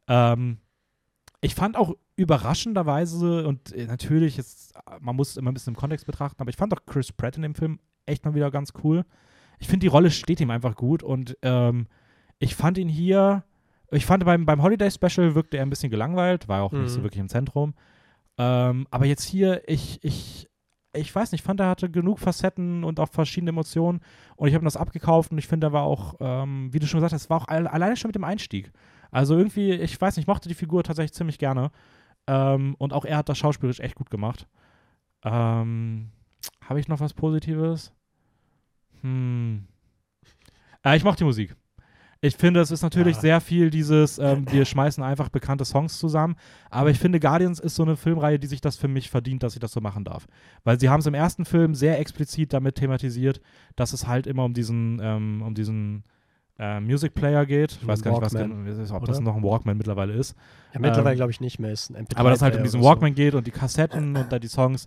[0.09, 0.59] Ähm,
[1.43, 5.79] ich fand auch überraschenderweise, und äh, natürlich, ist, man muss es immer ein bisschen im
[5.79, 8.73] Kontext betrachten, aber ich fand auch Chris Pratt in dem Film echt mal wieder ganz
[8.83, 9.05] cool.
[9.59, 11.87] Ich finde, die Rolle steht ihm einfach gut und ähm,
[12.39, 13.45] ich fand ihn hier,
[13.91, 17.01] ich fand beim, beim Holiday Special wirkte er ein bisschen gelangweilt, war auch nicht so
[17.01, 17.05] Mhm.
[17.05, 17.75] wirklich im Zentrum.
[18.41, 20.49] Ähm, aber jetzt hier, ich, ich,
[20.95, 24.01] ich weiß nicht, ich fand, er hatte genug Facetten und auch verschiedene Emotionen
[24.37, 26.87] und ich habe ihm das abgekauft und ich finde, er war auch, ähm, wie du
[26.87, 28.73] schon gesagt hast, war auch alle, alleine schon mit dem Einstieg.
[29.11, 31.71] Also irgendwie, ich weiß nicht, ich mochte die Figur tatsächlich ziemlich gerne.
[32.27, 34.47] Ähm, und auch er hat das schauspielerisch echt gut gemacht.
[35.23, 36.11] Ähm,
[36.65, 37.93] habe ich noch was Positives?
[39.03, 39.67] Hm.
[40.83, 41.55] Äh, ich mochte die Musik.
[42.23, 43.21] Ich finde, es ist natürlich Ja.
[43.23, 46.37] sehr viel dieses, ähm, wir schmeißen einfach bekannte Songs zusammen.
[46.69, 49.55] Aber ich finde, Guardians ist so eine Filmreihe, die sich das für mich verdient, dass
[49.55, 50.27] ich das so machen darf.
[50.63, 53.41] Weil sie haben es im ersten Film sehr explizit damit thematisiert,
[53.75, 56.05] dass es halt immer um diesen, ähm, um diesen
[56.59, 57.79] äh, Music Player geht.
[57.81, 59.25] Ich weiß gar nicht, was Walkman, genau, ob das oder?
[59.25, 60.37] noch ein Walkman mittlerweile ist.
[60.75, 61.73] ja, mittlerweile ähm, glaube ich nicht mehr.
[61.73, 62.89] Ist ein MP3 Aber dass halt um diesen oder so.
[62.91, 64.87] Walkman geht und die Kassetten und da die Songs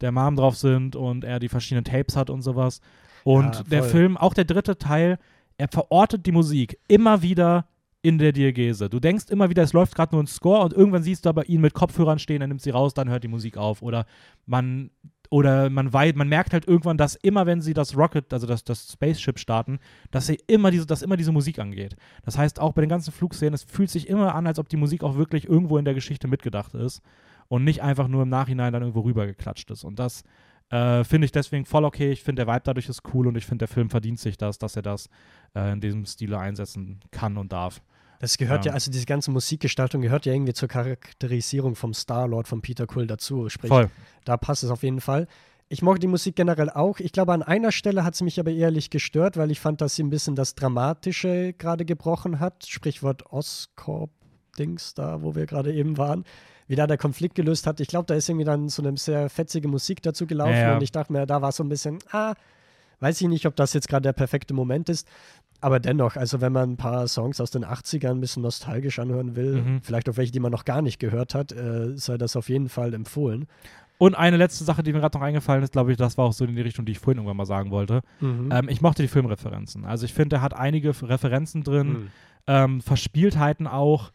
[0.00, 2.80] der Mom drauf sind und er die verschiedenen Tapes hat und sowas.
[3.22, 3.82] Und Ja, der.
[3.84, 5.20] Film, auch der dritte Teil,
[5.58, 7.66] er verortet die Musik immer wieder
[8.02, 8.90] in der Diagese.
[8.90, 11.48] Du denkst immer wieder, es läuft gerade nur ein Score und irgendwann siehst du aber
[11.48, 13.80] ihn mit Kopfhörern stehen, er nimmt sie raus, dann hört die Musik auf.
[13.80, 14.06] Oder
[14.44, 14.90] man
[15.30, 18.64] oder man wei man merkt halt irgendwann, dass immer wenn sie das Rocket, also das,
[18.64, 19.78] das Spaceship starten,
[20.10, 21.96] dass sie immer diese, dass immer diese Musik angeht.
[22.24, 24.76] Das heißt, auch bei den ganzen Flugszenen, es fühlt sich immer an, als ob die
[24.76, 27.02] Musik auch wirklich irgendwo in der Geschichte mitgedacht ist
[27.48, 29.84] und nicht einfach nur im Nachhinein dann irgendwo rübergeklatscht ist.
[29.84, 30.24] Und das
[30.72, 32.12] äh, finde ich deswegen voll okay.
[32.12, 34.58] Ich finde, der Vibe dadurch ist cool und ich finde, der Film verdient sich das,
[34.58, 35.10] dass er das
[35.54, 37.82] äh, in diesem Stile einsetzen kann und darf.
[38.20, 38.70] Das gehört ja.
[38.70, 38.74] Ja.
[38.74, 43.50] also diese ganze Musikgestaltung gehört ja irgendwie zur Charakterisierung vom Star-Lord von Peter Quill dazu.
[43.50, 43.90] Sprich, Voll.
[44.24, 45.26] da passt es auf jeden Fall.
[45.68, 47.00] Ich mochte die Musik generell auch.
[47.00, 49.96] Ich glaube, an einer Stelle hat sie mich aber ehrlich gestört, weil ich fand, dass
[49.96, 52.64] sie ein bisschen das Dramatische gerade gebrochen hat.
[52.66, 53.24] Sprichwort
[54.56, 56.24] Oscorp-Dings, da wo wir gerade eben waren.
[56.68, 57.80] Wie da der Konflikt gelöst hat.
[57.80, 60.74] Ich glaube, da ist irgendwie dann so eine sehr fetzige Musik dazu gelaufen Ja, ja.
[60.76, 62.34] und ich dachte mir, da war so ein bisschen, ah,
[63.00, 65.06] weiß ich nicht, ob das jetzt gerade der perfekte Moment ist.
[65.60, 69.36] Aber dennoch, also wenn man ein paar Songs aus den 80ern ein bisschen nostalgisch anhören
[69.36, 69.80] will, Mhm.
[69.82, 72.68] vielleicht auch welche, die man noch gar nicht gehört hat, äh, sei das auf jeden
[72.68, 73.46] Fall empfohlen.
[73.98, 76.32] Und eine letzte Sache, die mir gerade noch eingefallen ist, glaube ich, das war auch
[76.32, 78.00] so in die Richtung, die ich vorhin irgendwann mal sagen wollte.
[78.20, 78.50] Mhm.
[78.50, 79.84] Ähm, ich mochte die Filmreferenzen.
[79.84, 82.08] Also ich finde, er hat einige Referenzen drin, Mhm.
[82.48, 84.10] ähm, Verspieltheiten auch,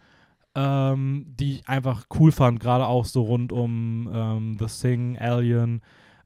[0.60, 5.82] ähm, die ich einfach cool fand, gerade auch so rund um ähm, The Thing, Alien,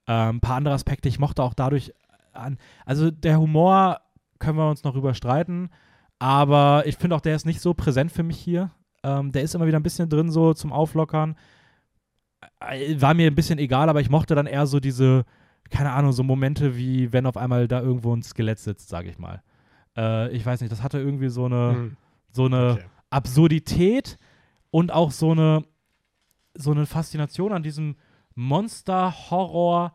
[0.08, 1.10] ähm, ein paar andere Aspekte.
[1.10, 1.94] Ich mochte auch dadurch
[2.32, 4.00] an, also der Humor
[4.40, 5.70] können wir uns noch überstreiten,
[6.18, 8.72] aber ich finde auch, der ist nicht so präsent für mich hier.
[9.04, 11.36] Ähm, der ist immer wieder ein bisschen drin, so zum Auflockern.
[12.60, 15.26] Äh, War mir ein bisschen egal, aber ich mochte dann eher so diese,
[15.70, 19.20] keine Ahnung, so Momente wie, wenn auf einmal da irgendwo ein Skelett sitzt, sage ich
[19.20, 19.42] mal.
[19.98, 21.98] Äh, ich weiß nicht, das hatte irgendwie so eine, Mhm.
[22.32, 22.84] so eine Okay.
[23.12, 24.18] Absurdität
[24.72, 25.64] und auch so eine,
[26.55, 27.95] so eine Faszination an diesem
[28.36, 29.93] Monster-Horror,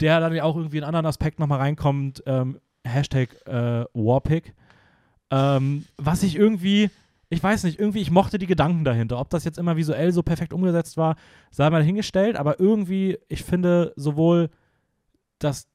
[0.00, 2.22] der dann ja auch irgendwie in einen anderen Aspekt nochmal reinkommt.
[2.26, 4.54] Ähm, Hashtag äh, Warpick.
[5.30, 6.90] Ähm, was ich irgendwie,
[7.28, 9.18] ich weiß nicht, irgendwie, ich mochte die Gedanken dahinter.
[9.18, 11.16] Ob das jetzt immer visuell so perfekt umgesetzt war,
[11.50, 14.50] sei mal dahingestellt, aber irgendwie, ich finde sowohl
[15.38, 15.68] das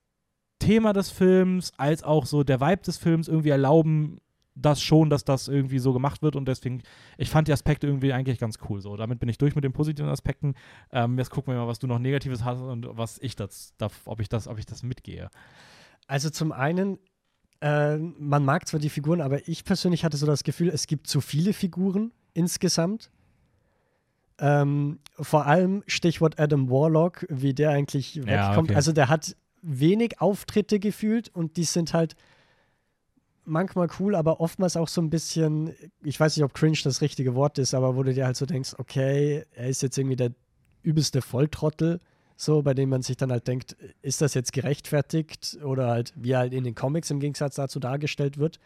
[0.59, 4.19] Thema des Films als auch so der Vibe des Films irgendwie erlauben
[4.56, 6.84] das schon, dass das irgendwie so gemacht wird und deswegen,
[7.18, 8.82] ich fand die Aspekte irgendwie eigentlich ganz cool.
[8.82, 10.56] So, damit bin ich durch mit den positiven Aspekten.
[10.91, 13.88] Ähm, jetzt gucken wir mal, was du noch Negatives hast und was ich das, da,
[14.06, 15.30] ob ich das, ob ich das mitgehe.
[16.08, 16.99] Also zum einen,
[17.62, 21.08] äh, man mag zwar die Figuren, aber ich persönlich hatte so das Gefühl, es gibt
[21.08, 23.10] zu viele Figuren insgesamt.
[24.39, 28.70] Ähm, vor allem Stichwort Adam Warlock, wie der eigentlich Ja, wegkommt.
[28.70, 28.76] okay.
[28.76, 32.16] Also der hat wenig Auftritte gefühlt und die sind halt
[33.46, 35.74] manchmal cool, aber oftmals auch so ein bisschen,
[36.04, 38.46] ich weiß nicht, ob cringe das richtige Wort ist, aber wo du dir halt so
[38.46, 40.32] denkst, okay, er ist jetzt irgendwie der
[40.84, 42.00] übelste Volltrottel,
[42.36, 46.36] so, bei dem man sich dann halt denkt, ist das jetzt gerechtfertigt oder halt, wie
[46.36, 48.60] halt in den Comics im Gegensatz dazu dargestellt wird.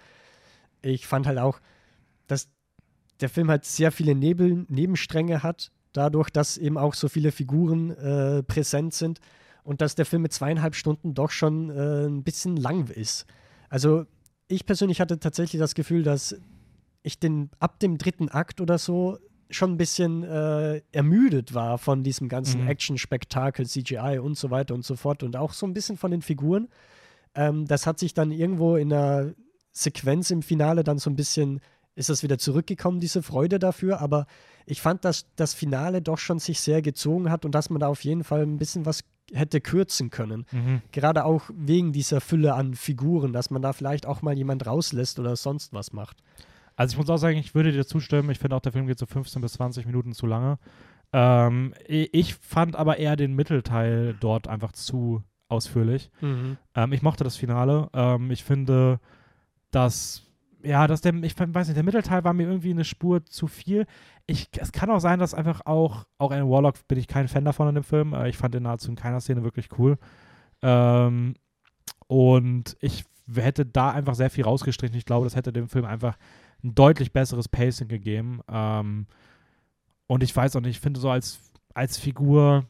[0.81, 1.59] Ich fand halt auch,
[2.27, 2.47] dass
[3.19, 7.91] der Film halt sehr viele Nebel, Nebenstränge hat, dadurch, dass eben auch so viele Figuren
[7.91, 9.19] äh, präsent sind
[9.63, 13.25] und dass der Film mit zweieinhalb Stunden doch schon äh, ein bisschen lang ist.
[13.69, 14.05] Also
[14.47, 16.35] ich persönlich hatte tatsächlich das Gefühl, dass
[17.03, 19.17] ich den ab dem dritten Akt oder so
[19.49, 22.67] schon ein bisschen äh, ermüdet war von diesem ganzen mhm.
[22.67, 26.21] Action-Spektakel, CGI und so weiter und so fort und auch so ein bisschen von den
[26.21, 26.67] Figuren.
[27.35, 29.33] Ähm, das hat sich dann irgendwo in einer
[29.71, 31.59] Sequenz im Finale dann so ein bisschen,
[31.95, 34.25] ist das wieder zurückgekommen, diese Freude dafür, aber
[34.65, 37.87] ich fand, dass das Finale doch schon sich sehr gezogen hat und dass man da
[37.87, 39.03] auf jeden Fall ein bisschen was
[39.33, 40.45] hätte kürzen können.
[40.51, 40.81] Mhm.
[40.91, 45.19] Gerade auch wegen dieser Fülle an Figuren, dass man da vielleicht auch mal jemand rauslässt
[45.19, 46.17] oder sonst was macht.
[46.75, 48.29] Also ich muss auch sagen, ich würde dir zustimmen.
[48.29, 50.59] Ich finde auch, der Film geht so 15 bis 20 Minuten zu lange.
[51.13, 56.11] Ähm, ich fand aber eher den Mittelteil dort einfach zu ausführlich.
[56.21, 56.57] Mhm.
[56.75, 57.89] Ähm, ich mochte das Finale.
[57.93, 58.99] Ähm, ich finde,
[59.71, 60.23] dass
[60.65, 63.85] ja, dass der, ich weiß nicht, der Mittelteil war mir irgendwie eine Spur zu viel.
[64.25, 67.45] Ich, es kann auch sein, dass einfach auch, auch Alan Warlock bin ich kein Fan
[67.45, 68.15] davon in dem Film.
[68.25, 69.97] Ich fand den nahezu in keiner Szene wirklich cool.
[70.61, 71.35] Ähm,
[72.07, 74.97] und ich hätte da einfach sehr viel rausgestrichen.
[74.97, 76.17] Ich glaube, das hätte dem Film einfach
[76.63, 78.41] ein deutlich besseres Pacing gegeben.
[78.49, 79.07] Ähm,
[80.07, 81.39] und ich weiß auch nicht, ich finde so als,
[81.73, 82.65] als Figur,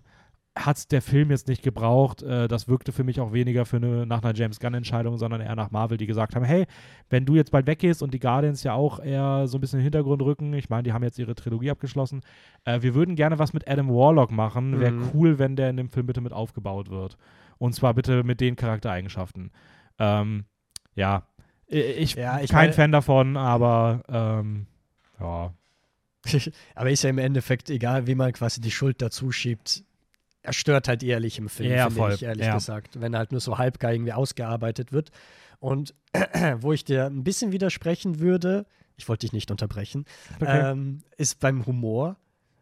[0.57, 2.23] hat es der Film jetzt nicht gebraucht.
[2.23, 5.55] Äh, das wirkte für mich auch weniger für eine, nach einer James Gunn-Entscheidung, sondern eher
[5.55, 6.65] nach Marvel, die gesagt haben, hey,
[7.09, 9.81] wenn du jetzt bald weggehst und die Guardians ja auch eher so ein bisschen in
[9.81, 12.21] den Hintergrund rücken, ich meine, die haben jetzt ihre Trilogie abgeschlossen,
[12.63, 14.79] äh, wir würden gerne was mit Adam Warlock machen.
[14.79, 15.09] Wäre mhm.
[15.13, 17.17] cool, wenn der in dem Film bitte mit aufgebaut wird.
[17.57, 19.51] Und zwar bitte mit den Charaktereigenschaften.
[19.99, 20.45] Ähm,
[20.95, 21.27] ja,
[21.67, 24.67] ich, ja, ich kein Fan davon, aber ähm,
[25.19, 25.53] ja.
[26.75, 29.83] aber ist ja im Endeffekt egal, wie man quasi die Schuld dazu schiebt
[30.45, 32.55] er stört halt ehrlich im Film, ja, finde ich, ehrlich ja.
[32.55, 35.11] gesagt, wenn er halt nur so halbgar irgendwie ausgearbeitet wird.
[35.59, 35.93] Und
[36.59, 38.65] wo ich dir ein bisschen widersprechen würde,
[38.97, 40.05] ich wollte dich nicht unterbrechen,
[40.39, 40.71] okay.
[40.71, 42.17] ähm, ist beim Humor,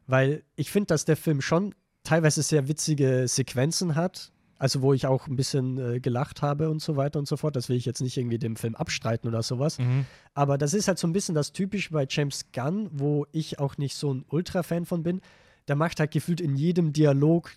[0.07, 5.07] weil ich finde, dass der Film schon teilweise sehr witzige Sequenzen hat, also wo ich
[5.07, 7.55] auch ein bisschen äh, gelacht habe und so weiter und so fort.
[7.55, 9.79] Das will ich jetzt nicht irgendwie dem Film abstreiten oder sowas.
[9.79, 10.05] Mhm.
[10.33, 13.77] Aber das ist halt so ein bisschen das Typische bei James Gunn, wo ich auch
[13.77, 15.21] nicht so ein Ultra-Fan von bin.
[15.67, 17.51] Der macht halt gefühlt in jedem Dialog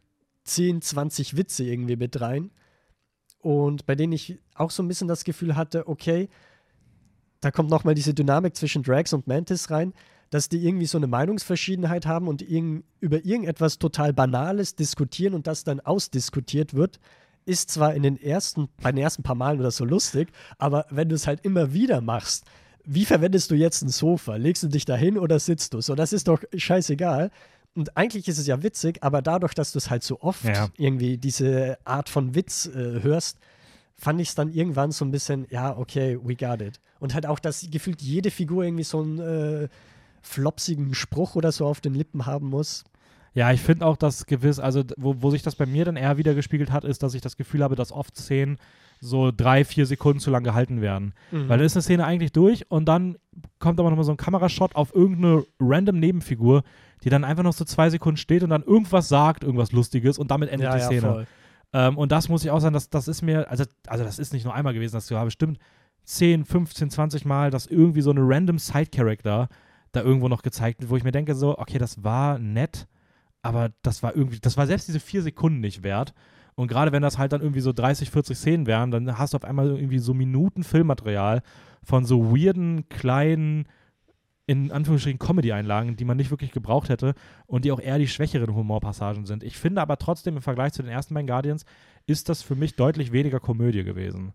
[0.47, 2.51] 10, 20 Witze irgendwie mit rein.
[3.41, 6.29] Und bei denen ich auch so ein bisschen das Gefühl hatte, okay,
[7.41, 9.93] da kommt nochmal diese Dynamik zwischen Drax und Mantis rein,
[10.31, 15.47] dass die irgendwie so eine Meinungsverschiedenheit haben und irg über irgendetwas total Banales diskutieren und
[15.47, 16.99] das dann ausdiskutiert wird,
[17.45, 21.09] ist zwar in den ersten, bei den ersten paar Malen oder so lustig, aber wenn
[21.09, 22.45] du es halt immer wieder machst,
[22.85, 24.37] wie verwendest du jetzt ein Sofa?
[24.37, 25.81] Legst du dich dahin oder sitzt du?
[25.81, 27.31] So, das ist doch scheißegal.
[27.77, 30.69] Und eigentlich ist es ja witzig, aber dadurch, dass du es halt so oft ja.
[30.79, 33.39] irgendwie diese Art von Witz äh, hörst,
[33.95, 36.81] fand ich es dann irgendwann so ein bisschen, ja, okay, we got it.
[37.01, 39.69] Und halt auch, dass gefühlt jede Figur irgendwie so einen äh,
[40.23, 42.85] flopsigen Spruch oder so auf den Lippen haben muss.
[43.37, 46.17] Ja, ich finde auch, dass gewiss, also wo, wo sich das bei mir dann eher
[46.17, 48.57] wieder gespiegelt hat, ist, dass ich das Gefühl habe, dass oft Szenen
[48.99, 51.13] so drei, vier Sekunden zu lang gehalten werden.
[51.31, 51.47] Mhm.
[51.47, 53.19] Weil dann ist eine Szene eigentlich durch und dann
[53.59, 56.63] kommt aber nochmal so ein Kamerashot auf irgendeine random Nebenfigur,
[57.05, 60.31] die dann einfach noch so zwei Sekunden steht und dann irgendwas sagt, irgendwas Lustiges und
[60.31, 61.27] damit endet ja, die Szene.
[61.75, 64.19] Ja, ähm, und das muss ich auch sagen, das, das ist mir, also, also das
[64.19, 65.59] ist nicht nur einmal gewesen, das war bestimmt
[66.05, 69.51] 10, 15, 20 Mal, dass irgendwie so eine random Side-Character
[69.93, 72.87] da irgendwo noch gezeigt wird, wo ich mir denke, so, okay, das war nett,
[73.47, 76.15] aber das war irgendwie, das war selbst diese vier Sekunden nicht wert.
[76.57, 79.37] Und gerade wenn das halt dann irgendwie so 30, 40 Szenen wären, dann hast du
[79.37, 81.43] auf einmal irgendwie so Minuten Filmmaterial
[81.83, 83.69] von so weirden, kleinen,
[84.47, 87.15] in Anführungsstrichen Comedy-Einlagen, die man nicht wirklich gebraucht hätte
[87.47, 89.43] und die auch eher die schwächeren Humorpassagen sind.
[89.45, 91.65] Ich finde aber trotzdem im Vergleich zu den ersten beiden Guardians
[92.07, 94.33] ist das für mich deutlich weniger Komödie gewesen.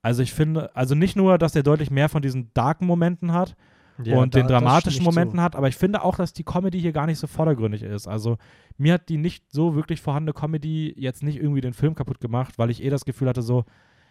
[0.00, 3.56] Also ich finde, also nicht nur, dass der deutlich mehr von diesen darken Momenten hat
[4.02, 5.42] ja, und da, den dramatischen Momenten so.
[5.42, 8.08] hat, aber ich finde auch, dass die Comedy hier gar nicht so vordergründig ist.
[8.08, 8.38] Also
[8.76, 12.58] mir hat die nicht so wirklich vorhandene Comedy jetzt nicht irgendwie den Film kaputt gemacht,
[12.58, 13.64] weil ich eh das Gefühl hatte so,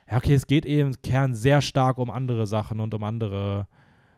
[0.09, 3.67] ja okay, es geht eh im Kern sehr stark um andere Sachen und um andere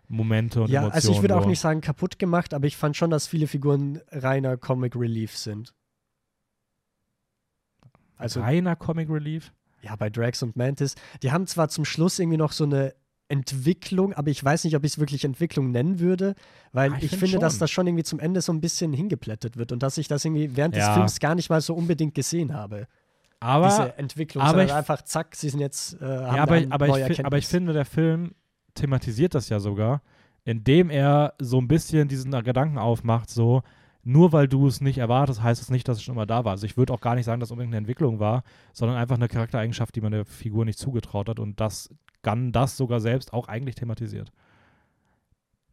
[0.07, 0.95] Momente und ja, Emotionen.
[0.95, 4.01] Also ich würde auch nicht sagen kaputt gemacht, aber ich fand schon, dass viele Figuren
[4.11, 5.73] reiner Comic Relief sind.
[8.17, 9.51] Also, reiner Comic Relief?
[9.81, 10.95] Ja, bei Drax und Mantis.
[11.21, 12.93] Die haben zwar zum Schluss irgendwie noch so eine
[13.27, 16.35] Entwicklung, aber ich weiß nicht, ob ich es wirklich Entwicklung nennen würde,
[16.71, 17.39] weil ah, ich, ich find finde, schon.
[17.41, 20.25] dass das schon irgendwie zum Ende so ein bisschen hingeplättet wird und dass ich das
[20.25, 20.87] irgendwie während ja.
[20.87, 22.87] des Films gar nicht mal so unbedingt gesehen habe.
[23.39, 27.25] Aber, Diese Entwicklung, aber ich, einfach zack, sie sind jetzt äh, ja, aber, aber, ich,
[27.25, 28.33] aber ich finde, der Film
[28.75, 30.01] thematisiert das ja sogar,
[30.45, 33.61] indem er so ein bisschen diesen Gedanken aufmacht, so,
[34.03, 36.51] nur weil du es nicht erwartest, heißt es nicht, dass es schon immer da war.
[36.51, 39.15] Also ich würde auch gar nicht sagen, dass es unbedingt eine Entwicklung war, sondern einfach
[39.15, 41.89] eine Charaktereigenschaft, die man der Figur nicht zugetraut hat und das
[42.25, 44.33] Gunn das sogar selbst auch eigentlich thematisiert.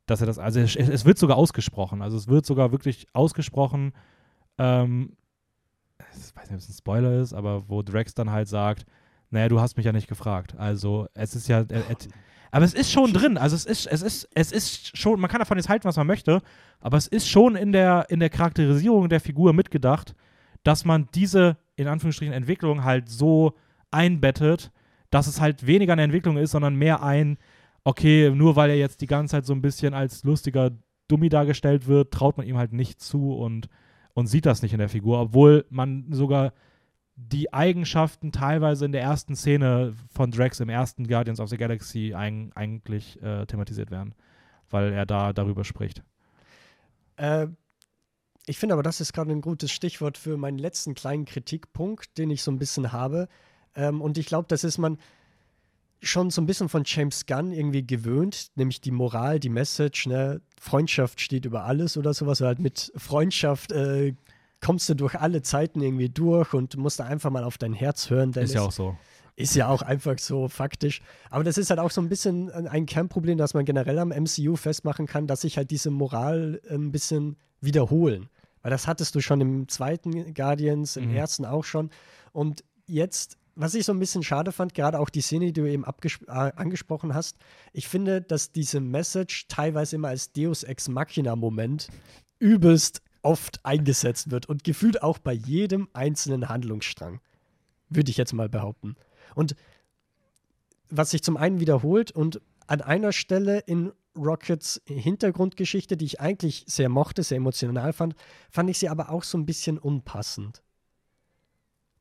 [0.06, 3.92] Dass er das, also es, es wird sogar ausgesprochen, also es wird sogar wirklich ausgesprochen,
[4.58, 5.16] ähm,
[5.98, 8.84] ich weiß nicht, ob es ein Spoiler ist, aber wo Drax dann halt sagt,
[9.30, 10.54] naja, du hast mich ja nicht gefragt.
[10.58, 11.96] Also es ist ja, er, er,
[12.50, 13.38] aber es ist schon drin.
[13.38, 16.06] Also es ist, es ist, es ist schon, man kann davon jetzt halten, was man
[16.06, 16.42] möchte,
[16.80, 20.14] aber es ist schon in der, in der Charakterisierung der Figur mitgedacht,
[20.62, 23.54] dass man diese, in Anführungsstrichen, Entwicklung halt so
[23.90, 24.70] einbettet,
[25.12, 27.36] dass es halt weniger eine Entwicklung ist, sondern mehr ein,
[27.84, 30.70] okay, nur weil er jetzt die ganze Zeit so ein bisschen als lustiger
[31.06, 33.68] Dummy dargestellt wird, traut man ihm halt nicht zu und,
[34.14, 36.54] und sieht das nicht in der Figur, obwohl man sogar
[37.14, 42.14] die Eigenschaften teilweise in der ersten Szene von Drax im ersten Guardians of the Galaxy
[42.14, 44.14] ein, eigentlich äh, thematisiert werden,
[44.70, 46.02] weil er da darüber spricht.
[47.16, 47.48] Äh,
[48.46, 52.30] ich finde aber, das ist gerade ein gutes Stichwort für meinen letzten kleinen Kritikpunkt, den
[52.30, 53.28] ich so ein bisschen habe.
[53.74, 54.98] Ähm, und ich glaube, das ist man
[56.02, 60.40] schon so ein bisschen von James Gunn irgendwie gewöhnt, nämlich die Moral, die Message, ne?
[60.60, 64.14] Freundschaft steht über alles oder sowas, oder halt mit Freundschaft äh,
[64.60, 68.10] kommst du durch alle Zeiten irgendwie durch und musst da einfach mal auf dein Herz
[68.10, 68.32] hören.
[68.32, 68.96] Ist ja auch so.
[69.34, 71.00] Ist ja auch einfach so faktisch.
[71.30, 74.56] Aber das ist halt auch so ein bisschen ein Kernproblem, das man generell am MCU
[74.56, 78.28] festmachen kann, dass sich halt diese Moral ein bisschen wiederholen.
[78.60, 81.16] Weil das hattest du schon im zweiten Guardians, im mhm.
[81.16, 81.90] ersten auch schon.
[82.32, 85.68] Und jetzt, was ich so ein bisschen schade fand, gerade auch die Szene, die du
[85.68, 87.36] eben äh, angesprochen hast,
[87.72, 91.88] ich finde, dass diese Message teilweise immer als Deus Ex Machina-Moment
[92.38, 97.20] übelst oft eingesetzt wird und gefühlt auch bei jedem einzelnen Handlungsstrang.
[97.88, 98.96] Würde ich jetzt mal behaupten.
[99.34, 99.54] Und
[100.88, 106.64] was sich zum einen wiederholt und an einer Stelle in Rockets Hintergrundgeschichte, die ich eigentlich
[106.66, 108.14] sehr mochte, sehr emotional fand,
[108.50, 110.62] fand ich sie aber auch so ein bisschen unpassend.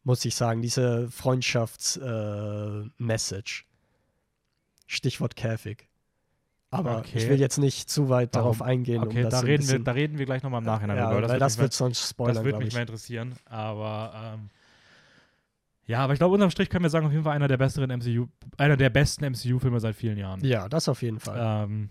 [0.03, 3.61] Muss ich sagen, diese Freundschafts-Message.
[3.61, 3.65] Äh,
[4.87, 5.87] Stichwort Käfig.
[6.69, 7.17] Aber okay.
[7.17, 8.43] ich will jetzt nicht zu weit Warum?
[8.43, 9.03] darauf eingehen.
[9.03, 11.21] Okay, um da, reden wir, da reden wir gleich nochmal im Nachhinein ja, drüber.
[11.21, 12.35] Das weil das wird sonst spoilern.
[12.35, 13.35] Das würde mich mal interessieren.
[13.45, 14.49] Aber ähm,
[15.85, 17.89] ja, aber ich glaube, unterm Strich können wir sagen, auf jeden Fall einer der besseren
[17.89, 20.39] MCU, einer der besten MCU-Filme seit vielen Jahren.
[20.45, 21.65] Ja, das auf jeden Fall.
[21.65, 21.89] Ähm,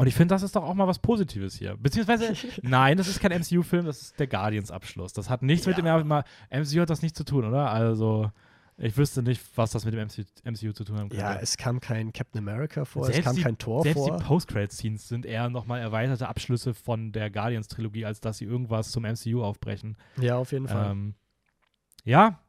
[0.00, 1.76] und ich finde, das ist doch auch mal was Positives hier.
[1.76, 2.32] Beziehungsweise,
[2.62, 5.12] nein, das ist kein MCU-Film, das ist der Guardians-Abschluss.
[5.12, 5.70] Das hat nichts ja.
[5.70, 7.70] mit dem MCU hat das nichts zu tun, oder?
[7.70, 8.30] Also.
[8.82, 11.12] Ich wüsste nicht, was das mit dem MCU, MCU zu tun hat.
[11.12, 14.06] Ja, es kam kein Captain America vor, selbst es kam die, kein Tor selbst vor.
[14.06, 18.90] Selbst die Post-Credit-Scenes sind eher nochmal erweiterte Abschlüsse von der Guardians-Trilogie, als dass sie irgendwas
[18.90, 19.98] zum MCU aufbrechen.
[20.18, 20.92] Ja, auf jeden Fall.
[20.92, 21.14] Ähm,
[22.04, 22.40] ja,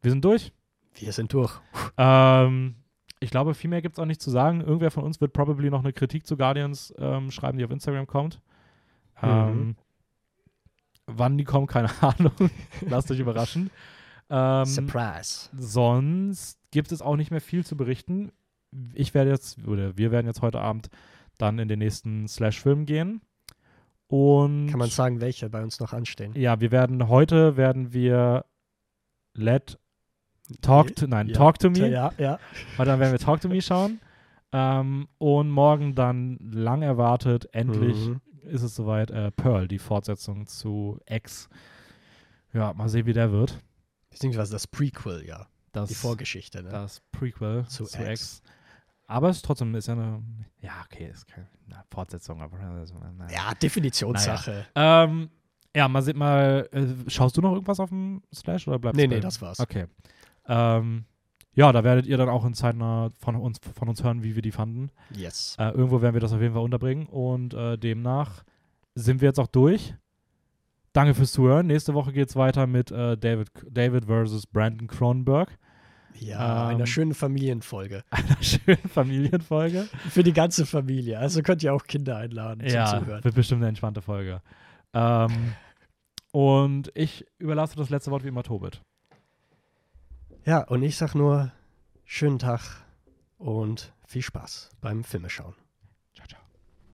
[0.00, 0.50] wir sind durch.
[0.94, 1.52] Wir sind durch.
[1.98, 2.76] Ähm,
[3.20, 4.62] ich glaube, viel mehr gibt es auch nicht zu sagen.
[4.62, 8.06] Irgendwer von uns wird probably noch eine Kritik zu Guardians ähm, schreiben, die auf Instagram
[8.06, 8.40] kommt.
[9.22, 9.28] Mhm.
[9.28, 9.76] Ähm,
[11.06, 12.32] wann die kommt, keine Ahnung.
[12.80, 13.70] Lasst euch überraschen.
[14.30, 15.50] Ähm, Surprise.
[15.56, 18.32] Sonst gibt es auch nicht mehr viel zu berichten.
[18.94, 20.88] Ich werde jetzt, oder wir werden jetzt heute Abend
[21.36, 23.20] dann in den nächsten Slash-Film gehen.
[24.06, 26.32] Und Kann man sagen, welche bei uns noch anstehen?
[26.34, 28.44] Ja, wir werden heute werden wir
[29.34, 29.78] Let
[30.62, 31.88] Talk to, nein, ja, Talk to Me.
[31.88, 32.38] Ja, ja.
[32.76, 34.00] Weil dann werden wir Talk to Me schauen.
[34.52, 38.20] Ähm, und morgen dann lang erwartet, endlich mhm.
[38.42, 41.48] ist es soweit, äh, Pearl, die Fortsetzung zu X.
[42.52, 43.62] Ja, mal sehen, wie der wird.
[44.10, 45.46] Beziehungsweise das Prequel, ja.
[45.72, 46.70] Das, die Vorgeschichte, ne?
[46.70, 48.08] Das Prequel zu, zu X.
[48.10, 48.42] X.
[49.06, 50.22] Aber es trotzdem ist ja eine,
[50.60, 51.46] ja, okay, ist keine
[51.90, 53.32] Fortsetzung, aber naja.
[53.32, 54.66] Ja, Definitionssache.
[54.74, 55.04] Naja.
[55.04, 55.30] Ähm,
[55.74, 59.06] ja, mal sieht mal, äh, schaust du noch irgendwas auf dem Slash oder bleibst du?
[59.06, 59.60] Nee, nee, das war's.
[59.60, 59.86] Okay.
[60.50, 61.04] Ähm,
[61.54, 64.42] ja, da werdet ihr dann auch in zeitnah von uns, von uns hören, wie wir
[64.42, 64.90] die fanden.
[65.10, 65.56] Yes.
[65.58, 68.44] Äh, irgendwo werden wir das auf jeden Fall unterbringen und äh, demnach
[68.94, 69.94] sind wir jetzt auch durch.
[70.92, 71.66] Danke fürs Zuhören.
[71.66, 75.56] Nächste Woche geht es weiter mit äh, David, David versus Brandon Cronenberg.
[76.18, 78.02] Ja, ähm, einer schönen Familienfolge.
[78.10, 79.88] Einer schönen Familienfolge.
[80.10, 81.18] Für die ganze Familie.
[81.18, 83.24] Also könnt ihr auch Kinder einladen ja, zum Zuhören.
[83.24, 84.42] Wird bestimmt eine entspannte Folge.
[84.92, 85.54] Ähm,
[86.32, 88.82] und ich überlasse das letzte Wort wie immer Tobit.
[90.46, 91.52] Ja, und ich sag nur
[92.04, 92.62] schönen Tag
[93.36, 95.54] und viel Spaß beim Filmeschauen.